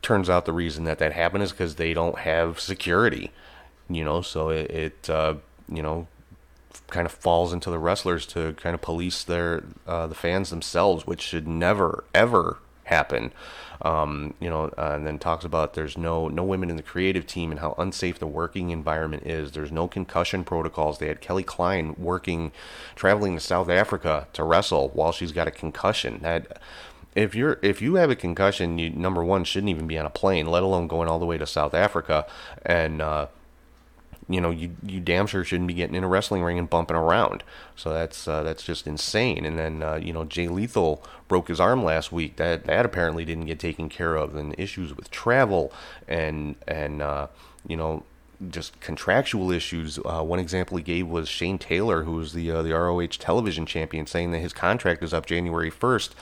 turns 0.00 0.30
out 0.30 0.46
the 0.46 0.52
reason 0.52 0.84
that 0.84 0.98
that 0.98 1.12
happened 1.12 1.42
is 1.42 1.52
because 1.52 1.74
they 1.74 1.92
don't 1.92 2.18
have 2.20 2.58
security. 2.60 3.30
You 3.88 4.04
know, 4.04 4.20
so 4.22 4.50
it, 4.50 4.70
it 4.70 5.10
uh, 5.10 5.34
you 5.68 5.82
know 5.82 6.06
kind 6.88 7.06
of 7.06 7.12
falls 7.12 7.52
into 7.52 7.70
the 7.70 7.78
wrestlers 7.78 8.26
to 8.26 8.54
kind 8.54 8.74
of 8.74 8.80
police 8.80 9.24
their 9.24 9.64
uh, 9.86 10.06
the 10.06 10.14
fans 10.14 10.50
themselves, 10.50 11.06
which 11.06 11.22
should 11.22 11.46
never 11.46 12.04
ever 12.14 12.58
happen. 12.84 13.32
Um, 13.80 14.34
you 14.40 14.50
know, 14.50 14.72
uh, 14.76 14.92
and 14.94 15.06
then 15.06 15.20
talks 15.20 15.44
about 15.44 15.74
there's 15.74 15.96
no 15.96 16.26
no 16.26 16.42
women 16.42 16.68
in 16.68 16.76
the 16.76 16.82
creative 16.82 17.26
team 17.26 17.52
and 17.52 17.60
how 17.60 17.74
unsafe 17.78 18.18
the 18.18 18.26
working 18.26 18.70
environment 18.70 19.24
is. 19.24 19.52
There's 19.52 19.70
no 19.70 19.86
concussion 19.86 20.42
protocols. 20.42 20.98
They 20.98 21.06
had 21.08 21.20
Kelly 21.20 21.44
Klein 21.44 21.94
working, 21.96 22.50
traveling 22.96 23.34
to 23.34 23.40
South 23.40 23.68
Africa 23.68 24.26
to 24.32 24.42
wrestle 24.42 24.88
while 24.88 25.12
she's 25.12 25.32
got 25.32 25.46
a 25.46 25.52
concussion. 25.52 26.18
That 26.22 26.60
if 27.14 27.36
you're 27.36 27.60
if 27.62 27.80
you 27.80 27.94
have 27.94 28.10
a 28.10 28.16
concussion, 28.16 28.78
you 28.78 28.90
number 28.90 29.22
one 29.22 29.44
shouldn't 29.44 29.70
even 29.70 29.86
be 29.86 29.98
on 29.98 30.06
a 30.06 30.10
plane, 30.10 30.46
let 30.46 30.64
alone 30.64 30.88
going 30.88 31.08
all 31.08 31.20
the 31.20 31.26
way 31.26 31.38
to 31.38 31.46
South 31.46 31.74
Africa 31.74 32.26
and. 32.64 33.00
Uh, 33.00 33.26
you 34.28 34.40
know, 34.40 34.50
you 34.50 34.76
you 34.84 35.00
damn 35.00 35.26
sure 35.26 35.42
shouldn't 35.42 35.68
be 35.68 35.74
getting 35.74 35.94
in 35.94 36.04
a 36.04 36.08
wrestling 36.08 36.42
ring 36.42 36.58
and 36.58 36.68
bumping 36.68 36.96
around. 36.96 37.42
So 37.76 37.92
that's 37.92 38.28
uh, 38.28 38.42
that's 38.42 38.62
just 38.62 38.86
insane. 38.86 39.46
And 39.46 39.58
then 39.58 39.82
uh, 39.82 39.94
you 39.94 40.12
know, 40.12 40.24
Jay 40.24 40.48
Lethal 40.48 41.02
broke 41.28 41.48
his 41.48 41.60
arm 41.60 41.82
last 41.82 42.12
week. 42.12 42.36
That 42.36 42.64
that 42.64 42.84
apparently 42.84 43.24
didn't 43.24 43.46
get 43.46 43.58
taken 43.58 43.88
care 43.88 44.16
of. 44.16 44.36
And 44.36 44.54
issues 44.58 44.94
with 44.94 45.10
travel 45.10 45.72
and 46.06 46.56
and 46.66 47.00
uh, 47.00 47.28
you 47.66 47.76
know 47.76 48.02
just 48.50 48.78
contractual 48.80 49.50
issues. 49.50 49.98
Uh, 50.04 50.22
one 50.22 50.38
example 50.38 50.76
he 50.76 50.82
gave 50.82 51.08
was 51.08 51.28
Shane 51.28 51.58
Taylor, 51.58 52.04
who 52.04 52.12
was 52.12 52.34
the 52.34 52.50
uh, 52.50 52.62
the 52.62 52.72
ROH 52.72 53.06
television 53.18 53.64
champion, 53.64 54.06
saying 54.06 54.32
that 54.32 54.40
his 54.40 54.52
contract 54.52 55.02
is 55.02 55.14
up 55.14 55.24
January 55.24 55.70
first 55.70 56.14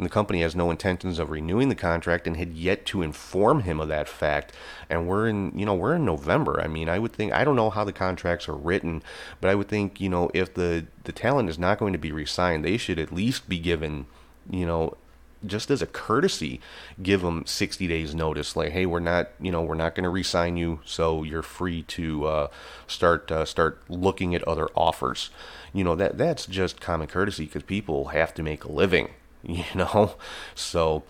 and 0.00 0.06
the 0.06 0.10
company 0.10 0.40
has 0.40 0.56
no 0.56 0.70
intentions 0.70 1.18
of 1.18 1.28
renewing 1.28 1.68
the 1.68 1.74
contract 1.74 2.26
and 2.26 2.38
had 2.38 2.54
yet 2.54 2.86
to 2.86 3.02
inform 3.02 3.64
him 3.64 3.78
of 3.78 3.88
that 3.88 4.08
fact. 4.08 4.50
And 4.88 5.06
we're 5.06 5.28
in, 5.28 5.52
you 5.54 5.66
know, 5.66 5.74
we're 5.74 5.96
in 5.96 6.06
November. 6.06 6.58
I 6.58 6.68
mean, 6.68 6.88
I 6.88 6.98
would 6.98 7.12
think 7.12 7.34
I 7.34 7.44
don't 7.44 7.54
know 7.54 7.68
how 7.68 7.84
the 7.84 7.92
contracts 7.92 8.48
are 8.48 8.54
written, 8.54 9.02
but 9.42 9.50
I 9.50 9.54
would 9.54 9.68
think, 9.68 10.00
you 10.00 10.08
know, 10.08 10.30
if 10.32 10.54
the 10.54 10.86
the 11.04 11.12
talent 11.12 11.50
is 11.50 11.58
not 11.58 11.78
going 11.78 11.92
to 11.92 11.98
be 11.98 12.12
re-signed, 12.12 12.64
they 12.64 12.78
should 12.78 12.98
at 12.98 13.12
least 13.12 13.46
be 13.46 13.58
given, 13.58 14.06
you 14.48 14.64
know, 14.64 14.96
just 15.44 15.70
as 15.70 15.82
a 15.82 15.86
courtesy, 15.86 16.62
give 17.02 17.20
them 17.20 17.44
60 17.44 17.86
days 17.86 18.14
notice. 18.14 18.56
Like, 18.56 18.72
hey, 18.72 18.86
we're 18.86 19.00
not, 19.00 19.28
you 19.38 19.52
know, 19.52 19.60
we're 19.60 19.74
not 19.74 19.94
going 19.94 20.04
to 20.04 20.10
re-sign 20.10 20.56
you, 20.56 20.80
so 20.86 21.24
you're 21.24 21.42
free 21.42 21.82
to 21.82 22.24
uh, 22.24 22.48
start 22.86 23.30
uh, 23.30 23.44
start 23.44 23.82
looking 23.90 24.34
at 24.34 24.48
other 24.48 24.68
offers. 24.74 25.28
You 25.74 25.84
know, 25.84 25.94
that 25.96 26.16
that's 26.16 26.46
just 26.46 26.80
common 26.80 27.06
courtesy 27.06 27.44
because 27.44 27.64
people 27.64 28.06
have 28.06 28.32
to 28.32 28.42
make 28.42 28.64
a 28.64 28.72
living. 28.72 29.10
you 29.42 29.64
know? 29.74 30.14
So 30.54 31.04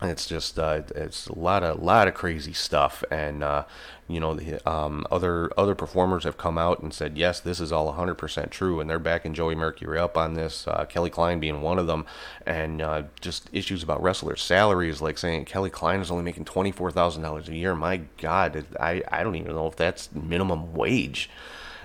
it's 0.00 0.26
just 0.26 0.58
uh, 0.58 0.82
it's 0.94 1.26
a 1.26 1.36
lot 1.36 1.64
of 1.64 1.82
lot 1.82 2.06
of 2.06 2.14
crazy 2.14 2.52
stuff. 2.52 3.02
And 3.10 3.42
uh, 3.42 3.64
you 4.06 4.20
know 4.20 4.34
the 4.34 4.66
um, 4.68 5.06
other 5.10 5.50
other 5.58 5.74
performers 5.74 6.22
have 6.24 6.38
come 6.38 6.56
out 6.56 6.80
and 6.80 6.94
said 6.94 7.18
yes 7.18 7.40
this 7.40 7.58
is 7.58 7.72
all 7.72 7.92
100% 7.92 8.50
true. 8.50 8.80
And 8.80 8.88
they're 8.88 9.00
backing 9.00 9.34
Joey 9.34 9.56
Mercury 9.56 9.98
up 9.98 10.16
on 10.16 10.34
this 10.34 10.68
uh, 10.68 10.84
Kelly 10.84 11.10
Klein 11.10 11.40
being 11.40 11.62
one 11.62 11.78
of 11.78 11.88
them. 11.88 12.06
And 12.46 12.80
uh, 12.80 13.02
just 13.20 13.50
issues 13.52 13.82
about 13.82 14.02
wrestlers 14.02 14.40
salaries 14.40 15.00
like 15.00 15.18
saying 15.18 15.46
Kelly 15.46 15.70
Klein 15.70 16.00
is 16.00 16.10
only 16.10 16.24
making 16.24 16.44
$24,000 16.44 17.48
a 17.48 17.56
year. 17.56 17.74
My 17.74 18.02
god 18.20 18.66
I, 18.78 19.02
I 19.10 19.24
don't 19.24 19.36
even 19.36 19.52
know 19.52 19.66
if 19.66 19.76
that's 19.76 20.12
minimum 20.14 20.74
wage. 20.74 21.28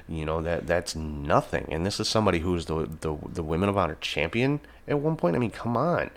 You 0.07 0.25
know 0.25 0.41
that 0.43 0.67
that's 0.67 0.95
nothing. 0.95 1.67
And 1.71 1.83
this 1.83 1.99
is 1.99 2.07
somebody 2.07 2.39
who's 2.39 2.67
the 2.67 2.87
the, 3.01 3.17
the 3.27 3.43
women 3.43 3.69
of 3.69 3.77
honor 3.77 3.97
champion 4.01 4.59
at 4.87 4.99
one 4.99 5.15
point? 5.15 5.35
I 5.35 5.39
mean 5.39 5.51
come 5.51 5.77
on. 5.77 6.11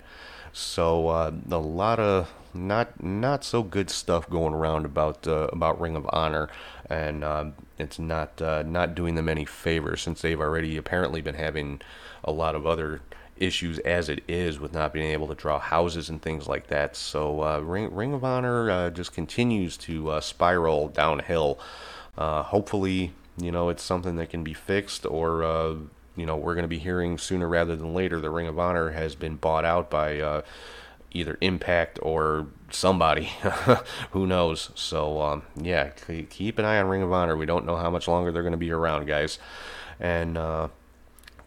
So 0.53 1.09
uh, 1.09 1.31
a 1.51 1.57
lot 1.57 1.99
of 1.99 2.33
not 2.53 3.03
not 3.03 3.43
so 3.43 3.61
good 3.61 3.89
stuff 3.89 4.29
going 4.29 4.53
around 4.53 4.85
about 4.85 5.27
uh, 5.27 5.47
about 5.51 5.79
ring 5.79 5.95
of 5.95 6.09
honor 6.11 6.49
and 6.89 7.23
um, 7.23 7.53
it's 7.77 7.99
not 7.99 8.41
uh, 8.41 8.63
not 8.63 8.95
doing 8.95 9.15
them 9.15 9.29
any 9.29 9.45
favors 9.45 10.01
since 10.01 10.21
they've 10.21 10.39
already 10.39 10.77
apparently 10.77 11.21
been 11.21 11.35
having 11.35 11.81
a 12.23 12.31
lot 12.31 12.55
of 12.55 12.65
other 12.65 13.01
issues 13.37 13.77
as 13.79 14.09
it 14.09 14.23
is 14.27 14.59
with 14.59 14.73
not 14.73 14.93
being 14.93 15.11
able 15.11 15.27
to 15.27 15.35
draw 15.35 15.59
houses 15.59 16.09
and 16.09 16.21
things 16.21 16.47
like 16.47 16.67
that. 16.67 16.95
So 16.95 17.43
uh, 17.43 17.59
ring, 17.59 17.93
ring 17.93 18.13
of 18.13 18.23
honor 18.23 18.71
uh, 18.71 18.89
just 18.89 19.13
continues 19.13 19.77
to 19.77 20.09
uh, 20.09 20.21
spiral 20.21 20.87
downhill. 20.87 21.59
Hopefully 22.17 23.11
you 23.39 23.51
know 23.51 23.69
it's 23.69 23.83
something 23.83 24.15
that 24.15 24.29
can 24.29 24.43
be 24.43 24.53
fixed 24.53 25.05
or 25.05 25.43
uh, 25.43 25.75
you 26.17 26.25
know 26.25 26.35
we're 26.35 26.55
going 26.55 26.63
to 26.63 26.69
be 26.69 26.79
hearing 26.79 27.17
sooner 27.17 27.47
rather 27.47 27.75
than 27.75 27.93
later 27.93 28.19
the 28.19 28.29
ring 28.29 28.47
of 28.47 28.59
honor 28.59 28.91
has 28.91 29.15
been 29.15 29.37
bought 29.37 29.63
out 29.63 29.89
by 29.89 30.19
uh, 30.19 30.41
either 31.11 31.37
impact 31.39 31.97
or 32.01 32.47
somebody 32.69 33.25
who 34.11 34.27
knows 34.27 34.71
so 34.75 35.21
um, 35.21 35.43
yeah 35.55 35.89
keep 36.29 36.59
an 36.59 36.65
eye 36.65 36.77
on 36.77 36.87
ring 36.87 37.01
of 37.01 37.13
honor 37.13 37.37
we 37.37 37.45
don't 37.45 37.65
know 37.65 37.77
how 37.77 37.89
much 37.89 38.07
longer 38.07 38.31
they're 38.31 38.43
going 38.43 38.51
to 38.51 38.57
be 38.57 38.71
around 38.71 39.05
guys 39.05 39.39
and 39.99 40.37
uh, 40.37 40.67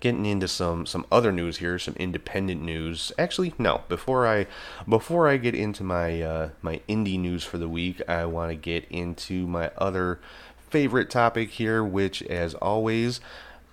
getting 0.00 0.24
into 0.26 0.48
some 0.48 0.86
some 0.86 1.06
other 1.12 1.30
news 1.30 1.58
here, 1.58 1.78
some 1.78 1.94
independent 1.98 2.62
news. 2.62 3.12
Actually, 3.18 3.54
no. 3.58 3.82
Before 3.88 4.26
I 4.26 4.46
before 4.88 5.28
I 5.28 5.36
get 5.36 5.54
into 5.54 5.84
my 5.84 6.20
uh, 6.22 6.48
my 6.62 6.80
indie 6.88 7.20
news 7.20 7.44
for 7.44 7.58
the 7.58 7.68
week, 7.68 8.02
I 8.08 8.24
want 8.24 8.50
to 8.50 8.56
get 8.56 8.86
into 8.90 9.46
my 9.46 9.70
other 9.76 10.18
favorite 10.68 11.10
topic 11.10 11.50
here, 11.50 11.84
which, 11.84 12.22
as 12.22 12.54
always, 12.54 13.20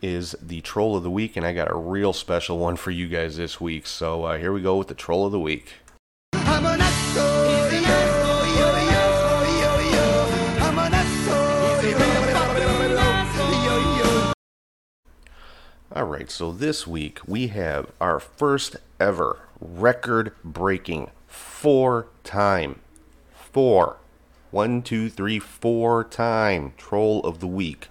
is 0.01 0.35
the 0.41 0.61
troll 0.61 0.95
of 0.95 1.03
the 1.03 1.11
week, 1.11 1.35
and 1.35 1.45
I 1.45 1.53
got 1.53 1.71
a 1.71 1.75
real 1.75 2.13
special 2.13 2.59
one 2.59 2.75
for 2.75 2.91
you 2.91 3.07
guys 3.07 3.37
this 3.37 3.59
week. 3.59 3.87
So 3.87 4.23
uh, 4.25 4.37
here 4.37 4.53
we 4.53 4.61
go 4.61 4.77
with 4.77 4.87
the 4.87 4.93
troll 4.93 5.25
of 5.25 5.31
the 5.31 5.39
week. 5.39 5.73
All 15.95 16.03
right, 16.03 16.29
so 16.29 16.51
this 16.51 16.85
week 16.85 17.19
we 17.25 17.47
have 17.47 17.91
our 17.99 18.19
first 18.19 18.75
ever 18.99 19.39
record 19.59 20.31
breaking 20.43 21.09
four 21.25 22.07
time, 22.23 22.81
four 23.33 23.97
one, 24.51 24.81
two, 24.81 25.09
three, 25.09 25.39
four 25.39 26.03
time 26.03 26.73
troll 26.77 27.21
of 27.21 27.39
the 27.39 27.47
week. 27.47 27.89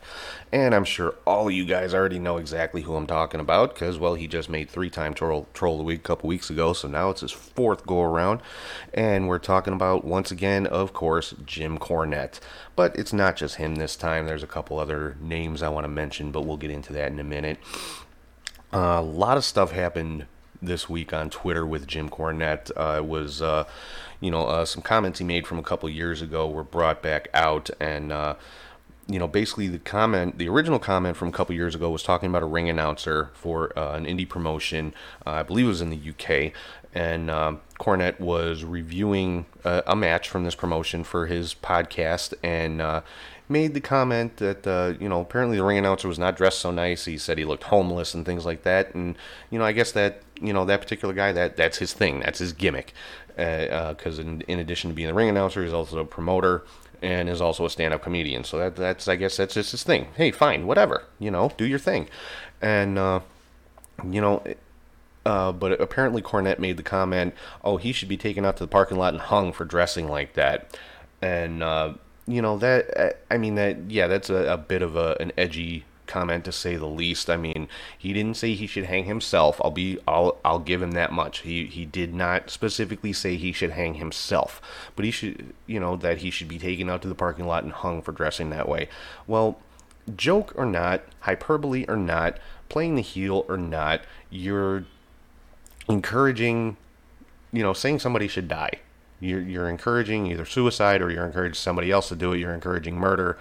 And 0.53 0.75
I'm 0.75 0.85
sure 0.85 1.14
all 1.27 1.49
of 1.49 1.55
you 1.55 1.64
guys 1.64 1.92
already 1.92 2.19
know 2.19 2.37
exactly 2.38 2.83
who 2.83 2.95
I'm 2.95 3.07
talking 3.07 3.40
about 3.40 3.75
because, 3.75 3.99
well, 3.99 4.14
he 4.14 4.27
just 4.27 4.49
made 4.49 4.71
three 4.71 4.88
time 4.88 5.12
troll, 5.12 5.49
troll 5.53 5.75
of 5.75 5.79
the 5.79 5.85
week 5.85 6.01
a 6.01 6.03
couple 6.03 6.29
weeks 6.29 6.51
ago. 6.51 6.73
So 6.73 6.88
now 6.88 7.11
it's 7.11 7.21
his 7.21 7.33
fourth 7.33 7.87
go 7.87 8.03
around. 8.03 8.40
And 8.95 9.29
we're 9.29 9.38
talking 9.38 9.75
about, 9.75 10.05
once 10.05 10.31
again, 10.31 10.66
of 10.66 10.92
course, 10.92 11.35
Jim 11.45 11.79
Cornette. 11.79 12.40
But 12.75 12.97
it's 12.97 13.12
not 13.12 13.37
just 13.37 13.57
him 13.57 13.75
this 13.75 13.97
time. 13.97 14.27
There's 14.27 14.42
a 14.42 14.49
couple 14.49 14.79
other 14.79 15.16
names 15.21 15.62
I 15.62 15.69
want 15.69 15.85
to 15.85 15.88
mention, 15.88 16.31
but 16.31 16.42
we'll 16.42 16.57
get 16.57 16.71
into 16.71 16.92
that 16.95 17.11
in 17.11 17.19
a 17.19 17.25
minute. 17.25 17.59
Uh, 18.73 18.99
a 18.99 19.03
lot 19.03 19.37
of 19.37 19.45
stuff 19.45 19.73
happened 19.73 20.27
this 20.62 20.88
week 20.88 21.12
on 21.12 21.31
Twitter 21.31 21.66
with 21.66 21.87
Jim 21.87 22.09
Cornette. 22.09 22.71
Uh, 22.77 23.03
was 23.03 23.42
uh, 23.42 23.64
you 24.20 24.31
know, 24.31 24.46
uh, 24.46 24.64
some 24.64 24.83
comments 24.83 25.18
he 25.18 25.24
made 25.24 25.46
from 25.46 25.59
a 25.59 25.62
couple 25.62 25.88
years 25.88 26.22
ago 26.22 26.48
were 26.48 26.64
brought 26.64 27.02
back 27.02 27.29
out, 27.35 27.70
and 27.81 28.12
uh, 28.12 28.35
you 29.09 29.18
know, 29.18 29.29
basically 29.29 29.68
the 29.68 29.79
comment, 29.79 30.38
the 30.38 30.48
original 30.48 30.79
comment 30.79 31.16
from 31.16 31.29
a 31.29 31.33
couple 31.33 31.55
years 31.55 31.74
ago 31.74 31.90
was 31.90 32.02
talking 32.02 32.29
about 32.29 32.42
a 32.42 32.46
ring 32.46 32.68
announcer 32.68 33.31
for 33.35 33.76
uh, 33.79 33.96
an 33.96 34.05
indie 34.05 34.29
promotion. 34.29 34.94
Uh, 35.24 35.31
I 35.31 35.42
believe 35.42 35.66
it 35.66 35.68
was 35.68 35.81
in 35.81 35.90
the 35.90 36.11
UK, 36.11 36.52
and 36.92 37.31
um, 37.31 37.61
Cornette 37.79 38.18
was 38.18 38.64
reviewing 38.64 39.46
a, 39.64 39.83
a, 39.87 39.96
match 39.96 40.29
from 40.29 40.44
this 40.44 40.55
promotion 40.55 41.05
for 41.05 41.26
his 41.26 41.55
podcast, 41.55 42.35
and 42.42 42.81
uh, 42.81 43.02
made 43.48 43.74
the 43.74 43.81
comment 43.81 44.38
that 44.38 44.66
uh, 44.66 44.94
you 44.98 45.09
know 45.09 45.20
apparently 45.20 45.57
the 45.57 45.64
ring 45.64 45.79
announcer 45.79 46.09
was 46.09 46.18
not 46.18 46.37
dressed 46.37 46.59
so 46.59 46.70
nice. 46.70 47.05
He 47.05 47.18
said 47.18 47.38
he 47.38 47.44
looked 47.44 47.64
homeless 47.64 48.14
and 48.14 48.26
things 48.26 48.44
like 48.44 48.62
that. 48.62 48.94
And 48.94 49.16
you 49.50 49.59
know 49.59 49.64
I 49.64 49.72
guess 49.72 49.92
that 49.92 50.22
you 50.40 50.52
know 50.52 50.64
that 50.64 50.81
particular 50.81 51.14
guy 51.14 51.33
that 51.33 51.57
that's 51.57 51.79
his 51.79 51.92
thing. 51.92 52.20
That's 52.20 52.38
his 52.38 52.52
gimmick. 52.52 52.92
Because 53.37 54.18
uh, 54.18 54.22
in, 54.22 54.40
in 54.42 54.59
addition 54.59 54.90
to 54.90 54.96
being 54.96 55.09
the 55.09 55.14
ring 55.14 55.29
announcer, 55.29 55.62
he's 55.62 55.72
also 55.72 55.99
a 55.99 56.05
promoter 56.05 56.64
and 57.03 57.29
is 57.29 57.40
also 57.40 57.66
a 57.66 57.70
stand-up 57.70 58.03
comedian. 58.03 58.44
So 58.44 58.59
that 58.59 58.77
that's 58.77 59.09
I 59.09 59.16
guess 59.16 59.37
that's 59.37 59.55
just 59.55 59.72
his 59.72 59.83
thing. 59.83 60.09
Hey, 60.16 60.31
fine, 60.31 60.66
whatever. 60.66 61.05
You 61.18 61.31
know, 61.31 61.53
do 61.57 61.66
your 61.66 61.79
thing. 61.79 62.09
And 62.61 62.99
uh, 62.99 63.20
you 64.11 64.20
know. 64.20 64.42
Uh, 65.25 65.51
but 65.51 65.81
apparently 65.81 66.22
Cornette 66.22 66.61
made 66.61 66.77
the 66.77 66.85
comment, 66.85 67.35
"Oh, 67.64 67.79
he 67.79 67.90
should 67.90 68.09
be 68.09 68.16
taken 68.16 68.44
out 68.44 68.59
to 68.59 68.62
the 68.62 68.68
parking 68.68 68.96
lot 68.96 69.12
and 69.12 69.20
hung 69.20 69.53
for 69.53 69.64
dressing 69.64 70.07
like 70.09 70.35
that." 70.35 70.79
And 71.20 71.64
uh, 71.64 71.94
you 72.29 72.40
know 72.40 72.59
that 72.59 73.18
I 73.29 73.37
mean 73.37 73.57
that 73.57 73.90
yeah, 73.90 74.07
that's 74.07 74.31
a, 74.31 74.53
a 74.53 74.57
bit 74.57 74.83
of 74.83 74.94
a, 74.94 75.16
an 75.18 75.33
edgy 75.37 75.85
comment 76.07 76.45
to 76.45 76.53
say 76.53 76.77
the 76.77 76.87
least. 76.87 77.29
I 77.29 77.37
mean, 77.37 77.69
he 77.97 78.12
didn't 78.12 78.37
say 78.37 78.55
he 78.55 78.66
should 78.66 78.85
hang 78.85 79.05
himself. 79.05 79.61
I'll 79.62 79.71
be 79.71 79.99
I'll 80.07 80.38
I'll 80.45 80.59
give 80.59 80.83
him 80.83 80.92
that 80.92 81.12
much. 81.12 81.40
He 81.40 81.66
he 81.66 81.85
did 81.85 82.14
not 82.14 82.51
specifically 82.51 83.12
say 83.12 83.37
he 83.37 83.53
should 83.53 83.71
hang 83.71 83.95
himself, 83.95 84.61
but 84.95 85.05
he 85.05 85.11
should 85.11 85.55
you 85.66 85.81
know 85.81 85.97
that 85.97 86.19
he 86.19 86.31
should 86.31 86.49
be 86.49 86.59
taken 86.59 86.88
out 86.88 87.03
to 87.03 87.09
the 87.09 87.14
parking 87.14 87.47
lot 87.47 87.64
and 87.64 87.73
hung 87.73 88.03
for 88.03 88.12
dressing 88.12 88.51
that 88.51 88.69
way. 88.69 88.88
Well, 89.27 89.59
joke 90.16 90.53
or 90.57 90.66
not, 90.66 91.03
hyperbole 91.21 91.85
or 91.88 91.97
not, 91.97 92.38
playing 92.69 92.95
the 92.97 93.03
heel 93.03 93.45
or 93.49 93.57
not, 93.57 94.03
you're 94.31 94.85
encouraging 95.88 96.77
you 97.53 97.62
know 97.62 97.73
saying 97.73 97.99
somebody 97.99 98.29
should 98.29 98.49
die 98.49 98.81
you're, 99.21 99.40
you're 99.40 99.69
encouraging 99.69 100.27
either 100.27 100.45
suicide 100.45 101.01
or 101.01 101.11
you're 101.11 101.26
encouraging 101.26 101.55
somebody 101.55 101.91
else 101.91 102.09
to 102.09 102.16
do 102.16 102.33
it. 102.33 102.39
You're 102.39 102.55
encouraging 102.55 102.97
murder. 102.97 103.39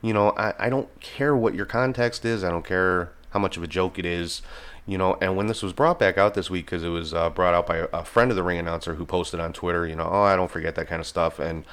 You 0.00 0.12
know, 0.12 0.30
I, 0.36 0.54
I 0.58 0.68
don't 0.68 0.88
care 1.00 1.36
what 1.36 1.54
your 1.54 1.66
context 1.66 2.24
is. 2.24 2.44
I 2.44 2.50
don't 2.50 2.64
care 2.64 3.12
how 3.30 3.40
much 3.40 3.56
of 3.56 3.62
a 3.62 3.66
joke 3.66 3.98
it 3.98 4.06
is, 4.06 4.42
you 4.86 4.96
know. 4.96 5.18
And 5.20 5.36
when 5.36 5.48
this 5.48 5.62
was 5.62 5.72
brought 5.72 5.98
back 5.98 6.16
out 6.16 6.34
this 6.34 6.50
week, 6.50 6.66
because 6.66 6.84
it 6.84 6.88
was 6.88 7.12
uh, 7.12 7.30
brought 7.30 7.54
out 7.54 7.66
by 7.66 7.88
a, 7.92 8.04
friend 8.04 8.30
of 8.30 8.36
the 8.36 8.42
ring 8.42 8.58
announcer 8.58 8.94
who 8.94 9.04
posted 9.04 9.40
on 9.40 9.52
Twitter, 9.52 9.86
you 9.86 9.96
know, 9.96 10.08
oh, 10.10 10.22
I 10.22 10.36
don't 10.36 10.50
forget 10.50 10.76
that 10.76 10.88
kind 10.88 11.00
of 11.00 11.06
stuff, 11.06 11.38
and 11.38 11.64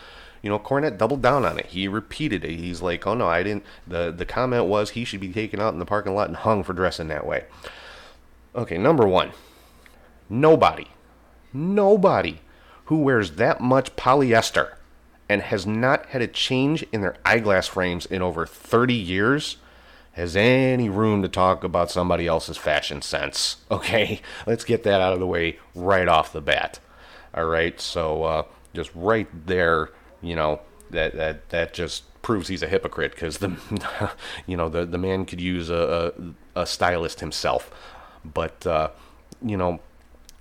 you 0.41 0.49
know, 0.49 0.59
Cornette 0.59 0.97
doubled 0.97 1.21
down 1.21 1.45
on 1.45 1.57
it. 1.57 1.67
He 1.67 1.87
repeated 1.87 2.43
it. 2.43 2.55
He's 2.57 2.81
like, 2.81 3.05
"Oh 3.07 3.13
no, 3.13 3.27
I 3.27 3.43
didn't." 3.43 3.65
the 3.87 4.13
The 4.15 4.25
comment 4.25 4.65
was 4.65 4.91
he 4.91 5.05
should 5.05 5.21
be 5.21 5.31
taken 5.31 5.59
out 5.59 5.73
in 5.73 5.79
the 5.79 5.85
parking 5.85 6.15
lot 6.15 6.27
and 6.27 6.37
hung 6.37 6.63
for 6.63 6.73
dressing 6.73 7.07
that 7.07 7.25
way. 7.25 7.45
Okay, 8.55 8.77
number 8.77 9.07
one, 9.07 9.31
nobody, 10.29 10.87
nobody 11.51 12.39
who 12.85 12.97
wears 12.97 13.31
that 13.31 13.59
much 13.59 13.95
polyester 13.95 14.74
and 15.27 15.41
has 15.41 15.65
not 15.65 16.07
had 16.07 16.21
a 16.21 16.27
change 16.27 16.83
in 16.91 17.01
their 17.01 17.15
eyeglass 17.25 17.67
frames 17.67 18.05
in 18.05 18.21
over 18.21 18.45
30 18.45 18.93
years 18.93 19.57
has 20.15 20.35
any 20.37 20.87
room 20.87 21.21
to 21.21 21.27
talk 21.27 21.63
about 21.63 21.91
somebody 21.91 22.25
else's 22.25 22.57
fashion 22.57 23.01
sense. 23.01 23.57
Okay, 23.71 24.21
let's 24.47 24.63
get 24.63 24.83
that 24.83 25.01
out 25.01 25.13
of 25.13 25.19
the 25.19 25.27
way 25.27 25.59
right 25.73 26.07
off 26.07 26.31
the 26.31 26.41
bat. 26.41 26.79
All 27.33 27.45
right, 27.45 27.79
so 27.81 28.23
uh, 28.23 28.43
just 28.73 28.89
right 28.95 29.27
there, 29.45 29.89
you 30.21 30.35
know 30.35 30.61
that 30.91 31.15
that 31.15 31.49
that 31.49 31.73
just 31.73 32.03
proves 32.21 32.47
he's 32.47 32.63
a 32.63 32.67
hypocrite 32.67 33.11
because 33.11 33.39
the 33.39 33.57
you 34.45 34.55
know 34.55 34.69
the 34.69 34.85
the 34.85 34.97
man 34.97 35.25
could 35.25 35.41
use 35.41 35.69
a 35.69 36.13
a, 36.55 36.61
a 36.61 36.65
stylist 36.65 37.19
himself, 37.19 37.69
but 38.23 38.65
uh, 38.65 38.89
you 39.41 39.57
know 39.57 39.79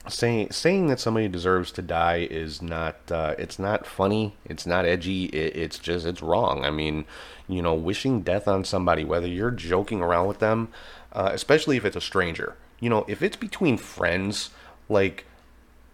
saying 0.09 0.51
saying 0.51 0.89
that 0.89 1.01
somebody 1.01 1.29
deserves 1.29 1.71
to 1.73 1.83
die 1.83 2.27
is 2.31 2.61
not 2.61 2.97
uh, 3.11 3.35
it's 3.39 3.59
not 3.59 3.87
funny 3.87 4.37
it's 4.45 4.67
not 4.67 4.85
edgy 4.85 5.27
it, 5.27 5.57
it's 5.57 5.79
just 5.79 6.07
it's 6.07 6.23
wrong. 6.23 6.65
I 6.65 6.71
mean 6.71 7.07
you 7.49 7.63
know 7.63 7.75
wishing 7.75 8.23
death 8.23 8.47
on 8.47 8.65
somebody 8.65 9.05
whether 9.05 9.27
you're 9.27 9.51
joking 9.51 10.03
around 10.03 10.27
with 10.27 10.39
them 10.41 10.69
uh, 11.13 11.31
especially 11.33 11.77
if 11.77 11.85
it's 11.85 11.97
a 11.97 12.01
stranger. 12.01 12.57
You 12.81 12.91
know 12.91 13.05
if 13.09 13.23
it's 13.23 13.37
between 13.37 13.79
friends 13.79 14.51
like 14.89 15.25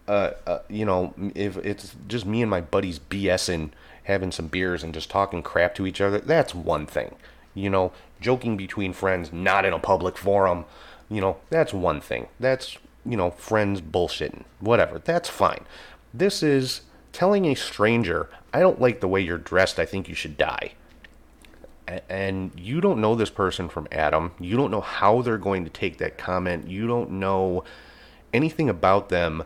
uh, 0.07 0.31
uh, 0.45 0.59
you 0.67 0.85
know 0.85 1.13
if 1.33 1.57
it's 1.57 1.95
just 2.07 2.25
me 2.25 2.41
and 2.41 2.51
my 2.51 2.61
buddies 2.61 2.99
bsing 2.99 3.71
having 4.05 4.31
some 4.31 4.47
beers 4.47 4.83
and 4.83 4.93
just 4.93 5.09
talking 5.09 5.43
crap 5.43 5.75
to 5.75 5.85
each 5.85 6.01
other 6.01 6.19
that's 6.19 6.53
one 6.53 6.85
thing. 6.85 7.15
You 7.53 7.69
know 7.69 7.93
joking 8.19 8.57
between 8.57 8.93
friends 8.93 9.31
not 9.31 9.63
in 9.63 9.73
a 9.73 9.79
public 9.79 10.17
forum 10.17 10.65
you 11.11 11.19
know 11.19 11.37
that's 11.49 11.73
one 11.73 11.99
thing. 11.99 12.27
That's 12.39 12.77
you 13.05 13.17
know, 13.17 13.31
friends 13.31 13.81
bullshitting, 13.81 14.43
whatever. 14.59 14.99
That's 14.99 15.29
fine. 15.29 15.65
This 16.13 16.43
is 16.43 16.81
telling 17.11 17.45
a 17.45 17.55
stranger, 17.55 18.29
I 18.53 18.59
don't 18.59 18.81
like 18.81 19.01
the 19.01 19.07
way 19.07 19.21
you're 19.21 19.37
dressed. 19.37 19.79
I 19.79 19.85
think 19.85 20.07
you 20.07 20.15
should 20.15 20.37
die. 20.37 20.73
And 22.09 22.51
you 22.57 22.79
don't 22.79 23.01
know 23.01 23.15
this 23.15 23.29
person 23.29 23.67
from 23.67 23.87
Adam. 23.91 24.31
You 24.39 24.55
don't 24.55 24.71
know 24.71 24.81
how 24.81 25.21
they're 25.21 25.37
going 25.37 25.65
to 25.65 25.69
take 25.69 25.97
that 25.97 26.17
comment. 26.17 26.67
You 26.67 26.87
don't 26.87 27.11
know 27.11 27.65
anything 28.33 28.69
about 28.69 29.09
them, 29.09 29.43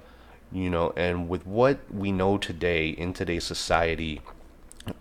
you 0.51 0.70
know, 0.70 0.93
and 0.95 1.28
with 1.28 1.47
what 1.47 1.80
we 1.91 2.12
know 2.12 2.38
today 2.38 2.89
in 2.89 3.14
today's 3.14 3.45
society 3.45 4.22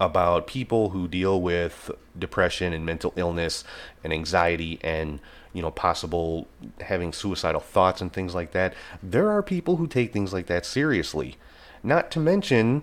about 0.01 0.47
people 0.47 0.91
who 0.91 1.07
deal 1.07 1.41
with 1.41 1.91
depression 2.19 2.73
and 2.73 2.87
mental 2.87 3.13
illness 3.17 3.65
and 4.03 4.13
anxiety 4.13 4.79
and 4.83 5.21
you 5.55 5.63
know, 5.63 5.71
possible 5.71 6.47
having 6.81 7.13
suicidal 7.13 7.61
thoughts 7.61 8.03
and 8.03 8.13
things 8.13 8.35
like 8.35 8.51
that. 8.51 8.75
There 9.03 9.31
are 9.31 9.43
people 9.43 9.77
who 9.77 9.87
take 9.87 10.13
things 10.13 10.33
like 10.33 10.47
that 10.47 10.67
seriously. 10.67 11.37
Not 11.83 12.11
to 12.11 12.21
mention 12.21 12.83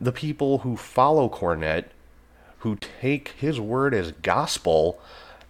the 0.00 0.12
people 0.12 0.58
who 0.58 0.76
follow 0.76 1.28
Cornette, 1.28 1.86
who 2.58 2.76
take 2.76 3.28
his 3.38 3.60
word 3.60 3.94
as 3.94 4.12
gospel, 4.12 5.00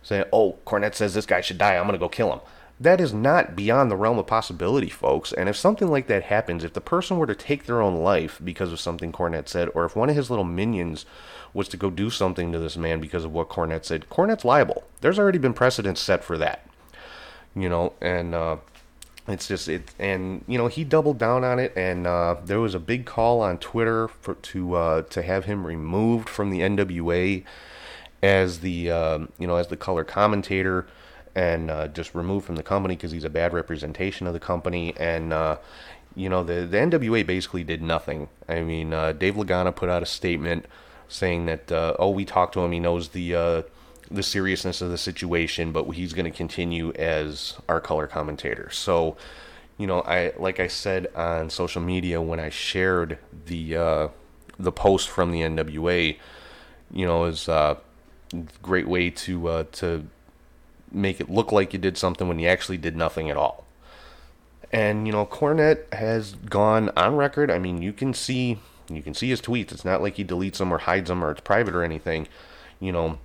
saying, 0.03 0.25
oh, 0.33 0.59
Cornette 0.67 0.95
says 0.95 1.15
this 1.15 1.27
guy 1.27 1.41
should 1.41 1.59
die, 1.59 1.77
I'm 1.77 1.85
going 1.85 1.93
to 1.93 1.99
go 1.99 2.09
kill 2.09 2.33
him. 2.33 2.41
That 2.79 3.01
is 3.01 3.13
not 3.13 3.55
beyond 3.55 3.91
the 3.91 3.97
realm 3.97 4.19
of 4.19 4.27
possibility, 4.27 4.89
folks. 4.89 5.33
And 5.33 5.49
if 5.49 5.57
something 5.57 5.89
like 5.89 6.07
that 6.07 6.25
happens, 6.25 6.65
if 6.65 6.73
the 6.73 6.81
person 6.81 7.19
were 7.19 7.27
to 7.27 7.35
take 7.35 7.67
their 7.67 7.83
own 7.83 7.97
life 7.97 8.41
because 8.43 8.73
of 8.73 8.81
something 8.81 9.13
Cornette 9.13 9.49
said, 9.49 9.69
or 9.75 9.85
if 9.85 9.95
one 9.95 10.09
of 10.09 10.17
his 10.17 10.31
little 10.31 10.47
minions 10.47 11.05
was 11.53 11.69
to 11.69 11.77
go 11.77 11.91
do 11.91 12.09
something 12.09 12.53
to 12.53 12.59
this 12.59 12.79
man 12.79 13.01
because 13.01 13.25
of 13.25 13.33
what 13.33 13.51
Cornette 13.51 13.85
said, 13.85 14.09
Cornette's 14.09 14.45
liable. 14.47 14.85
There's 15.01 15.19
already 15.19 15.39
been 15.39 15.55
precedents 15.55 16.01
set 16.01 16.25
for 16.25 16.39
that. 16.39 16.67
You 17.55 17.69
know, 17.69 17.95
and 18.01 18.35
uh, 18.35 18.57
it's 19.31 19.47
just 19.47 19.69
it 19.69 19.93
and 19.99 20.45
you 20.47 20.59
know 20.59 20.67
he 20.67 20.85
doubled 20.85 21.19
down 21.19 21.45
on 21.45 21.59
it 21.59 21.73
and 21.77 22.07
uh, 22.07 22.37
there 22.45 22.61
was 22.61 22.75
a 22.75 22.79
big 22.79 23.07
call 23.07 23.41
on 23.41 23.59
Twitter 23.59 24.09
for 24.09 24.35
to 24.35 24.75
uh, 24.75 25.03
to 25.03 25.23
have 25.23 25.45
him 25.45 25.67
removed 25.67 26.29
from 26.29 26.51
the 26.51 26.61
NWA 26.61 27.45
as 28.23 28.61
the 28.61 28.91
um, 28.91 29.33
you 29.39 29.47
know 29.47 29.57
as 29.57 29.69
the 29.69 29.77
color 29.77 30.05
commentator 30.05 30.87
and 31.35 31.71
uh, 31.71 31.87
just 31.89 32.15
removed 32.15 32.45
from 32.45 32.57
the 32.57 32.63
company 32.63 32.97
because 32.97 33.13
he's 33.13 33.25
a 33.25 33.31
bad 33.31 33.53
representation 33.53 34.27
of 34.27 34.33
the 34.33 34.41
company 34.41 34.95
and 34.99 35.33
uh, 35.33 35.57
you 36.17 36.29
know 36.29 36.43
the 36.43 36.67
the 36.67 36.77
NWA 36.77 37.25
basically 37.27 37.65
did 37.65 37.83
nothing. 37.83 38.29
I 38.49 38.63
mean 38.63 38.93
uh, 38.93 39.13
Dave 39.13 39.35
Lagana 39.35 39.75
put 39.75 39.89
out 39.89 40.03
a 40.03 40.07
statement 40.07 40.67
saying 41.09 41.47
that 41.47 41.71
uh, 41.71 41.95
oh 41.99 42.11
we 42.11 42.25
talked 42.25 42.55
to 42.55 42.61
him 42.61 42.73
he 42.73 42.81
knows 42.81 43.11
the 43.11 43.35
uh, 43.35 43.63
the 44.11 44.23
seriousness 44.23 44.81
of 44.81 44.91
the 44.91 44.99
situation 44.99 45.73
but 45.73 45.85
he's 45.91 46.13
going 46.13 46.31
to 46.31 46.37
continue 46.37 46.93
as 46.93 47.57
our 47.69 47.81
color 47.81 48.07
commentator 48.07 48.69
so 48.71 49.17
you 49.79 49.87
know 49.87 50.01
I 50.03 50.33
like 50.37 50.61
I 50.61 50.67
said 50.67 51.07
on 51.15 51.51
social 51.51 51.81
media 51.81 52.21
when 52.21 52.41
I 52.41 52.49
shared 52.49 53.19
the 53.47 53.77
uh, 53.77 54.09
the 54.59 54.73
post 54.73 55.09
from 55.09 55.31
the 55.31 55.41
NWA 55.41 56.19
you 56.93 57.07
know 57.07 57.25
is 57.25 57.49
a 57.49 57.79
great 58.63 58.89
way 58.89 59.11
to 59.11 59.49
uh, 59.49 59.65
to 59.73 60.07
make 60.93 61.21
it 61.21 61.31
look 61.31 61.53
like 61.53 61.73
you 61.73 61.79
did 61.79 61.97
something 61.97 62.27
when 62.27 62.39
you 62.39 62.49
actually 62.49 62.79
did 62.79 62.97
nothing 62.97 63.31
at 63.31 63.37
all 63.37 63.65
and 64.73 65.07
you 65.07 65.13
know 65.13 65.25
Cornette 65.25 65.93
has 65.95 66.33
gone 66.35 66.91
on 66.97 67.17
record 67.17 67.51
I 67.51 67.59
mean 67.59 67.81
you 67.81 67.93
can 67.93 68.13
see 68.13 68.59
you 68.91 69.03
can 69.03 69.15
see 69.15 69.29
his 69.29 69.41
tweets. 69.41 69.73
It's 69.73 69.85
not 69.85 70.03
like 70.03 70.17
he 70.17 70.25
deletes 70.25 70.59
them 70.59 70.73
or 70.73 70.79
hides 70.79 71.09
them 71.09 71.23
or 71.23 71.31
it's 71.31 71.41
private 71.41 71.75
or 71.75 71.83
anything. 71.83 72.29
You 72.81 72.93
know, 72.93 73.19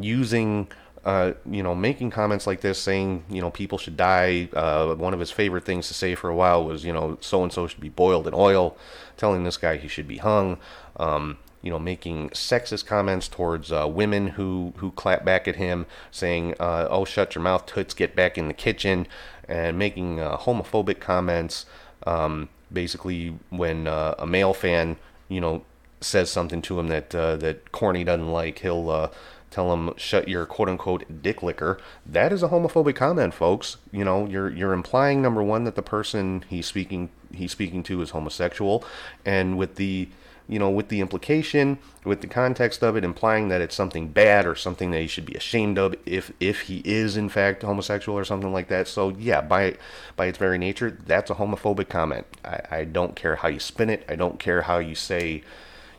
using 0.00 0.68
uh, 1.04 1.32
you 1.50 1.62
know, 1.62 1.74
making 1.74 2.10
comments 2.10 2.46
like 2.46 2.60
this, 2.60 2.78
saying 2.78 3.24
you 3.28 3.40
know 3.40 3.50
people 3.50 3.76
should 3.76 3.96
die. 3.96 4.48
Uh, 4.52 4.94
one 4.94 5.12
of 5.12 5.20
his 5.20 5.30
favorite 5.30 5.64
things 5.64 5.88
to 5.88 5.94
say 5.94 6.14
for 6.14 6.30
a 6.30 6.34
while 6.34 6.64
was 6.64 6.84
you 6.84 6.92
know 6.92 7.18
so 7.20 7.42
and 7.42 7.52
so 7.52 7.66
should 7.66 7.80
be 7.80 7.88
boiled 7.88 8.28
in 8.28 8.34
oil, 8.34 8.76
telling 9.16 9.42
this 9.42 9.56
guy 9.56 9.76
he 9.76 9.88
should 9.88 10.06
be 10.06 10.18
hung. 10.18 10.58
Um, 10.96 11.38
you 11.60 11.70
know, 11.70 11.78
making 11.78 12.30
sexist 12.30 12.86
comments 12.86 13.28
towards 13.28 13.72
uh, 13.72 13.88
women 13.88 14.28
who 14.28 14.74
who 14.76 14.92
clap 14.92 15.24
back 15.24 15.48
at 15.48 15.56
him, 15.56 15.86
saying 16.12 16.54
uh, 16.60 16.86
"Oh, 16.88 17.04
shut 17.04 17.34
your 17.34 17.42
mouth, 17.42 17.66
toots, 17.66 17.94
get 17.94 18.14
back 18.14 18.38
in 18.38 18.46
the 18.46 18.54
kitchen," 18.54 19.08
and 19.48 19.76
making 19.76 20.20
uh, 20.20 20.36
homophobic 20.38 21.00
comments. 21.00 21.66
Um, 22.06 22.48
basically 22.72 23.36
when 23.50 23.86
uh, 23.86 24.14
a 24.18 24.26
male 24.26 24.54
fan, 24.54 24.96
you 25.28 25.40
know, 25.40 25.62
says 26.00 26.30
something 26.30 26.62
to 26.62 26.78
him 26.78 26.88
that 26.88 27.10
that 27.10 27.72
Corny 27.72 28.04
doesn't 28.04 28.30
like, 28.30 28.60
he'll 28.60 28.88
uh, 28.88 29.08
tell 29.52 29.72
him 29.72 29.92
shut 29.96 30.28
your 30.28 30.46
quote 30.46 30.68
unquote 30.68 31.22
dick 31.22 31.42
licker. 31.42 31.78
That 32.04 32.32
is 32.32 32.42
a 32.42 32.48
homophobic 32.48 32.96
comment, 32.96 33.34
folks. 33.34 33.76
You 33.90 34.04
know, 34.04 34.26
you're 34.26 34.50
you're 34.50 34.72
implying 34.72 35.22
number 35.22 35.42
one 35.42 35.64
that 35.64 35.74
the 35.74 35.82
person 35.82 36.44
he's 36.48 36.66
speaking 36.66 37.10
he's 37.32 37.52
speaking 37.52 37.82
to 37.84 38.02
is 38.02 38.10
homosexual, 38.10 38.84
and 39.24 39.56
with 39.56 39.76
the 39.76 40.08
you 40.48 40.58
know, 40.58 40.70
with 40.70 40.88
the 40.88 41.00
implication, 41.00 41.78
with 42.04 42.20
the 42.20 42.26
context 42.26 42.82
of 42.82 42.96
it, 42.96 43.04
implying 43.04 43.48
that 43.48 43.60
it's 43.60 43.74
something 43.74 44.08
bad 44.08 44.46
or 44.46 44.54
something 44.54 44.90
that 44.90 45.00
he 45.00 45.06
should 45.06 45.24
be 45.24 45.34
ashamed 45.34 45.78
of 45.78 45.94
if 46.04 46.32
if 46.40 46.62
he 46.62 46.82
is 46.84 47.16
in 47.16 47.28
fact 47.28 47.62
homosexual 47.62 48.18
or 48.18 48.24
something 48.24 48.52
like 48.52 48.68
that. 48.68 48.88
So 48.88 49.10
yeah, 49.10 49.40
by 49.40 49.76
by 50.16 50.26
its 50.26 50.38
very 50.38 50.58
nature, 50.58 50.90
that's 50.90 51.30
a 51.30 51.36
homophobic 51.36 51.88
comment. 51.88 52.26
I, 52.44 52.60
I 52.70 52.84
don't 52.84 53.16
care 53.16 53.36
how 53.36 53.48
you 53.48 53.60
spin 53.60 53.88
it. 53.88 54.04
I 54.08 54.16
don't 54.16 54.38
care 54.38 54.62
how 54.62 54.78
you 54.78 54.94
say, 54.94 55.42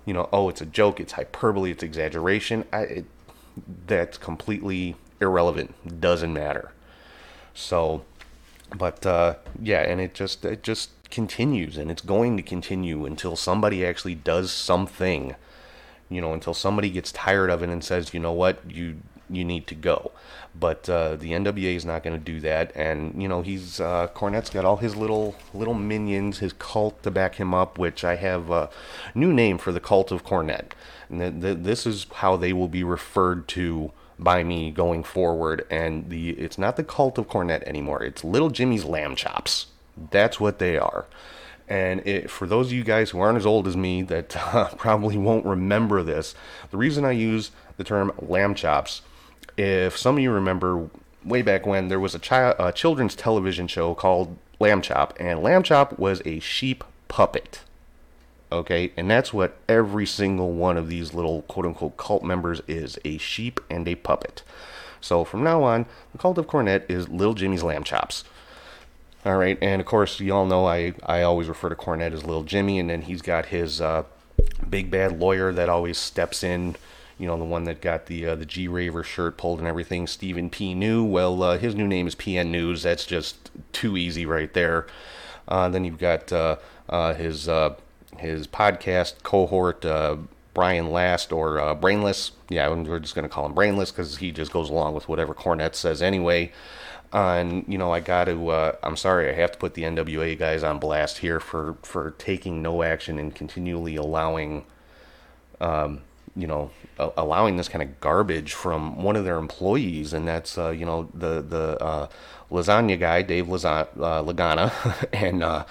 you 0.05 0.13
know, 0.13 0.29
oh, 0.31 0.49
it's 0.49 0.61
a 0.61 0.65
joke, 0.65 0.99
it's 0.99 1.13
hyperbole, 1.13 1.71
it's 1.71 1.83
exaggeration. 1.83 2.65
I, 2.71 2.79
it, 2.81 3.05
that's 3.87 4.17
completely 4.17 4.95
irrelevant. 5.19 6.01
Doesn't 6.01 6.33
matter. 6.33 6.71
So, 7.53 8.03
but 8.75 9.05
uh, 9.05 9.35
yeah, 9.61 9.81
and 9.81 10.01
it 10.01 10.13
just 10.13 10.43
it 10.45 10.63
just 10.63 10.89
continues 11.13 11.77
and 11.77 11.91
it's 11.91 12.01
going 12.01 12.35
to 12.37 12.41
continue 12.41 13.05
until 13.05 13.35
somebody 13.35 13.85
actually 13.85 14.15
does 14.15 14.51
something 14.51 15.35
you 16.09 16.19
know 16.19 16.33
until 16.33 16.55
somebody 16.55 16.89
gets 16.89 17.11
tired 17.11 17.51
of 17.51 17.61
it 17.61 17.69
and 17.69 17.83
says 17.83 18.15
you 18.15 18.19
know 18.19 18.31
what 18.31 18.59
you 18.67 18.97
you 19.29 19.43
need 19.43 19.67
to 19.67 19.75
go. 19.75 20.11
But 20.57 20.87
uh, 20.87 21.15
the 21.15 21.31
NWA 21.31 21.75
is 21.75 21.85
not 21.85 22.03
going 22.03 22.17
to 22.17 22.23
do 22.23 22.39
that. 22.41 22.75
And 22.75 23.21
you 23.21 23.27
know 23.27 23.41
he's 23.41 23.79
uh, 23.79 24.07
Cornette's 24.13 24.49
got 24.49 24.65
all 24.65 24.77
his 24.77 24.95
little 24.95 25.35
little 25.53 25.73
minions 25.73 26.39
his 26.39 26.53
cult 26.53 27.01
to 27.03 27.11
back 27.11 27.35
him 27.35 27.53
up 27.53 27.77
which 27.77 28.03
I 28.03 28.15
have 28.15 28.51
a 28.51 28.69
new 29.15 29.33
name 29.33 29.57
for 29.57 29.71
the 29.71 29.79
cult 29.79 30.11
of 30.11 30.23
Cornette. 30.25 30.71
And 31.09 31.19
th- 31.19 31.41
th- 31.41 31.65
this 31.65 31.85
is 31.85 32.05
how 32.15 32.37
they 32.37 32.53
will 32.53 32.67
be 32.67 32.83
referred 32.83 33.47
to 33.49 33.91
by 34.19 34.43
me 34.43 34.71
going 34.71 35.03
forward. 35.03 35.65
And 35.69 36.09
the 36.09 36.31
it's 36.31 36.57
not 36.57 36.75
the 36.75 36.83
cult 36.83 37.17
of 37.17 37.27
Cornette 37.27 37.63
anymore. 37.63 38.03
It's 38.03 38.23
little 38.23 38.49
Jimmy's 38.49 38.85
lamb 38.85 39.15
chops. 39.15 39.67
That's 40.11 40.39
what 40.39 40.59
they 40.59 40.77
are. 40.77 41.05
And 41.67 42.05
it, 42.05 42.29
for 42.29 42.45
those 42.45 42.67
of 42.67 42.73
you 42.73 42.83
guys 42.83 43.11
who 43.11 43.19
aren't 43.19 43.37
as 43.37 43.45
old 43.45 43.67
as 43.67 43.77
me 43.77 44.01
that 44.03 44.35
uh, 44.53 44.69
probably 44.77 45.17
won't 45.17 45.45
remember 45.45 46.03
this, 46.03 46.35
the 46.71 46.77
reason 46.77 47.05
I 47.05 47.11
use 47.11 47.51
the 47.77 47.83
term 47.83 48.11
lamb 48.19 48.53
chops, 48.55 49.01
if 49.57 49.97
some 49.97 50.17
of 50.17 50.23
you 50.23 50.31
remember 50.31 50.89
way 51.23 51.41
back 51.41 51.65
when 51.65 51.87
there 51.87 51.99
was 51.99 52.15
a, 52.15 52.19
chi- 52.19 52.55
a 52.59 52.71
children's 52.71 53.15
television 53.15 53.67
show 53.67 53.93
called 53.93 54.37
Lamb 54.59 54.81
Chop, 54.81 55.13
and 55.19 55.41
Lamb 55.41 55.63
Chop 55.63 55.97
was 55.97 56.21
a 56.25 56.39
sheep 56.39 56.83
puppet. 57.07 57.61
Okay, 58.51 58.91
and 58.95 59.09
that's 59.09 59.33
what 59.33 59.57
every 59.67 60.05
single 60.05 60.51
one 60.51 60.77
of 60.77 60.87
these 60.87 61.13
little 61.13 61.41
quote 61.43 61.65
unquote 61.65 61.97
cult 61.97 62.23
members 62.23 62.61
is 62.67 62.99
a 63.03 63.17
sheep 63.17 63.59
and 63.69 63.87
a 63.87 63.95
puppet. 63.95 64.43
So 65.01 65.23
from 65.23 65.43
now 65.43 65.63
on, 65.63 65.85
the 66.11 66.17
cult 66.17 66.37
of 66.37 66.47
Cornette 66.47 66.89
is 66.89 67.09
Little 67.09 67.33
Jimmy's 67.33 67.63
Lamb 67.63 67.83
Chops. 67.83 68.23
All 69.25 69.37
right, 69.37 69.57
and 69.61 69.81
of 69.81 69.87
course, 69.87 70.19
you 70.19 70.33
all 70.33 70.45
know 70.45 70.65
I, 70.65 70.93
I 71.05 71.21
always 71.21 71.47
refer 71.47 71.69
to 71.69 71.75
Cornette 71.75 72.13
as 72.13 72.25
Little 72.25 72.43
Jimmy, 72.43 72.77
and 72.77 72.89
then 72.89 73.03
he's 73.03 73.21
got 73.21 73.47
his 73.47 73.81
uh, 73.81 74.03
big 74.69 74.91
bad 74.91 75.19
lawyer 75.19 75.51
that 75.51 75.69
always 75.69 75.97
steps 75.97 76.43
in. 76.43 76.75
You 77.17 77.27
know, 77.27 77.37
the 77.37 77.43
one 77.43 77.63
that 77.65 77.81
got 77.81 78.07
the 78.07 78.25
uh, 78.25 78.35
the 78.35 78.45
G 78.45 78.67
Raver 78.67 79.03
shirt 79.03 79.37
pulled 79.37 79.59
and 79.59 79.67
everything. 79.67 80.07
Stephen 80.07 80.49
P. 80.49 80.73
New. 80.73 81.03
Well, 81.03 81.41
uh, 81.43 81.57
his 81.57 81.75
new 81.75 81.87
name 81.87 82.07
is 82.07 82.15
PN 82.15 82.49
News. 82.49 82.83
That's 82.83 83.05
just 83.05 83.51
too 83.71 83.97
easy 83.97 84.25
right 84.25 84.53
there. 84.53 84.87
Uh, 85.47 85.69
then 85.69 85.85
you've 85.85 85.99
got 85.99 86.31
uh, 86.31 86.57
uh, 86.89 87.13
his 87.13 87.47
uh, 87.47 87.75
his 88.17 88.47
podcast 88.47 89.23
cohort, 89.23 89.85
Brian 90.53 90.91
Last 90.91 91.31
or 91.31 91.59
uh, 91.59 91.73
Brainless. 91.73 92.31
Yeah, 92.49 92.69
we're 92.69 92.99
just 92.99 93.15
going 93.15 93.27
to 93.27 93.33
call 93.33 93.45
him 93.45 93.53
Brainless 93.53 93.91
because 93.91 94.17
he 94.17 94.31
just 94.31 94.51
goes 94.51 94.69
along 94.69 94.93
with 94.93 95.07
whatever 95.07 95.33
Cornette 95.33 95.75
says 95.75 96.01
anyway. 96.01 96.51
Uh, 97.11 97.35
and 97.35 97.65
you 97.67 97.77
know, 97.77 97.91
I 97.91 97.99
got 97.99 98.25
to. 98.25 98.49
Uh, 98.49 98.75
I'm 98.81 98.97
sorry, 98.97 99.29
I 99.29 99.33
have 99.33 99.51
to 99.51 99.57
put 99.57 99.75
the 99.75 99.83
NWA 99.83 100.37
guys 100.37 100.63
on 100.63 100.79
blast 100.79 101.19
here 101.19 101.39
for 101.39 101.77
for 101.83 102.11
taking 102.17 102.61
no 102.61 102.81
action 102.83 103.19
and 103.19 103.33
continually 103.33 103.95
allowing, 103.95 104.65
um, 105.61 106.01
you 106.35 106.47
know, 106.47 106.71
allowing 106.97 107.57
this 107.57 107.69
kind 107.69 107.81
of 107.81 107.99
garbage 107.99 108.53
from 108.53 109.01
one 109.01 109.15
of 109.15 109.23
their 109.23 109.37
employees, 109.37 110.13
and 110.13 110.27
that's 110.27 110.57
uh, 110.57 110.69
you 110.69 110.85
know 110.85 111.09
the 111.13 111.41
the 111.41 111.81
uh, 111.81 112.07
lasagna 112.51 112.99
guy, 112.99 113.21
Dave 113.21 113.45
Laza- 113.47 113.87
uh, 113.97 114.23
Lagana, 114.23 114.71
and 115.13 115.43
uh, 115.43 115.65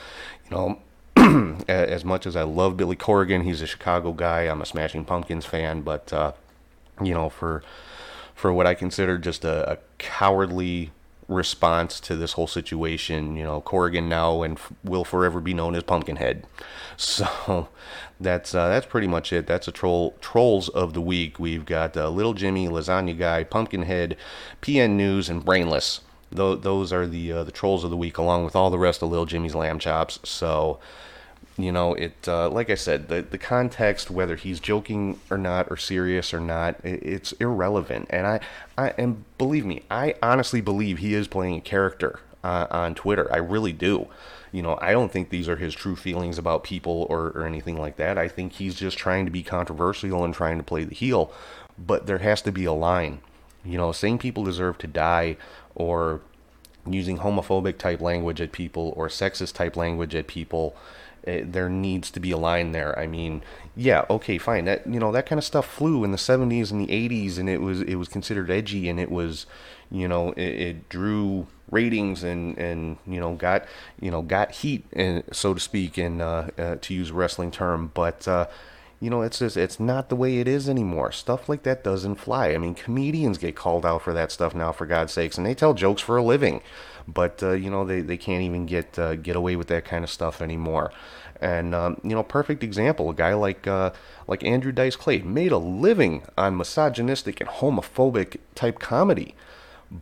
you 0.44 0.50
know. 0.50 0.78
as 1.68 2.04
much 2.04 2.26
as 2.26 2.34
I 2.34 2.42
love 2.42 2.76
Billy 2.76 2.96
Corgan, 2.96 3.44
he's 3.44 3.60
a 3.60 3.66
Chicago 3.66 4.12
guy. 4.12 4.42
I'm 4.42 4.62
a 4.62 4.66
Smashing 4.66 5.04
Pumpkins 5.04 5.44
fan, 5.44 5.82
but 5.82 6.10
uh, 6.12 6.32
you 7.02 7.12
know, 7.14 7.28
for 7.28 7.62
for 8.34 8.52
what 8.52 8.66
I 8.66 8.74
consider 8.74 9.18
just 9.18 9.44
a, 9.44 9.72
a 9.72 9.78
cowardly 9.98 10.90
response 11.32 11.98
to 12.00 12.16
this 12.16 12.32
whole 12.32 12.46
situation. 12.46 13.36
You 13.36 13.44
know, 13.44 13.60
Corgan 13.60 14.08
now 14.08 14.42
and 14.42 14.58
will 14.84 15.04
forever 15.04 15.40
be 15.40 15.54
known 15.54 15.74
as 15.74 15.82
Pumpkinhead. 15.82 16.46
So 16.98 17.68
that's 18.20 18.54
uh, 18.54 18.68
that's 18.68 18.86
pretty 18.86 19.08
much 19.08 19.32
it. 19.32 19.46
That's 19.46 19.66
a 19.66 19.72
troll 19.72 20.14
trolls 20.20 20.68
of 20.68 20.92
the 20.92 21.00
week. 21.00 21.38
We've 21.38 21.64
got 21.64 21.96
uh, 21.96 22.10
Little 22.10 22.34
Jimmy, 22.34 22.68
Lasagna 22.68 23.18
Guy, 23.18 23.42
Pumpkinhead, 23.44 24.16
PN 24.60 24.90
News, 24.90 25.28
and 25.28 25.44
Brainless. 25.44 26.02
Tho- 26.30 26.54
those 26.54 26.92
are 26.92 27.06
the 27.06 27.32
uh, 27.32 27.44
the 27.44 27.50
trolls 27.50 27.82
of 27.82 27.90
the 27.90 27.96
week, 27.96 28.18
along 28.18 28.44
with 28.44 28.54
all 28.54 28.70
the 28.70 28.78
rest 28.78 29.02
of 29.02 29.08
Little 29.10 29.26
Jimmy's 29.26 29.54
lamb 29.54 29.78
chops. 29.78 30.20
So 30.22 30.78
you 31.58 31.70
know 31.70 31.94
it 31.94 32.16
uh, 32.28 32.48
like 32.48 32.70
i 32.70 32.74
said 32.74 33.08
the, 33.08 33.22
the 33.22 33.38
context 33.38 34.10
whether 34.10 34.36
he's 34.36 34.58
joking 34.58 35.18
or 35.30 35.36
not 35.36 35.70
or 35.70 35.76
serious 35.76 36.32
or 36.32 36.40
not 36.40 36.76
it, 36.84 37.02
it's 37.02 37.32
irrelevant. 37.32 38.06
And 38.10 38.26
i 38.26 38.40
i 38.78 38.94
and 38.96 39.24
believe 39.38 39.66
me 39.66 39.82
i 39.90 40.14
honestly 40.22 40.60
believe 40.60 40.98
he 40.98 41.14
is 41.14 41.28
playing 41.28 41.58
a 41.58 41.60
character 41.60 42.20
uh, 42.44 42.66
on 42.70 42.94
twitter. 42.94 43.32
I 43.32 43.36
really 43.36 43.72
do. 43.72 44.08
You 44.50 44.62
know 44.62 44.78
i 44.80 44.92
don't 44.92 45.12
think 45.12 45.28
these 45.28 45.48
are 45.48 45.56
his 45.56 45.74
true 45.74 45.96
feelings 45.96 46.38
about 46.38 46.64
people 46.64 47.06
or, 47.10 47.28
or 47.28 47.46
anything 47.46 47.76
like 47.76 47.96
that. 47.96 48.16
I 48.16 48.28
think 48.28 48.54
he's 48.54 48.74
just 48.74 48.96
trying 48.96 49.26
to 49.26 49.30
be 49.30 49.42
controversial 49.42 50.24
and 50.24 50.34
trying 50.34 50.58
to 50.58 50.64
play 50.64 50.84
the 50.84 50.94
heel. 50.94 51.32
But 51.78 52.06
there 52.06 52.18
has 52.18 52.42
to 52.42 52.52
be 52.52 52.64
a 52.64 52.72
line. 52.72 53.20
You 53.64 53.76
know 53.76 53.92
saying 53.92 54.18
people 54.18 54.44
deserve 54.44 54.78
to 54.78 54.86
die 54.86 55.36
or 55.74 56.22
using 56.86 57.18
homophobic 57.18 57.78
type 57.78 58.00
language 58.00 58.40
at 58.40 58.52
people 58.52 58.92
or 58.96 59.08
sexist 59.08 59.54
type 59.54 59.76
language 59.76 60.14
at 60.14 60.26
people 60.26 60.74
eh, 61.26 61.42
there 61.44 61.68
needs 61.68 62.10
to 62.10 62.20
be 62.20 62.30
a 62.30 62.36
line 62.36 62.72
there. 62.72 62.98
I 62.98 63.06
mean 63.06 63.42
yeah 63.76 64.04
okay 64.10 64.38
fine. 64.38 64.64
That 64.64 64.86
you 64.86 65.00
know 65.00 65.12
that 65.12 65.26
kind 65.26 65.38
of 65.38 65.44
stuff 65.44 65.66
flew 65.66 66.04
in 66.04 66.12
the 66.12 66.18
70s 66.18 66.70
and 66.70 66.80
the 66.80 66.86
80s 66.88 67.38
and 67.38 67.48
it 67.48 67.60
was 67.60 67.80
it 67.82 67.96
was 67.96 68.08
considered 68.08 68.50
edgy 68.50 68.88
and 68.88 69.00
it 69.00 69.10
was 69.10 69.46
you 69.90 70.08
know 70.08 70.32
it, 70.32 70.42
it 70.42 70.88
drew 70.88 71.46
ratings 71.70 72.22
and 72.22 72.56
and 72.58 72.98
you 73.06 73.18
know 73.18 73.34
got 73.34 73.64
you 74.00 74.10
know 74.10 74.22
got 74.22 74.52
heat 74.52 74.84
and 74.92 75.24
so 75.32 75.54
to 75.54 75.60
speak 75.60 75.96
and 75.96 76.20
uh, 76.20 76.48
uh, 76.58 76.76
to 76.80 76.94
use 76.94 77.10
wrestling 77.10 77.50
term. 77.50 77.90
But 77.94 78.28
uh 78.28 78.46
you 79.02 79.10
know, 79.10 79.22
it's 79.22 79.40
just 79.40 79.56
it's 79.56 79.80
not 79.80 80.10
the 80.10 80.14
way 80.14 80.38
it 80.38 80.46
is 80.46 80.68
anymore. 80.68 81.10
Stuff 81.10 81.48
like 81.48 81.64
that 81.64 81.82
doesn't 81.82 82.14
fly. 82.14 82.54
I 82.54 82.58
mean, 82.58 82.72
comedians 82.72 83.36
get 83.36 83.56
called 83.56 83.84
out 83.84 84.02
for 84.02 84.14
that 84.14 84.30
stuff 84.30 84.54
now, 84.54 84.70
for 84.70 84.86
God's 84.86 85.12
sakes, 85.12 85.36
and 85.36 85.44
they 85.44 85.56
tell 85.56 85.74
jokes 85.74 86.00
for 86.00 86.16
a 86.16 86.22
living, 86.22 86.62
but 87.08 87.42
uh, 87.42 87.50
you 87.50 87.68
know 87.68 87.84
they, 87.84 88.00
they 88.00 88.16
can't 88.16 88.44
even 88.44 88.64
get 88.64 88.96
uh, 89.00 89.16
get 89.16 89.34
away 89.34 89.56
with 89.56 89.66
that 89.66 89.84
kind 89.84 90.04
of 90.04 90.10
stuff 90.10 90.40
anymore. 90.40 90.92
And 91.40 91.74
um, 91.74 92.00
you 92.04 92.10
know, 92.10 92.22
perfect 92.22 92.62
example, 92.62 93.10
a 93.10 93.14
guy 93.14 93.34
like 93.34 93.66
uh, 93.66 93.90
like 94.28 94.44
Andrew 94.44 94.70
Dice 94.70 94.94
Clay 94.94 95.18
made 95.18 95.50
a 95.50 95.58
living 95.58 96.22
on 96.38 96.56
misogynistic 96.56 97.40
and 97.40 97.50
homophobic 97.50 98.36
type 98.54 98.78
comedy. 98.78 99.34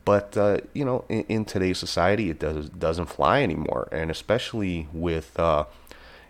But 0.04 0.36
uh, 0.36 0.58
you 0.74 0.84
know, 0.84 1.06
in, 1.08 1.22
in 1.22 1.44
today's 1.46 1.78
society, 1.78 2.28
it 2.28 2.38
does 2.38 2.68
doesn't 2.68 3.06
fly 3.06 3.42
anymore, 3.42 3.88
and 3.92 4.10
especially 4.10 4.88
with 4.92 5.40
uh, 5.40 5.64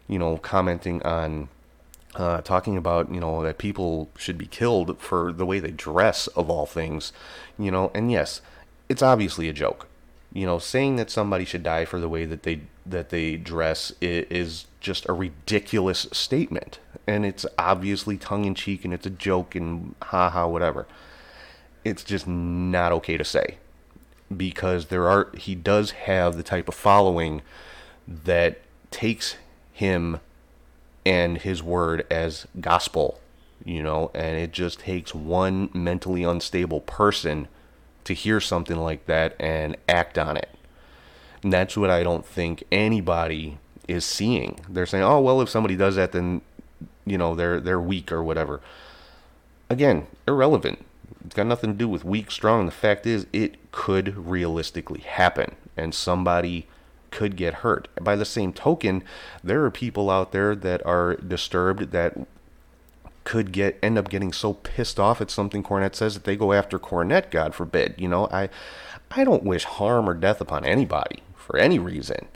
you 0.06 0.20
know 0.20 0.36
commenting 0.36 1.02
on 1.02 1.48
uh, 2.16 2.40
talking 2.40 2.76
about 2.76 3.12
you 3.12 3.20
know 3.20 3.42
that 3.42 3.58
people 3.58 4.11
should 4.16 4.36
be 4.36 4.46
killed 4.46 4.98
for 4.98 5.32
the 5.32 5.46
way 5.46 5.61
they 5.61 5.70
dress 5.70 6.26
of 6.28 6.50
all 6.50 6.66
things 6.66 7.12
you 7.56 7.70
know 7.70 7.90
and 7.94 8.11
yes 8.11 8.40
it's 8.90 9.02
obviously 9.02 9.48
a 9.48 9.54
joke. 9.54 9.86
You 10.32 10.46
know 10.46 10.58
saying 10.58 10.96
that 10.96 11.11
somebody 11.11 11.44
should 11.46 11.62
die 11.62 11.86
for 11.86 11.98
the 11.98 12.08
way 12.08 12.26
that 12.26 12.42
they 12.42 12.62
that 12.84 13.08
they 13.08 13.36
dress 13.36 13.92
is, 14.02 14.66
just 14.80 15.06
a 15.11 15.12
ridiculous 15.12 16.06
statement 16.11 16.78
and 17.06 17.26
it's 17.26 17.44
obviously 17.58 18.16
tongue-in-cheek 18.16 18.82
and 18.82 18.94
it's 18.94 19.04
a 19.04 19.11
joke 19.11 19.54
and 19.54 19.94
haha 20.02 20.48
whatever. 20.48 20.86
It's 21.84 22.02
just 22.02 22.26
not 22.26 22.90
okay 22.92 23.18
to 23.18 23.24
say 23.24 23.58
because 24.34 24.86
there 24.86 25.08
are 25.08 25.30
he 25.36 25.54
does 25.54 25.90
have 25.92 26.36
the 26.36 26.42
type 26.42 26.66
of 26.66 26.74
following 26.74 27.42
that 28.08 28.61
takes 28.90 29.36
him 29.72 30.20
and 31.05 31.38
his 31.38 31.62
word 31.62 32.07
as 32.11 32.46
gospel, 32.61 33.20
you 33.64 33.82
know, 33.82 34.11
and 34.14 34.36
it 34.36 34.53
just 34.53 34.80
takes 34.80 35.14
one 35.14 35.70
mentally 35.72 36.22
unstable 36.22 36.80
person 36.80 37.48
to 38.05 38.14
hear 38.14 38.40
something 38.40 38.76
like 38.76 39.07
that 39.07 39.34
and 39.38 39.76
act 39.88 40.18
on 40.18 40.36
it. 40.36 40.48
And 41.42 41.53
that's 41.53 41.76
what 41.76 41.90
I 41.90 42.03
don't 42.03 42.26
think 42.26 42.64
anybody 42.70 43.59
is 43.88 44.05
seeing. 44.05 44.61
They're 44.68 44.86
saying, 44.86 45.05
"Oh, 45.05 45.20
well, 45.20 45.40
if 45.40 45.48
somebody 45.48 45.76
does 45.76 45.96
that 45.96 46.12
then 46.12 46.42
you 47.07 47.18
know, 47.18 47.34
they're 47.34 47.61
they're 47.61 47.80
weak 47.80 48.12
or 48.12 48.22
whatever." 48.22 48.61
Again, 49.68 50.07
irrelevant. 50.26 50.84
It's 51.24 51.34
got 51.34 51.46
nothing 51.46 51.70
to 51.70 51.76
do 51.76 51.88
with 51.88 52.05
weak, 52.05 52.30
strong. 52.30 52.66
The 52.66 52.72
fact 52.72 53.07
is, 53.07 53.26
it 53.32 53.57
could 53.72 54.16
realistically 54.16 55.01
happen, 55.01 55.55
and 55.76 55.94
somebody 55.94 56.66
could 57.11 57.36
get 57.36 57.54
hurt. 57.54 57.88
By 58.00 58.16
the 58.16 58.24
same 58.24 58.52
token, 58.52 59.02
there 59.42 59.64
are 59.64 59.70
people 59.70 60.11
out 60.11 60.32
there 60.32 60.54
that 60.54 60.84
are 60.86 61.16
disturbed 61.16 61.92
that 61.92 62.16
could 63.24 63.52
get 63.52 63.78
end 63.82 63.98
up 63.98 64.08
getting 64.08 64.32
so 64.32 64.54
pissed 64.54 64.98
off 64.98 65.20
at 65.20 65.30
something 65.30 65.62
Cornette 65.62 65.94
says 65.94 66.14
that 66.14 66.24
they 66.24 66.36
go 66.36 66.52
after 66.52 66.78
Cornette, 66.78 67.30
God 67.30 67.54
forbid. 67.54 67.94
You 67.98 68.08
know, 68.08 68.28
I 68.32 68.48
I 69.11 69.24
don't 69.24 69.44
wish 69.44 69.64
harm 69.64 70.08
or 70.08 70.14
death 70.14 70.40
upon 70.40 70.64
anybody 70.64 71.22
for 71.36 71.56
any 71.56 71.78
reason. 71.78 72.28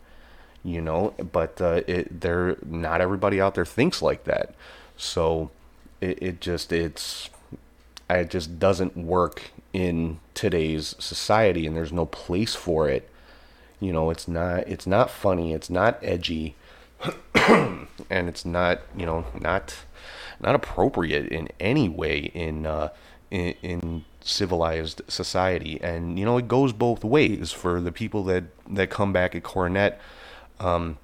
You 0.62 0.80
know, 0.80 1.14
but 1.32 1.60
uh, 1.60 1.82
it 1.86 2.20
there 2.20 2.56
not 2.64 3.00
everybody 3.00 3.40
out 3.40 3.54
there 3.54 3.64
thinks 3.64 4.02
like 4.02 4.24
that. 4.24 4.54
So 4.96 5.50
it, 6.00 6.22
it 6.22 6.40
just 6.40 6.72
it's 6.72 7.30
it 8.08 8.30
just 8.30 8.58
doesn't 8.58 8.96
work 8.96 9.50
in 9.72 10.20
today's 10.34 10.94
society 10.98 11.66
and 11.66 11.76
there's 11.76 11.92
no 11.92 12.06
place 12.06 12.54
for 12.54 12.88
it 12.88 13.10
you 13.80 13.92
know 13.92 14.10
it's 14.10 14.28
not 14.28 14.60
it's 14.68 14.86
not 14.86 15.10
funny 15.10 15.52
it's 15.52 15.70
not 15.70 15.98
edgy 16.02 16.54
and 17.34 18.28
it's 18.28 18.44
not 18.44 18.80
you 18.96 19.06
know 19.06 19.24
not 19.38 19.76
not 20.40 20.54
appropriate 20.54 21.26
in 21.28 21.48
any 21.60 21.88
way 21.88 22.30
in 22.34 22.66
uh 22.66 22.88
in, 23.30 23.54
in 23.62 24.04
civilized 24.20 25.02
society. 25.08 25.80
And 25.82 26.18
you 26.18 26.24
know 26.24 26.38
it 26.38 26.48
goes 26.48 26.72
both 26.72 27.04
ways 27.04 27.52
for 27.52 27.80
the 27.80 27.92
people 27.92 28.24
that 28.24 28.44
that 28.68 28.90
come 28.90 29.12
back 29.12 29.34
at 29.34 29.42
Cornette 29.42 29.96
um 30.60 30.98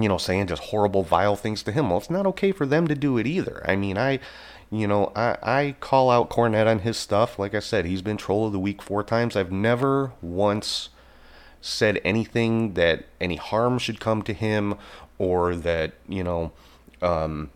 you 0.00 0.08
know 0.08 0.18
saying 0.18 0.46
just 0.46 0.64
horrible 0.64 1.02
vile 1.02 1.36
things 1.36 1.62
to 1.64 1.72
him. 1.72 1.90
Well 1.90 1.98
it's 1.98 2.10
not 2.10 2.26
okay 2.26 2.52
for 2.52 2.66
them 2.66 2.86
to 2.88 2.94
do 2.94 3.18
it 3.18 3.26
either. 3.26 3.62
I 3.68 3.76
mean 3.76 3.98
i 3.98 4.18
you 4.70 4.86
know 4.86 5.12
i 5.14 5.36
i 5.42 5.76
call 5.80 6.10
out 6.10 6.30
Cornette 6.30 6.66
on 6.66 6.80
his 6.80 6.96
stuff. 6.96 7.38
Like 7.38 7.54
i 7.54 7.60
said 7.60 7.84
he's 7.84 8.02
been 8.02 8.16
troll 8.16 8.46
of 8.46 8.52
the 8.52 8.58
week 8.58 8.80
four 8.80 9.02
times. 9.02 9.36
I've 9.36 9.52
never 9.52 10.12
once 10.22 10.88
said 11.64 11.98
anything 12.04 12.74
that 12.74 13.06
any 13.22 13.36
harm 13.36 13.78
should 13.78 13.98
come 13.98 14.20
to 14.20 14.34
him 14.34 14.74
or 15.16 15.56
that 15.56 15.94
you 16.06 16.22
know 16.22 16.52
um 17.00 17.50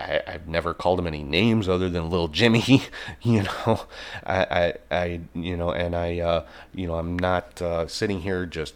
I, 0.00 0.20
I've 0.26 0.48
never 0.48 0.74
called 0.74 0.98
him 0.98 1.06
any 1.06 1.22
names 1.22 1.68
other 1.68 1.88
than 1.88 2.10
Little 2.10 2.26
Jimmy. 2.28 2.82
You 3.22 3.42
know, 3.42 3.80
I, 4.24 4.44
I, 4.44 4.74
I 4.90 5.20
you 5.34 5.56
know, 5.56 5.70
and 5.70 5.94
I, 5.96 6.18
uh, 6.18 6.44
you 6.74 6.86
know, 6.86 6.94
I'm 6.94 7.16
not 7.18 7.60
uh, 7.60 7.86
sitting 7.86 8.20
here 8.20 8.46
just 8.46 8.74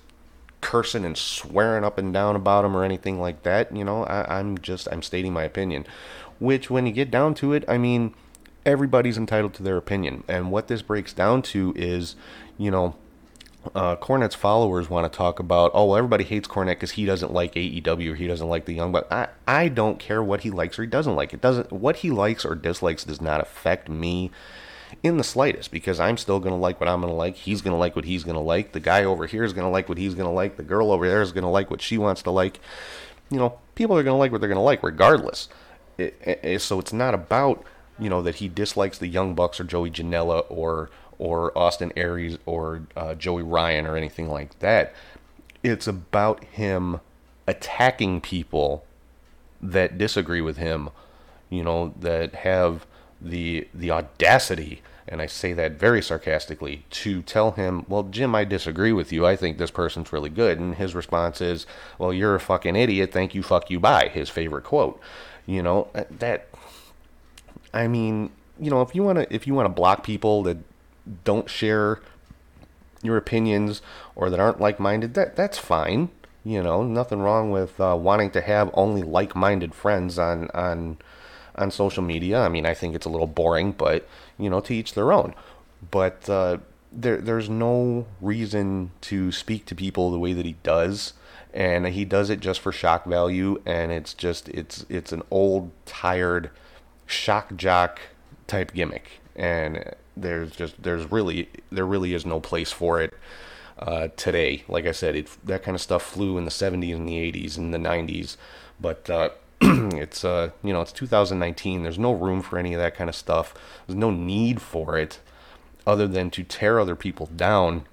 cursing 0.61 1.05
and 1.05 1.17
swearing 1.17 1.85
up 1.85 1.99
and 1.99 2.13
down 2.13 2.37
about 2.37 2.65
him 2.65 2.77
or 2.77 2.85
anything 2.85 3.21
like 3.21 3.43
that. 3.43 3.75
You 3.75 3.85
know, 3.85 4.05
I, 4.05 4.39
I'm 4.39 4.59
just 4.59 4.89
I'm 4.91 5.03
stating 5.03 5.33
my 5.33 5.45
opinion. 5.45 5.85
Which, 6.39 6.71
when 6.71 6.87
you 6.87 6.93
get 6.93 7.11
down 7.11 7.35
to 7.35 7.53
it, 7.53 7.65
I 7.69 7.79
mean, 7.79 8.15
everybody's 8.65 9.19
entitled 9.19 9.55
to 9.55 9.63
their 9.63 9.77
opinion. 9.77 10.25
And 10.29 10.51
what 10.51 10.69
this 10.69 10.83
breaks 10.83 11.13
down 11.13 11.43
to 11.43 11.73
is, 11.77 12.17
you 12.59 12.71
know, 12.71 12.97
uh, 13.75 13.97
Cornette's 13.97 14.35
followers 14.35 14.89
want 14.89 15.11
to 15.11 15.17
talk 15.17 15.39
about, 15.39 15.71
oh, 15.75 15.87
well, 15.87 15.97
everybody 15.97 16.25
hates 16.25 16.49
Cornette 16.49 16.77
because 16.77 16.93
he 16.93 17.05
doesn't 17.05 17.33
like 17.33 17.55
AEW 17.55 18.13
or 18.13 18.15
he 18.15 18.27
doesn't 18.27 18.49
like 18.49 18.65
the 18.65 18.75
Young 18.75 18.93
Bucks. 18.93 19.09
I, 19.11 19.29
I 19.47 19.69
don't 19.69 19.99
care 19.99 20.23
what 20.23 20.41
he 20.41 20.51
likes 20.51 20.79
or 20.79 20.83
he 20.83 20.89
doesn't 20.89 21.15
like. 21.15 21.35
It 21.35 21.41
doesn't. 21.41 21.71
What 21.71 21.97
he 21.97 22.11
likes 22.11 22.45
or 22.45 22.55
dislikes 22.55 23.05
does 23.05 23.21
not 23.21 23.41
affect 23.41 23.89
me 23.89 24.31
in 25.03 25.19
the 25.19 25.25
slightest 25.25 25.71
because 25.71 26.01
I'm 26.01 26.17
still 26.17 26.41
to 26.41 26.55
like 26.55 26.81
what 26.81 26.89
I'm 26.89 27.03
to 27.03 27.09
like. 27.09 27.37
He's 27.37 27.63
to 27.63 27.75
like 27.75 27.97
what 27.97 28.05
he's 28.05 28.25
to 28.25 28.39
like. 28.39 28.73
The 28.73 28.81
guy 28.81 29.05
over 29.05 29.27
here 29.27 29.45
is 29.45 29.53
to 29.53 29.69
like 29.69 29.89
what 29.89 29.99
he's 29.99 30.15
to 30.15 30.29
like. 30.29 30.57
The 30.57 30.63
girl 30.63 30.91
over 30.91 31.07
there 31.07 31.23
is 31.23 31.33
to 31.33 31.47
like 31.47 31.71
what 31.71 31.83
she 31.83 31.99
wants 31.99 32.23
to 32.23 32.31
like. 32.31 32.61
You 33.31 33.39
know, 33.39 33.59
people 33.75 33.97
are 33.97 34.03
to 34.03 34.13
like 34.15 34.33
what 34.33 34.41
they're 34.41 34.49
to 34.53 34.61
like 34.61 34.83
regardless. 34.83 35.49
It, 35.99 36.41
it, 36.43 36.63
so 36.63 36.79
it's 36.79 36.93
not 36.93 37.13
about 37.13 37.63
you 37.99 38.09
know 38.09 38.23
that 38.23 38.37
he 38.37 38.49
dislikes 38.49 38.97
the 38.99 39.07
Young 39.07 39.35
Bucks 39.35 39.61
or 39.61 39.65
Joey 39.65 39.91
Janela 39.91 40.45
or 40.49 40.91
or 41.21 41.57
Austin 41.57 41.93
Aries 41.97 42.39
or 42.47 42.83
uh, 42.97 43.15
Joey 43.15 43.43
Ryan 43.43 43.87
or 43.87 43.95
anything 43.95 44.29
like 44.29 44.59
that. 44.61 44.95
It's 45.63 45.87
about 45.87 46.43
him 46.45 47.01
attacking 47.47 48.23
people 48.23 48.85
that 49.61 49.99
disagree 49.99 50.41
with 50.41 50.57
him, 50.57 50.89
you 51.51 51.63
know, 51.63 51.93
that 52.01 52.37
have 52.37 52.87
the 53.21 53.69
the 53.75 53.91
audacity, 53.91 54.81
and 55.07 55.21
I 55.21 55.27
say 55.27 55.53
that 55.53 55.73
very 55.73 56.01
sarcastically, 56.01 56.87
to 56.91 57.21
tell 57.21 57.51
him, 57.51 57.85
"Well, 57.87 58.05
Jim, 58.05 58.35
I 58.35 58.45
disagree 58.45 58.93
with 58.93 59.13
you. 59.13 59.27
I 59.27 59.37
think 59.37 59.59
this 59.59 59.71
person's 59.71 60.15
really 60.15 60.31
good." 60.31 60.59
And 60.59 60.77
his 60.77 60.95
response 60.95 61.43
is, 61.43 61.67
"Well, 61.99 62.15
you're 62.15 62.35
a 62.35 62.41
fucking 62.41 62.77
idiot. 62.77 63.13
Thank 63.13 63.35
you, 63.35 63.43
fuck 63.43 63.71
you, 63.71 63.79
bye." 63.79 64.09
His 64.09 64.31
favorite 64.31 64.65
quote. 64.65 64.99
You 65.45 65.63
know, 65.63 65.89
that 66.11 66.49
I 67.75 67.89
mean, 67.89 68.31
you 68.59 68.71
know, 68.71 68.81
if 68.81 68.95
you 68.95 69.03
want 69.03 69.19
to 69.19 69.35
if 69.35 69.47
you 69.47 69.53
want 69.53 69.67
to 69.67 69.75
block 69.75 70.03
people 70.03 70.43
that 70.45 70.57
don't 71.25 71.49
share 71.49 72.01
your 73.03 73.17
opinions 73.17 73.83
or 74.15 74.31
that 74.31 74.41
aren't 74.41 74.61
like-minded, 74.61 75.15
that 75.15 75.37
that's 75.37 75.59
fine. 75.59 76.11
You 76.45 76.63
know, 76.63 76.83
nothing 76.83 77.21
wrong 77.21 77.51
with 77.51 77.81
uh, 77.81 77.97
wanting 78.01 78.31
to 78.33 78.41
have 78.41 78.71
only 78.75 79.03
like-minded 79.03 79.75
friends 79.75 80.19
on 80.19 80.49
on 80.51 80.99
on 81.57 81.71
social 81.71 82.03
media. 82.03 82.41
I 82.41 82.49
mean, 82.49 82.67
I 82.67 82.75
think 82.75 82.95
it's 82.95 83.07
a 83.07 83.11
little 83.11 83.27
boring, 83.27 83.73
but 83.73 84.09
you 84.39 84.49
know, 84.49 84.61
to 84.61 84.75
each 84.75 84.95
their 84.95 85.13
own. 85.13 85.35
But 85.91 86.29
uh, 86.29 86.59
there 86.93 87.19
there's 87.19 87.49
no 87.49 88.07
reason 88.21 88.93
to 89.03 89.33
speak 89.33 89.67
to 89.67 89.75
people 89.75 90.11
the 90.11 90.19
way 90.19 90.33
that 90.33 90.47
he 90.47 90.57
does. 90.63 91.13
And 91.53 91.85
he 91.89 92.05
does 92.05 92.31
it 92.31 92.39
just 92.39 92.61
for 92.61 92.71
shock 92.71 93.05
value, 93.07 93.61
and 93.67 93.91
it's 93.91 94.15
just 94.15 94.49
it's 94.51 94.87
it's 94.89 95.11
an 95.11 95.23
old, 95.33 95.73
tired, 95.85 96.51
shock 97.07 97.57
jock 97.57 98.01
type 98.47 98.73
gimmick, 98.73 99.21
and 99.35 99.93
there's 100.17 100.51
just 100.53 100.83
there's 100.83 101.11
really 101.11 101.49
there 101.71 101.87
really 101.87 102.15
is 102.15 102.27
no 102.27 102.41
place 102.41 102.73
for 102.73 103.01
it 103.01 103.15
uh, 103.79 104.09
today. 104.17 104.65
Like 104.69 104.87
I 104.87 104.93
said, 104.93 105.17
it 105.17 105.29
that 105.45 105.63
kind 105.63 105.75
of 105.75 105.81
stuff 105.81 106.03
flew 106.03 106.39
in 106.39 106.45
the 106.45 106.51
70s 106.51 106.95
and 106.95 107.09
the 107.09 107.33
80s 107.33 107.57
and 107.57 107.73
the 107.73 107.79
90s, 107.79 108.37
but 108.81 109.09
uh, 109.09 109.31
it's 109.61 110.25
uh 110.25 110.51
you 110.63 110.73
know 110.73 110.81
it's 110.81 110.93
2019. 110.93 111.83
There's 111.83 111.99
no 111.99 112.13
room 112.13 112.43
for 112.43 112.59
any 112.59 112.73
of 112.75 112.81
that 112.81 112.95
kind 112.95 113.11
of 113.11 113.17
stuff. 113.17 113.55
There's 113.87 113.99
no 113.99 114.11
need 114.11 114.63
for 114.63 114.99
it, 114.99 115.21
other 115.87 116.07
than 116.07 116.31
to 116.31 116.43
tear 116.43 116.81
other 116.81 116.97
people 116.97 117.27
down. 117.27 117.85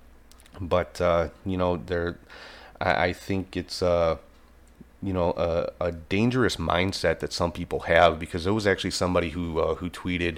But 0.61 1.01
uh, 1.01 1.29
you 1.45 1.57
know 1.57 1.77
there, 1.77 2.17
I, 2.79 3.07
I 3.07 3.13
think 3.13 3.57
it's 3.57 3.81
uh 3.81 4.17
you 5.03 5.13
know 5.13 5.31
a, 5.31 5.71
a 5.87 5.91
dangerous 5.91 6.55
mindset 6.55 7.19
that 7.19 7.33
some 7.33 7.51
people 7.51 7.81
have 7.81 8.17
because 8.17 8.45
there 8.45 8.53
was 8.53 8.65
actually 8.65 8.91
somebody 8.91 9.31
who 9.31 9.59
uh, 9.59 9.75
who 9.75 9.89
tweeted 9.89 10.37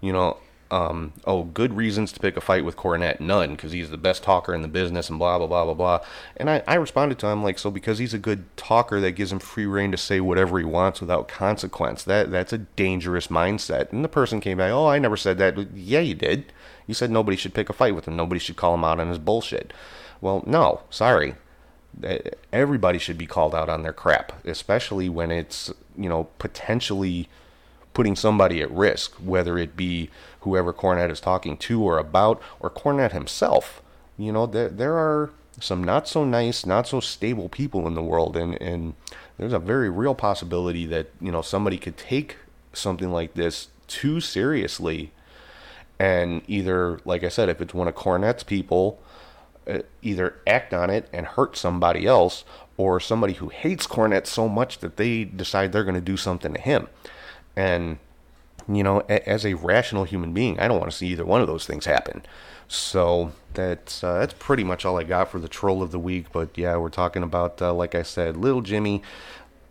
you 0.00 0.12
know 0.12 0.38
um, 0.70 1.12
oh 1.24 1.44
good 1.44 1.74
reasons 1.74 2.12
to 2.12 2.20
pick 2.20 2.36
a 2.36 2.40
fight 2.40 2.64
with 2.64 2.76
Cornette 2.76 3.20
none 3.20 3.50
because 3.50 3.72
he's 3.72 3.90
the 3.90 3.98
best 3.98 4.22
talker 4.22 4.54
in 4.54 4.62
the 4.62 4.68
business 4.68 5.10
and 5.10 5.18
blah 5.18 5.38
blah 5.38 5.46
blah 5.46 5.64
blah 5.64 5.74
blah. 5.74 6.00
And 6.36 6.48
I, 6.48 6.62
I 6.66 6.74
responded 6.74 7.18
to 7.20 7.26
him 7.26 7.42
like 7.42 7.58
so 7.58 7.70
because 7.70 7.98
he's 7.98 8.14
a 8.14 8.18
good 8.18 8.44
talker 8.56 9.00
that 9.00 9.12
gives 9.12 9.32
him 9.32 9.40
free 9.40 9.66
reign 9.66 9.90
to 9.90 9.96
say 9.96 10.20
whatever 10.20 10.58
he 10.58 10.64
wants 10.64 11.00
without 11.00 11.28
consequence. 11.28 12.04
That 12.04 12.30
that's 12.30 12.52
a 12.52 12.58
dangerous 12.58 13.26
mindset. 13.26 13.92
And 13.92 14.04
the 14.04 14.08
person 14.08 14.40
came 14.40 14.58
back 14.58 14.70
oh 14.70 14.86
I 14.86 14.98
never 14.98 15.16
said 15.16 15.38
that. 15.38 15.58
Yeah 15.74 16.00
you 16.00 16.14
did. 16.14 16.52
You 16.86 16.94
said 16.94 17.10
nobody 17.10 17.36
should 17.36 17.54
pick 17.54 17.68
a 17.68 17.72
fight 17.72 17.94
with 17.94 18.06
him. 18.06 18.16
Nobody 18.16 18.38
should 18.38 18.56
call 18.56 18.74
him 18.74 18.84
out 18.84 19.00
on 19.00 19.08
his 19.08 19.18
bullshit. 19.18 19.72
Well 20.20 20.44
no 20.46 20.82
sorry. 20.90 21.34
Everybody 22.52 22.98
should 22.98 23.18
be 23.18 23.26
called 23.26 23.52
out 23.54 23.68
on 23.68 23.82
their 23.82 23.92
crap, 23.92 24.46
especially 24.46 25.08
when 25.08 25.32
it's, 25.32 25.72
you 25.98 26.08
know, 26.08 26.28
potentially 26.38 27.28
putting 27.94 28.16
somebody 28.16 28.62
at 28.62 28.70
risk, 28.70 29.14
whether 29.14 29.58
it 29.58 29.76
be 29.76 30.10
whoever 30.40 30.72
Cornette 30.72 31.10
is 31.10 31.20
talking 31.20 31.56
to 31.58 31.82
or 31.82 31.98
about, 31.98 32.40
or 32.60 32.70
Cornette 32.70 33.12
himself. 33.12 33.82
You 34.16 34.32
know, 34.32 34.46
there, 34.46 34.68
there 34.68 34.94
are 34.94 35.30
some 35.60 35.82
not 35.82 36.08
so 36.08 36.24
nice, 36.24 36.64
not 36.64 36.86
so 36.86 37.00
stable 37.00 37.48
people 37.48 37.86
in 37.86 37.94
the 37.94 38.02
world, 38.02 38.36
and, 38.36 38.60
and 38.60 38.94
there's 39.38 39.52
a 39.52 39.58
very 39.58 39.90
real 39.90 40.14
possibility 40.14 40.86
that, 40.86 41.10
you 41.20 41.32
know, 41.32 41.42
somebody 41.42 41.78
could 41.78 41.96
take 41.96 42.36
something 42.72 43.10
like 43.10 43.34
this 43.34 43.68
too 43.88 44.20
seriously 44.20 45.12
and 46.00 46.40
either, 46.48 46.98
like 47.04 47.24
I 47.24 47.28
said, 47.28 47.50
if 47.50 47.60
it's 47.60 47.74
one 47.74 47.86
of 47.86 47.94
Cornette's 47.94 48.42
people, 48.42 48.98
uh, 49.68 49.80
either 50.00 50.40
act 50.46 50.72
on 50.72 50.88
it 50.88 51.06
and 51.12 51.26
hurt 51.26 51.58
somebody 51.58 52.06
else, 52.06 52.42
or 52.78 53.00
somebody 53.00 53.34
who 53.34 53.50
hates 53.50 53.86
Cornette 53.86 54.26
so 54.26 54.48
much 54.48 54.78
that 54.78 54.96
they 54.96 55.24
decide 55.24 55.72
they're 55.72 55.84
going 55.84 55.94
to 55.94 56.00
do 56.00 56.16
something 56.16 56.54
to 56.54 56.60
him. 56.60 56.88
And 57.56 57.98
you 58.68 58.82
know, 58.82 59.00
a- 59.08 59.28
as 59.28 59.44
a 59.44 59.54
rational 59.54 60.04
human 60.04 60.32
being, 60.32 60.60
I 60.60 60.68
don't 60.68 60.78
want 60.78 60.90
to 60.90 60.96
see 60.96 61.08
either 61.08 61.24
one 61.24 61.40
of 61.40 61.46
those 61.46 61.66
things 61.66 61.86
happen. 61.86 62.22
So 62.68 63.32
that's 63.54 64.04
uh, 64.04 64.20
that's 64.20 64.34
pretty 64.38 64.62
much 64.64 64.84
all 64.84 64.98
I 64.98 65.04
got 65.04 65.30
for 65.30 65.38
the 65.40 65.48
troll 65.48 65.82
of 65.82 65.90
the 65.90 65.98
week. 65.98 66.26
But 66.32 66.56
yeah, 66.56 66.76
we're 66.76 66.88
talking 66.88 67.22
about, 67.22 67.60
uh, 67.60 67.72
like 67.74 67.94
I 67.94 68.02
said, 68.02 68.36
Little 68.36 68.60
Jimmy, 68.60 69.02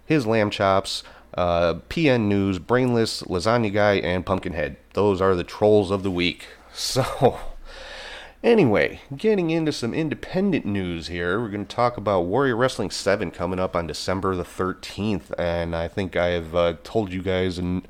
his 0.06 0.26
lamb 0.28 0.50
chops, 0.50 1.04
uh, 1.36 1.76
PN 1.90 2.28
News, 2.28 2.60
Brainless, 2.60 3.22
Lasagna 3.24 3.72
Guy, 3.74 3.94
and 3.96 4.26
Pumpkinhead. 4.26 4.76
Those 4.94 5.22
are 5.22 5.36
the 5.36 5.44
trolls 5.46 5.92
of 5.92 6.04
the 6.04 6.12
week. 6.12 6.48
So. 6.72 7.40
Anyway, 8.42 9.02
getting 9.18 9.50
into 9.50 9.70
some 9.70 9.94
independent 9.94 10.66
news 10.66 11.08
here, 11.08 11.42
we're 11.42 11.50
going 11.50 11.66
to 11.66 11.76
talk 11.76 11.98
about 11.98 12.22
Warrior 12.22 12.56
Wrestling 12.56 12.90
7 12.90 13.32
coming 13.32 13.60
up 13.60 13.76
on 13.76 13.86
December 13.86 14.34
the 14.34 14.46
13th. 14.46 15.38
And 15.38 15.76
I 15.76 15.90
think 15.90 16.16
I've 16.16 16.56
uh, 16.56 16.76
told 16.86 17.12
you 17.12 17.22
guys 17.22 17.60
in, 17.60 17.86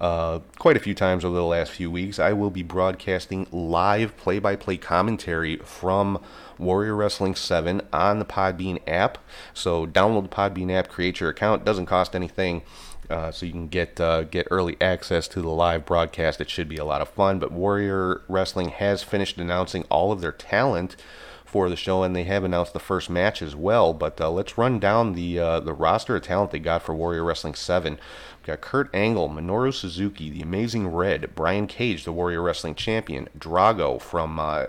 uh, 0.00 0.40
quite 0.58 0.76
a 0.76 0.80
few 0.80 0.94
times 0.94 1.24
over 1.24 1.36
the 1.36 1.44
last 1.44 1.70
few 1.70 1.92
weeks, 1.92 2.18
I 2.18 2.32
will 2.32 2.50
be 2.50 2.64
broadcasting 2.64 3.46
live 3.52 4.16
play 4.16 4.40
by 4.40 4.56
play 4.56 4.78
commentary 4.78 5.58
from 5.58 6.20
Warrior 6.58 6.96
Wrestling 6.96 7.36
7 7.36 7.80
on 7.92 8.18
the 8.18 8.24
Podbean 8.24 8.80
app. 8.88 9.18
So 9.52 9.86
download 9.86 10.24
the 10.24 10.36
Podbean 10.36 10.72
app, 10.72 10.88
create 10.88 11.20
your 11.20 11.30
account, 11.30 11.64
doesn't 11.64 11.86
cost 11.86 12.16
anything. 12.16 12.62
Uh, 13.10 13.30
so 13.30 13.44
you 13.46 13.52
can 13.52 13.68
get 13.68 14.00
uh, 14.00 14.22
get 14.24 14.48
early 14.50 14.76
access 14.80 15.28
to 15.28 15.42
the 15.42 15.48
live 15.48 15.84
broadcast. 15.84 16.40
It 16.40 16.50
should 16.50 16.68
be 16.68 16.76
a 16.76 16.84
lot 16.84 17.02
of 17.02 17.08
fun. 17.08 17.38
But 17.38 17.52
Warrior 17.52 18.22
Wrestling 18.28 18.70
has 18.70 19.02
finished 19.02 19.36
announcing 19.38 19.84
all 19.90 20.12
of 20.12 20.20
their 20.20 20.32
talent 20.32 20.96
for 21.44 21.68
the 21.68 21.76
show, 21.76 22.02
and 22.02 22.16
they 22.16 22.24
have 22.24 22.42
announced 22.42 22.72
the 22.72 22.80
first 22.80 23.08
match 23.08 23.40
as 23.42 23.54
well. 23.54 23.92
But 23.92 24.20
uh, 24.20 24.30
let's 24.30 24.58
run 24.58 24.78
down 24.78 25.12
the 25.12 25.38
uh, 25.38 25.60
the 25.60 25.74
roster 25.74 26.16
of 26.16 26.22
talent 26.22 26.50
they 26.50 26.58
got 26.58 26.82
for 26.82 26.94
Warrior 26.94 27.24
Wrestling 27.24 27.54
Seven. 27.54 27.98
We've 28.38 28.46
got 28.46 28.60
Kurt 28.60 28.94
Angle, 28.94 29.28
Minoru 29.28 29.72
Suzuki, 29.72 30.30
the 30.30 30.42
Amazing 30.42 30.88
Red, 30.88 31.34
Brian 31.34 31.66
Cage, 31.66 32.04
the 32.04 32.12
Warrior 32.12 32.42
Wrestling 32.42 32.74
Champion, 32.74 33.28
Drago 33.38 34.00
from 34.00 34.38
uh, 34.38 34.66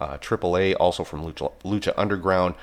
AAA, 0.00 0.76
also 0.78 1.04
from 1.04 1.22
Lucha, 1.22 1.52
Lucha 1.64 1.92
Underground. 1.96 2.54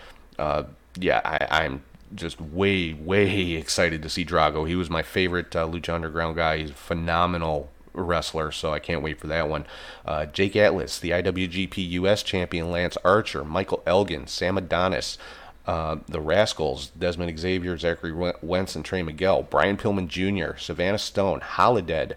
yeah, 1.00 1.22
I, 1.26 1.64
I'm 1.64 1.84
just 2.14 2.40
way, 2.40 2.94
way 2.94 3.54
excited 3.54 4.02
to 4.04 4.10
see 4.10 4.26
Drago. 4.26 4.68
He 4.68 4.76
was 4.76 4.90
my 4.90 5.02
favorite 5.02 5.56
uh, 5.56 5.68
Lucha 5.68 5.94
Underground 5.94 6.36
guy. 6.36 6.58
He's 6.60 6.70
a 6.70 6.74
phenomenal 6.74 7.72
wrestler, 7.94 8.52
so 8.52 8.74
I 8.74 8.80
can't 8.80 9.02
wait 9.02 9.20
for 9.20 9.28
that 9.28 9.50
one. 9.50 9.66
Uh, 10.06 10.26
Jake 10.26 10.56
Atlas, 10.56 11.00
the 11.00 11.12
IWGP 11.12 11.90
US 11.92 12.24
champion, 12.24 12.70
Lance 12.72 12.98
Archer, 13.04 13.44
Michael 13.44 13.82
Elgin, 13.86 14.28
Sam 14.28 14.58
Adonis, 14.58 15.18
uh, 15.66 15.98
the 16.08 16.22
Rascals, 16.22 16.92
Desmond 16.98 17.38
Xavier, 17.40 17.78
Zachary 17.78 18.34
Wentz, 18.42 18.76
and 18.76 18.86
Trey 18.86 19.02
Miguel, 19.02 19.44
Brian 19.44 19.78
Pillman 19.78 20.08
Jr., 20.08 20.58
Savannah 20.58 21.00
Stone, 21.00 21.40
Holidead, 21.40 22.14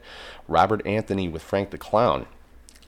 Robert 0.47 0.87
Anthony 0.87 1.29
with 1.29 1.43
Frank 1.43 1.71
the 1.71 1.79
Clown. 1.79 2.27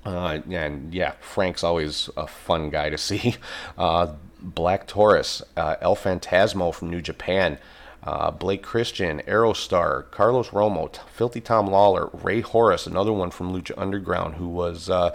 Uh, 0.04 0.38
and 0.50 0.94
yeah, 0.94 1.12
Frank's 1.20 1.62
always 1.62 2.08
a 2.16 2.26
fun 2.26 2.70
guy 2.70 2.90
to 2.90 2.98
see. 2.98 3.36
Uh, 3.78 4.14
Black 4.42 4.86
Taurus, 4.86 5.42
uh, 5.56 5.76
El 5.80 5.94
Phantasmo 5.96 6.74
from 6.74 6.90
New 6.90 7.00
Japan, 7.02 7.58
uh, 8.02 8.30
Blake 8.30 8.62
Christian, 8.62 9.20
Aerostar, 9.26 10.10
Carlos 10.10 10.48
Romo, 10.48 10.94
Filthy 11.08 11.40
Tom 11.40 11.66
Lawler, 11.66 12.08
Rey 12.12 12.40
Horus, 12.40 12.86
another 12.86 13.12
one 13.12 13.30
from 13.30 13.52
Lucha 13.52 13.72
Underground, 13.76 14.36
who 14.36 14.48
was 14.48 14.88
uh, 14.88 15.14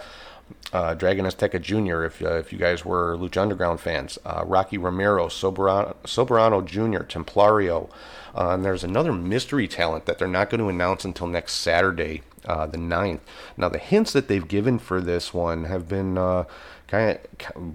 uh, 0.72 0.94
Dragon 0.94 1.26
Azteca 1.26 1.60
Jr., 1.60 2.04
if, 2.04 2.22
if 2.22 2.52
you 2.52 2.58
guys 2.58 2.84
were 2.84 3.16
Lucha 3.16 3.42
Underground 3.42 3.80
fans, 3.80 4.18
Rocky 4.44 4.78
Romero, 4.78 5.26
Soberano, 5.26 5.96
Soberano 6.04 6.64
Jr., 6.64 7.02
Templario, 7.04 7.88
and 8.34 8.64
there's 8.64 8.84
another 8.84 9.12
mystery 9.12 9.66
talent 9.66 10.06
that 10.06 10.18
they're 10.18 10.28
not 10.28 10.50
going 10.50 10.60
to 10.60 10.68
announce 10.68 11.04
until 11.04 11.26
next 11.26 11.54
Saturday, 11.54 12.22
uh, 12.46 12.66
the 12.66 12.78
9th. 12.78 13.20
Now, 13.56 13.68
the 13.68 13.78
hints 13.78 14.12
that 14.12 14.28
they've 14.28 14.46
given 14.46 14.78
for 14.78 15.00
this 15.00 15.34
one 15.34 15.64
have 15.64 15.88
been 15.88 16.18
uh, 16.18 16.44
kind 16.88 17.18
of 17.54 17.72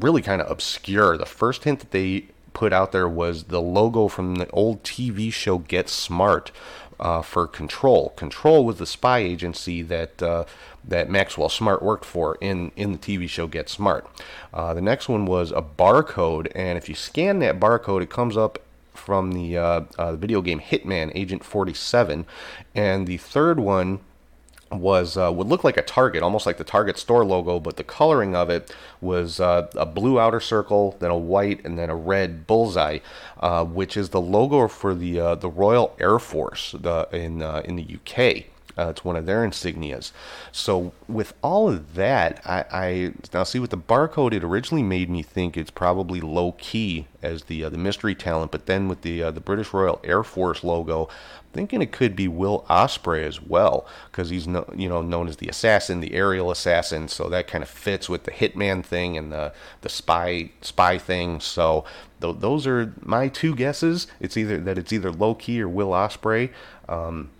really 0.00 0.22
kind 0.22 0.40
of 0.40 0.50
obscure. 0.50 1.16
The 1.16 1.26
first 1.26 1.64
hint 1.64 1.80
that 1.80 1.90
they 1.90 2.26
put 2.52 2.72
out 2.72 2.92
there 2.92 3.08
was 3.08 3.44
the 3.44 3.60
logo 3.60 4.08
from 4.08 4.36
the 4.36 4.48
old 4.50 4.82
TV 4.82 5.32
show 5.32 5.58
Get 5.58 5.88
Smart 5.88 6.50
uh, 6.98 7.22
for 7.22 7.46
Control. 7.46 8.10
Control 8.10 8.64
was 8.64 8.78
the 8.78 8.86
spy 8.86 9.18
agency 9.18 9.82
that 9.82 10.22
uh, 10.22 10.44
that 10.82 11.10
Maxwell 11.10 11.48
Smart 11.48 11.82
worked 11.82 12.04
for 12.04 12.38
in 12.40 12.72
in 12.76 12.92
the 12.92 12.98
TV 12.98 13.28
show 13.28 13.46
Get 13.46 13.68
Smart. 13.68 14.06
Uh, 14.54 14.72
the 14.74 14.80
next 14.80 15.08
one 15.08 15.26
was 15.26 15.52
a 15.52 15.62
barcode, 15.62 16.50
and 16.54 16.78
if 16.78 16.88
you 16.88 16.94
scan 16.94 17.38
that 17.40 17.60
barcode, 17.60 18.02
it 18.02 18.10
comes 18.10 18.36
up 18.36 18.58
from 18.94 19.32
the 19.32 19.56
uh, 19.58 19.80
uh, 19.98 20.16
video 20.16 20.40
game 20.40 20.60
Hitman 20.60 21.12
Agent 21.14 21.44
47, 21.44 22.24
and 22.74 23.06
the 23.06 23.18
third 23.18 23.60
one 23.60 24.00
was 24.72 25.16
uh, 25.16 25.30
would 25.32 25.46
look 25.46 25.64
like 25.64 25.76
a 25.76 25.82
Target, 25.82 26.22
almost 26.22 26.46
like 26.46 26.58
the 26.58 26.64
Target 26.64 26.98
store 26.98 27.24
logo, 27.24 27.60
but 27.60 27.76
the 27.76 27.84
coloring 27.84 28.34
of 28.34 28.50
it 28.50 28.74
was 29.00 29.40
uh, 29.40 29.68
a 29.74 29.86
blue 29.86 30.18
outer 30.18 30.40
circle, 30.40 30.96
then 30.98 31.10
a 31.10 31.16
white, 31.16 31.64
and 31.64 31.78
then 31.78 31.90
a 31.90 31.96
red 31.96 32.46
bullseye, 32.46 32.98
uh, 33.40 33.64
which 33.64 33.96
is 33.96 34.10
the 34.10 34.20
logo 34.20 34.66
for 34.68 34.94
the 34.94 35.20
uh, 35.20 35.34
the 35.36 35.50
Royal 35.50 35.94
Air 36.00 36.18
Force 36.18 36.74
the, 36.78 37.08
in 37.12 37.42
uh, 37.42 37.62
in 37.64 37.76
the 37.76 37.86
UK. 37.96 38.46
Uh, 38.78 38.90
it's 38.90 39.02
one 39.02 39.16
of 39.16 39.24
their 39.24 39.42
insignias. 39.42 40.12
So 40.52 40.92
with 41.08 41.32
all 41.40 41.70
of 41.70 41.94
that, 41.94 42.42
I, 42.44 42.64
I 42.70 43.12
now 43.32 43.42
see 43.44 43.58
with 43.58 43.70
the 43.70 43.78
barcode, 43.78 44.34
it 44.34 44.44
originally 44.44 44.82
made 44.82 45.08
me 45.08 45.22
think 45.22 45.56
it's 45.56 45.70
probably 45.70 46.20
Low 46.20 46.52
Ki 46.52 47.06
as 47.22 47.44
the 47.44 47.62
the 47.62 47.78
mystery 47.78 48.14
talent, 48.14 48.50
but 48.50 48.66
then 48.66 48.86
with 48.88 49.00
the 49.00 49.30
the 49.30 49.40
British 49.40 49.72
Royal 49.72 50.00
Air 50.04 50.22
Force 50.22 50.62
logo, 50.62 51.08
thinking 51.56 51.82
it 51.82 51.90
could 51.90 52.14
be 52.14 52.28
Will 52.28 52.64
Ospreay 52.68 53.24
as 53.24 53.42
well, 53.42 53.86
because 54.10 54.28
he's 54.28 54.46
no, 54.46 54.64
you 54.76 54.88
know 54.88 55.02
known 55.02 55.26
as 55.26 55.38
the 55.38 55.48
assassin, 55.48 56.00
the 56.00 56.14
aerial 56.14 56.50
assassin. 56.50 57.08
So 57.08 57.28
that 57.30 57.48
kind 57.48 57.64
of 57.64 57.70
fits 57.70 58.08
with 58.08 58.24
the 58.24 58.30
hitman 58.30 58.84
thing 58.84 59.16
and 59.16 59.32
the 59.32 59.52
the 59.80 59.88
spy 59.88 60.50
spy 60.60 60.98
thing. 60.98 61.40
So 61.40 61.84
th- 62.20 62.36
those 62.38 62.66
are 62.66 62.92
my 63.02 63.28
two 63.28 63.56
guesses. 63.56 64.06
It's 64.20 64.36
either 64.36 64.60
that 64.60 64.78
it's 64.78 64.92
either 64.92 65.10
Low 65.10 65.34
Ki 65.34 65.60
or 65.62 65.68
Will 65.68 65.90
Ospreay. 65.90 66.50
Um, 66.88 67.30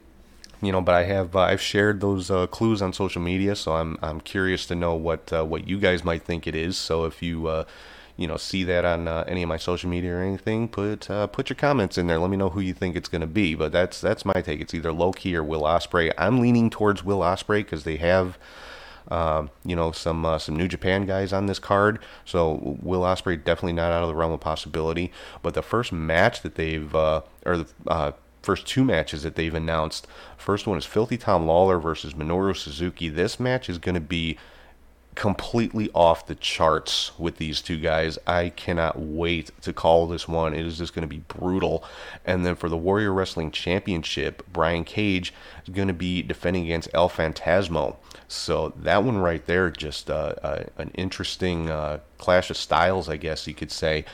you 0.63 0.73
know, 0.73 0.81
but 0.81 0.95
I 0.95 1.05
have 1.05 1.37
uh, 1.37 1.41
I've 1.41 1.61
shared 1.61 2.01
those 2.01 2.31
uh, 2.31 2.47
clues 2.47 2.81
on 2.81 2.93
social 2.93 3.21
media, 3.21 3.55
so 3.55 3.75
I'm 3.75 3.99
I'm 4.03 4.21
curious 4.21 4.67
to 4.67 4.75
know 4.75 4.95
what 4.95 5.33
uh, 5.33 5.45
what 5.45 5.69
you 5.69 5.79
guys 5.79 6.05
might 6.05 6.23
think 6.23 6.47
it 6.47 6.55
is. 6.55 6.79
So 6.79 7.05
if 7.05 7.23
you 7.23 7.47
uh, 7.47 7.65
you 8.17 8.27
know 8.27 8.37
see 8.37 8.65
that 8.65 8.85
on 8.85 9.09
uh, 9.09 9.25
any 9.27 9.43
of 9.43 9.49
my 9.49 9.57
social 9.57 9.91
media 9.91 10.15
or 10.15 10.23
anything, 10.23 10.69
put 10.69 11.11
uh, 11.11 11.27
put 11.27 11.51
your 11.51 11.57
comments 11.57 11.99
in 11.99 12.07
there. 12.07 12.19
Let 12.19 12.31
me 12.31 12.37
know 12.37 12.51
who 12.51 12.61
you 12.61 12.75
think 12.75 12.97
it's 12.97 13.09
going 13.09 13.21
to 13.21 13.27
be. 13.27 13.55
But 13.55 13.73
that's 13.73 14.01
that's 14.01 14.25
my 14.25 14.41
take. 14.41 14.61
It's 14.61 14.75
either 14.75 14.93
Low 14.93 15.13
Ki 15.13 15.37
or 15.37 15.45
Will 15.45 15.63
Ospreay. 15.63 16.13
I'm 16.17 16.41
leaning 16.41 16.71
towards 16.71 17.05
Will 17.05 17.21
Ospreay 17.21 17.59
because 17.59 17.85
they 17.85 17.97
have. 17.97 18.39
Uh, 19.09 19.47
you 19.65 19.77
know 19.77 19.93
some 19.93 20.27
uh, 20.27 20.37
some 20.37 20.57
New 20.57 20.67
Japan 20.67 21.07
guys 21.07 21.33
on 21.33 21.47
this 21.47 21.61
card, 21.61 22.01
so 22.25 22.77
Will 22.83 23.03
Ospreay 23.03 23.37
definitely 23.37 23.75
not 23.75 23.93
out 23.93 24.03
of 24.03 24.09
the 24.09 24.17
realm 24.17 24.33
of 24.33 24.41
possibility. 24.41 25.13
But 25.43 25.55
the 25.55 25.63
first 25.63 25.93
match 25.93 26.43
that 26.43 26.57
they've 26.57 26.93
uh, 26.93 27.21
or 27.45 27.59
the 27.59 27.69
uh, 27.87 28.13
first 28.47 28.67
two 28.67 28.85
matches 28.85 29.25
that 29.25 29.35
they've 29.35 29.55
announced. 29.55 30.07
First 30.37 30.67
one 30.67 30.79
is 30.79 30.87
Filthy 30.87 31.19
Tom 31.19 31.47
Lawler 31.47 31.79
versus 31.79 32.15
Minoru 32.15 32.57
Suzuki. 32.57 33.09
This 33.09 33.39
match 33.39 33.69
is 33.69 33.79
going 33.79 33.97
to 33.97 34.01
be 34.01 34.39
completely 35.17 35.91
off 35.95 36.27
the 36.27 36.35
charts 36.35 37.19
with 37.19 37.39
these 37.39 37.61
two 37.61 37.81
guys. 37.81 38.19
I 38.27 38.51
cannot 38.51 39.01
wait 39.01 39.51
to 39.63 39.73
call 39.73 40.07
this 40.07 40.29
one. 40.29 40.55
It 40.55 40.65
is 40.65 40.79
just 40.79 40.95
going 40.95 41.09
to 41.09 41.13
be 41.13 41.25
brutal. 41.27 41.83
And 42.25 42.47
then 42.47 42.55
for 42.55 42.69
the 42.69 42.77
Warrior 42.77 43.13
Wrestling 43.13 43.51
Championship, 43.51 44.47
Brian 44.53 44.85
Cage 44.85 45.33
is 45.67 45.75
going 45.75 45.89
to 45.89 45.95
be 45.95 46.23
defending 46.23 46.65
against 46.65 46.91
El 46.93 47.09
Phantasmo. 47.09 47.97
So 48.29 48.75
that 48.77 49.03
one 49.03 49.19
right 49.19 49.45
there, 49.47 49.71
just 49.71 50.11
uh, 50.11 50.35
uh, 50.43 50.65
an 50.77 50.91
interesting 50.95 51.71
uh, 51.71 52.01
clash 52.19 52.51
of 52.51 52.57
styles, 52.57 53.09
I 53.09 53.17
guess 53.17 53.47
you 53.47 53.55
could 53.55 53.73
say. 53.73 54.05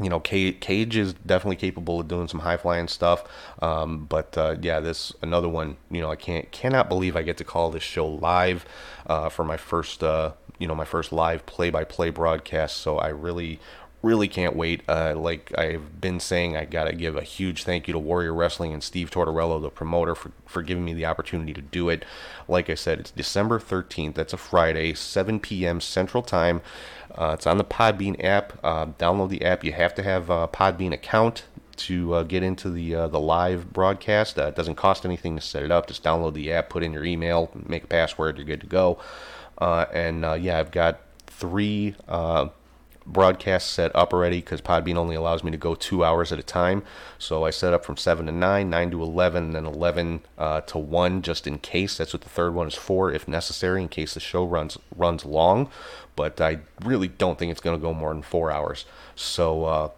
You 0.00 0.08
know, 0.08 0.20
Cage 0.20 0.96
is 0.96 1.12
definitely 1.14 1.56
capable 1.56 2.00
of 2.00 2.08
doing 2.08 2.28
some 2.28 2.40
high 2.40 2.56
flying 2.56 2.88
stuff. 2.88 3.24
Um, 3.60 4.06
but 4.06 4.36
uh, 4.36 4.56
yeah, 4.60 4.80
this 4.80 5.12
another 5.22 5.48
one. 5.48 5.76
You 5.90 6.00
know, 6.00 6.10
I 6.10 6.16
can't 6.16 6.50
cannot 6.50 6.88
believe 6.88 7.16
I 7.16 7.22
get 7.22 7.36
to 7.38 7.44
call 7.44 7.70
this 7.70 7.82
show 7.82 8.06
live 8.06 8.64
uh, 9.06 9.28
for 9.28 9.44
my 9.44 9.56
first 9.56 10.02
uh, 10.02 10.32
you 10.58 10.66
know 10.66 10.74
my 10.74 10.84
first 10.84 11.12
live 11.12 11.46
play 11.46 11.70
by 11.70 11.84
play 11.84 12.10
broadcast. 12.10 12.78
So 12.78 12.98
I 12.98 13.08
really 13.08 13.60
really 14.02 14.28
can't 14.28 14.56
wait. 14.56 14.82
Uh, 14.88 15.14
like 15.16 15.52
I've 15.58 16.00
been 16.00 16.20
saying, 16.20 16.56
I 16.56 16.64
gotta 16.64 16.94
give 16.94 17.16
a 17.16 17.22
huge 17.22 17.64
thank 17.64 17.86
you 17.86 17.92
to 17.92 17.98
Warrior 17.98 18.32
Wrestling 18.32 18.72
and 18.72 18.82
Steve 18.82 19.10
Tortorello, 19.10 19.60
the 19.60 19.70
promoter, 19.70 20.14
for, 20.14 20.32
for 20.46 20.62
giving 20.62 20.84
me 20.84 20.94
the 20.94 21.04
opportunity 21.06 21.52
to 21.52 21.60
do 21.60 21.88
it. 21.88 22.04
Like 22.48 22.70
I 22.70 22.74
said, 22.74 23.00
it's 23.00 23.10
December 23.10 23.58
13th. 23.58 24.14
That's 24.14 24.32
a 24.32 24.38
Friday, 24.38 24.94
7 24.94 25.40
p.m. 25.40 25.80
Central 25.80 26.22
Time. 26.22 26.62
Uh, 27.20 27.34
it's 27.34 27.46
on 27.46 27.58
the 27.58 27.64
Podbean 27.64 28.16
app. 28.24 28.58
Uh, 28.64 28.86
download 28.86 29.28
the 29.28 29.44
app. 29.44 29.62
You 29.62 29.72
have 29.72 29.94
to 29.96 30.02
have 30.02 30.30
a 30.30 30.48
Podbean 30.48 30.90
account 30.94 31.44
to 31.76 32.14
uh, 32.14 32.22
get 32.22 32.42
into 32.42 32.70
the 32.70 32.94
uh, 32.94 33.08
the 33.08 33.20
live 33.20 33.74
broadcast. 33.74 34.38
Uh, 34.38 34.46
it 34.46 34.56
doesn't 34.56 34.76
cost 34.76 35.04
anything 35.04 35.36
to 35.36 35.42
set 35.42 35.62
it 35.62 35.70
up. 35.70 35.86
Just 35.86 36.02
download 36.02 36.32
the 36.32 36.50
app, 36.50 36.70
put 36.70 36.82
in 36.82 36.94
your 36.94 37.04
email, 37.04 37.50
make 37.66 37.84
a 37.84 37.86
password. 37.86 38.38
You're 38.38 38.46
good 38.46 38.62
to 38.62 38.66
go. 38.66 38.98
And 39.58 40.22
yeah, 40.42 40.58
I've 40.58 40.70
got 40.70 41.00
three 41.26 41.94
broadcast 43.12 43.70
set 43.70 43.94
up 43.94 44.12
already 44.12 44.38
because 44.38 44.60
Podbean 44.60 44.96
only 44.96 45.14
allows 45.14 45.42
me 45.44 45.50
to 45.50 45.56
go 45.56 45.74
two 45.74 46.04
hours 46.04 46.32
at 46.32 46.38
a 46.38 46.42
time. 46.42 46.82
So 47.18 47.44
I 47.44 47.50
set 47.50 47.74
up 47.74 47.84
from 47.84 47.96
7 47.96 48.26
to 48.26 48.32
9, 48.32 48.70
9 48.70 48.90
to 48.90 49.02
11, 49.02 49.44
and 49.44 49.54
then 49.54 49.66
11 49.66 50.20
uh, 50.38 50.60
to 50.62 50.78
1 50.78 51.22
just 51.22 51.46
in 51.46 51.58
case. 51.58 51.96
That's 51.96 52.12
what 52.12 52.22
the 52.22 52.28
third 52.28 52.54
one 52.54 52.68
is 52.68 52.74
for, 52.74 53.12
if 53.12 53.28
necessary, 53.28 53.82
in 53.82 53.88
case 53.88 54.14
the 54.14 54.20
show 54.20 54.44
runs 54.44 54.78
runs 54.94 55.24
long. 55.24 55.68
But 56.16 56.40
I 56.40 56.60
really 56.84 57.08
don't 57.08 57.38
think 57.38 57.52
it's 57.52 57.60
going 57.60 57.78
to 57.78 57.82
go 57.82 57.94
more 57.94 58.12
than 58.12 58.22
four 58.22 58.50
hours. 58.50 58.84
So 59.14 59.64
uh, 59.64 59.90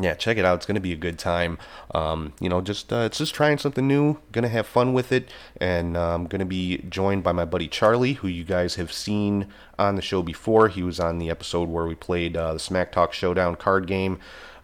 yeah, 0.00 0.14
check 0.14 0.36
it 0.36 0.44
out. 0.44 0.56
It's 0.56 0.66
going 0.66 0.74
to 0.76 0.80
be 0.80 0.92
a 0.92 0.96
good 0.96 1.18
time. 1.18 1.58
Um, 1.94 2.32
you 2.40 2.48
know, 2.48 2.60
just 2.60 2.92
uh, 2.92 3.00
it's 3.00 3.18
just 3.18 3.34
trying 3.34 3.58
something 3.58 3.86
new. 3.86 4.18
Going 4.32 4.42
to 4.42 4.48
have 4.48 4.66
fun 4.66 4.92
with 4.92 5.12
it, 5.12 5.30
and 5.58 5.96
I'm 5.96 6.22
um, 6.22 6.26
going 6.26 6.40
to 6.40 6.46
be 6.46 6.78
joined 6.88 7.22
by 7.22 7.32
my 7.32 7.44
buddy 7.44 7.68
Charlie, 7.68 8.14
who 8.14 8.28
you 8.28 8.44
guys 8.44 8.76
have 8.76 8.92
seen 8.92 9.48
on 9.78 9.96
the 9.96 10.02
show 10.02 10.22
before. 10.22 10.68
He 10.68 10.82
was 10.82 11.00
on 11.00 11.18
the 11.18 11.30
episode 11.30 11.68
where 11.68 11.86
we 11.86 11.94
played 11.94 12.36
uh, 12.36 12.54
the 12.54 12.58
Smack 12.58 12.92
Talk 12.92 13.12
Showdown 13.12 13.56
card 13.56 13.86
game. 13.86 14.18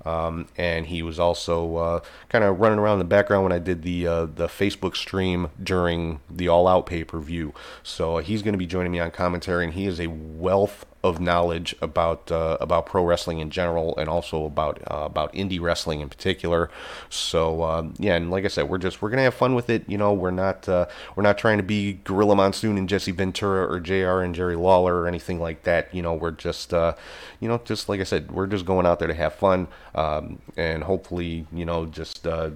Um, 0.04 0.48
and 0.56 0.86
he 0.86 1.02
was 1.02 1.18
also 1.18 1.76
uh, 1.76 2.00
kind 2.28 2.42
of 2.42 2.58
running 2.58 2.78
around 2.78 2.94
in 2.94 2.98
the 3.00 3.04
background 3.04 3.44
when 3.44 3.52
I 3.52 3.58
did 3.58 3.82
the 3.82 4.06
uh, 4.06 4.26
the 4.26 4.46
Facebook 4.46 4.96
stream 4.96 5.50
during 5.62 6.20
the 6.30 6.48
All 6.48 6.66
Out 6.66 6.86
pay 6.86 7.04
per 7.04 7.18
view. 7.18 7.52
So 7.82 8.18
he's 8.18 8.42
going 8.42 8.52
to 8.52 8.58
be 8.58 8.66
joining 8.66 8.92
me 8.92 9.00
on 9.00 9.10
commentary, 9.10 9.64
and 9.64 9.74
he 9.74 9.86
is 9.86 10.00
a 10.00 10.06
wealth 10.06 10.86
of 11.02 11.20
knowledge 11.20 11.74
about 11.80 12.30
uh, 12.30 12.58
about 12.60 12.86
pro 12.86 13.04
wrestling 13.04 13.38
in 13.38 13.50
general, 13.50 13.96
and 13.96 14.08
also 14.08 14.44
about 14.44 14.80
uh, 14.90 15.04
about 15.04 15.32
indie 15.32 15.60
wrestling 15.60 16.00
in 16.00 16.08
particular. 16.08 16.70
So 17.08 17.62
um, 17.62 17.94
yeah, 17.98 18.16
and 18.16 18.30
like 18.30 18.44
I 18.44 18.48
said, 18.48 18.68
we're 18.68 18.78
just 18.78 19.00
we're 19.00 19.10
gonna 19.10 19.22
have 19.22 19.34
fun 19.34 19.54
with 19.54 19.70
it. 19.70 19.88
You 19.88 19.98
know, 19.98 20.12
we're 20.12 20.30
not 20.30 20.68
uh, 20.68 20.86
we're 21.16 21.22
not 21.22 21.38
trying 21.38 21.56
to 21.56 21.62
be 21.62 22.00
Gorilla 22.04 22.36
Monsoon 22.36 22.76
and 22.76 22.88
Jesse 22.88 23.12
Ventura 23.12 23.66
or 23.70 23.80
JR 23.80 24.20
and 24.20 24.34
Jerry 24.34 24.56
Lawler 24.56 25.00
or 25.00 25.06
anything 25.06 25.40
like 25.40 25.62
that. 25.62 25.94
You 25.94 26.02
know, 26.02 26.14
we're 26.14 26.32
just 26.32 26.74
uh, 26.74 26.94
you 27.40 27.48
know 27.48 27.60
just 27.64 27.88
like 27.88 28.00
I 28.00 28.04
said, 28.04 28.30
we're 28.30 28.46
just 28.46 28.66
going 28.66 28.86
out 28.86 28.98
there 28.98 29.08
to 29.08 29.14
have 29.14 29.34
fun, 29.34 29.68
um, 29.94 30.40
and 30.56 30.84
hopefully 30.84 31.46
you 31.52 31.64
know 31.64 31.86
just 31.86 32.26
uh, 32.26 32.50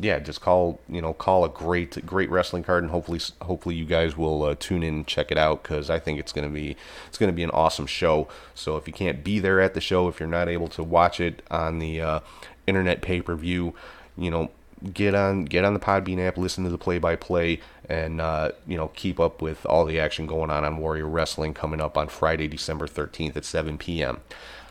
yeah, 0.00 0.18
just 0.18 0.40
call 0.40 0.80
you 0.88 1.00
know 1.00 1.12
call 1.12 1.44
a 1.44 1.48
great 1.48 2.04
great 2.04 2.30
wrestling 2.30 2.62
card, 2.62 2.82
and 2.82 2.90
hopefully 2.90 3.20
hopefully 3.42 3.74
you 3.74 3.84
guys 3.84 4.16
will 4.16 4.42
uh, 4.42 4.54
tune 4.58 4.82
in 4.82 4.94
and 4.94 5.06
check 5.06 5.30
it 5.30 5.38
out 5.38 5.62
because 5.62 5.88
I 5.88 5.98
think 5.98 6.18
it's 6.18 6.32
gonna 6.32 6.50
be 6.50 6.76
it's 7.08 7.18
gonna 7.18 7.32
be 7.32 7.42
an 7.42 7.50
awesome 7.50 7.86
show. 7.86 8.28
So 8.54 8.76
if 8.76 8.86
you 8.86 8.92
can't 8.92 9.24
be 9.24 9.38
there 9.38 9.60
at 9.60 9.74
the 9.74 9.80
show, 9.80 10.08
if 10.08 10.20
you're 10.20 10.28
not 10.28 10.48
able 10.48 10.68
to 10.68 10.82
watch 10.82 11.20
it 11.20 11.42
on 11.50 11.78
the 11.78 12.00
uh, 12.00 12.20
internet 12.66 13.00
pay 13.00 13.22
per 13.22 13.34
view, 13.34 13.74
you 14.16 14.30
know 14.30 14.50
get 14.92 15.14
on 15.14 15.44
get 15.44 15.64
on 15.64 15.74
the 15.74 15.80
Podbean 15.80 16.18
app, 16.18 16.36
listen 16.36 16.64
to 16.64 16.70
the 16.70 16.78
play 16.78 16.98
by 16.98 17.16
play, 17.16 17.60
and 17.88 18.20
uh, 18.20 18.52
you 18.66 18.76
know 18.76 18.88
keep 18.88 19.18
up 19.18 19.40
with 19.40 19.64
all 19.66 19.84
the 19.84 19.98
action 19.98 20.26
going 20.26 20.50
on 20.50 20.64
on 20.64 20.76
Warrior 20.76 21.06
Wrestling 21.06 21.54
coming 21.54 21.80
up 21.80 21.96
on 21.96 22.08
Friday, 22.08 22.48
December 22.48 22.86
13th 22.86 23.36
at 23.36 23.44
7 23.44 23.78
p.m. 23.78 24.20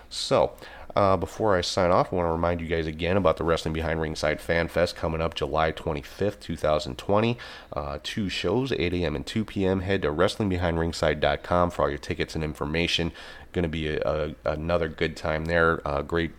So 0.09 0.53
uh, 0.95 1.17
before 1.17 1.55
I 1.55 1.61
sign 1.61 1.91
off, 1.91 2.11
I 2.11 2.15
want 2.15 2.27
to 2.27 2.31
remind 2.31 2.61
you 2.61 2.67
guys 2.67 2.87
again 2.87 3.17
about 3.17 3.37
the 3.37 3.43
Wrestling 3.43 3.73
Behind 3.73 3.99
Ringside 3.99 4.39
Fan 4.39 4.67
Fest 4.67 4.95
coming 4.95 5.21
up 5.21 5.35
July 5.35 5.71
25th, 5.71 6.39
2020. 6.39 7.37
Uh, 7.73 7.99
two 8.01 8.29
shows, 8.29 8.71
8 8.71 8.93
a.m. 8.93 9.15
and 9.15 9.25
2 9.25 9.43
p.m. 9.43 9.81
Head 9.81 10.01
to 10.03 10.09
WrestlingBehindRingside.com 10.09 11.71
for 11.71 11.81
all 11.83 11.89
your 11.89 11.97
tickets 11.97 12.35
and 12.35 12.43
information. 12.43 13.11
Going 13.51 13.63
to 13.63 13.69
be 13.69 13.87
a, 13.87 14.01
a, 14.01 14.35
another 14.45 14.87
good 14.87 15.17
time 15.17 15.45
there. 15.45 15.85
Uh, 15.85 16.01
great 16.01 16.31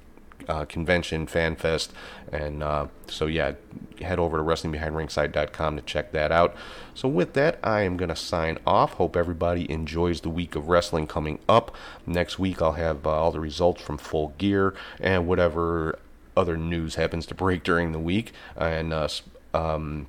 uh, 0.49 0.65
convention, 0.65 1.27
fan 1.27 1.57
fest, 1.57 1.93
and 2.33 2.63
uh, 2.63 2.87
so 3.09 3.27
yeah, 3.27 3.53
head 4.01 4.19
over 4.19 4.37
to 4.37 4.43
WrestlingBehindRingside.com 4.43 5.77
to 5.77 5.83
check 5.83 6.13
that 6.13 6.33
out. 6.33 6.55
So 6.95 7.09
with 7.09 7.35
that, 7.35 7.59
I 7.63 7.83
am 7.83 7.97
gonna 7.97 8.17
sign 8.17 8.59
off. 8.67 8.95
Hope 8.95 9.17
everybody 9.17 9.71
enjoys 9.71 10.21
the 10.21 10.31
week 10.31 10.55
of 10.57 10.69
wrestling 10.69 11.07
coming 11.07 11.39
up. 11.49 11.75
Next 12.07 12.39
week, 12.39 12.63
I'll 12.63 12.73
have 12.73 13.07
uh, 13.07 13.11
all 13.11 13.33
the 13.33 13.41
results 13.41 13.83
from 13.83 13.99
Full 13.99 14.35
Gear 14.39 14.75
and 15.01 15.27
whatever 15.27 15.99
other 16.37 16.57
news 16.57 16.97
happens 16.97 17.27
to 17.27 17.35
break 17.35 17.63
during 17.63 17.93
the 17.93 17.99
week, 17.99 18.33
and 18.57 18.93
uh, 18.93 19.09
um, 19.55 20.07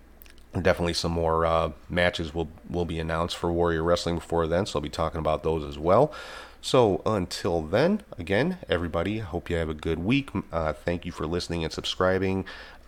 definitely 0.61 0.93
some 0.93 1.11
more 1.11 1.45
uh, 1.45 1.71
matches 1.89 2.33
will 2.33 2.49
will 2.69 2.85
be 2.85 2.99
announced 2.99 3.37
for 3.37 3.51
Warrior 3.51 3.83
Wrestling 3.83 4.15
before 4.15 4.47
then, 4.47 4.65
so 4.65 4.79
I'll 4.79 4.83
be 4.83 4.89
talking 4.89 5.19
about 5.19 5.43
those 5.43 5.63
as 5.63 5.77
well. 5.77 6.11
So 6.61 7.01
until 7.05 7.61
then, 7.61 8.01
again, 8.17 8.57
everybody, 8.69 9.19
hope 9.19 9.49
you 9.49 9.55
have 9.55 9.69
a 9.69 9.73
good 9.73 9.99
week. 9.99 10.29
Uh, 10.51 10.73
thank 10.73 11.05
you 11.05 11.11
for 11.11 11.25
listening 11.25 11.63
and 11.63 11.71
subscribing. 11.71 12.45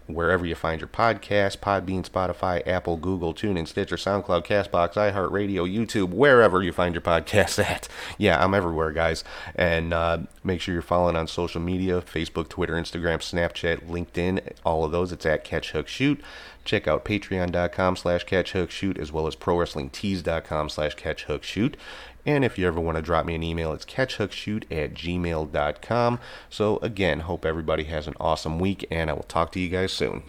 Wherever 0.07 0.43
you 0.43 0.55
find 0.55 0.81
your 0.81 0.87
podcast, 0.87 1.59
Podbean, 1.59 2.03
Spotify, 2.03 2.67
Apple, 2.67 2.97
Google, 2.97 3.31
TuneIn, 3.31 3.67
Stitcher, 3.67 3.95
SoundCloud, 3.95 4.43
Castbox, 4.43 4.93
iHeartRadio, 4.93 5.71
YouTube, 5.71 6.09
wherever 6.09 6.63
you 6.63 6.71
find 6.73 6.95
your 6.95 7.03
podcast 7.03 7.63
at. 7.63 7.87
Yeah, 8.17 8.43
I'm 8.43 8.55
everywhere, 8.55 8.91
guys. 8.91 9.23
And 9.53 9.93
uh, 9.93 10.21
make 10.43 10.61
sure 10.61 10.73
you're 10.73 10.81
following 10.81 11.15
on 11.15 11.27
social 11.27 11.61
media 11.61 12.01
Facebook, 12.01 12.49
Twitter, 12.49 12.73
Instagram, 12.73 13.19
Snapchat, 13.19 13.87
LinkedIn, 13.87 14.53
all 14.65 14.83
of 14.83 14.91
those. 14.91 15.11
It's 15.11 15.27
at 15.27 15.43
Catch 15.43 15.73
Hook 15.73 15.87
Shoot. 15.87 16.19
Check 16.65 16.87
out 16.87 17.05
patreon.com 17.05 17.95
slash 17.95 18.25
catchhookshoot 18.25 18.99
as 18.99 19.11
well 19.11 19.25
as 19.25 19.35
prowrestlingtees.com 19.35 20.69
slash 20.69 20.95
catchhookshoot. 20.95 21.75
And 22.25 22.43
if 22.45 22.57
you 22.57 22.67
ever 22.67 22.79
want 22.79 22.97
to 22.97 23.01
drop 23.01 23.25
me 23.25 23.35
an 23.35 23.43
email, 23.43 23.73
it's 23.73 23.85
catchhookshoot 23.85 24.63
at 24.71 24.93
gmail.com. 24.93 26.19
So 26.49 26.77
again, 26.77 27.21
hope 27.21 27.45
everybody 27.45 27.85
has 27.85 28.07
an 28.07 28.15
awesome 28.19 28.59
week, 28.59 28.85
and 28.91 29.09
I 29.09 29.13
will 29.13 29.23
talk 29.23 29.51
to 29.53 29.59
you 29.59 29.69
guys 29.69 29.91
soon. 29.93 30.23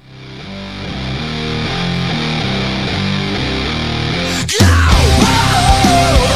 Go! 4.59 6.27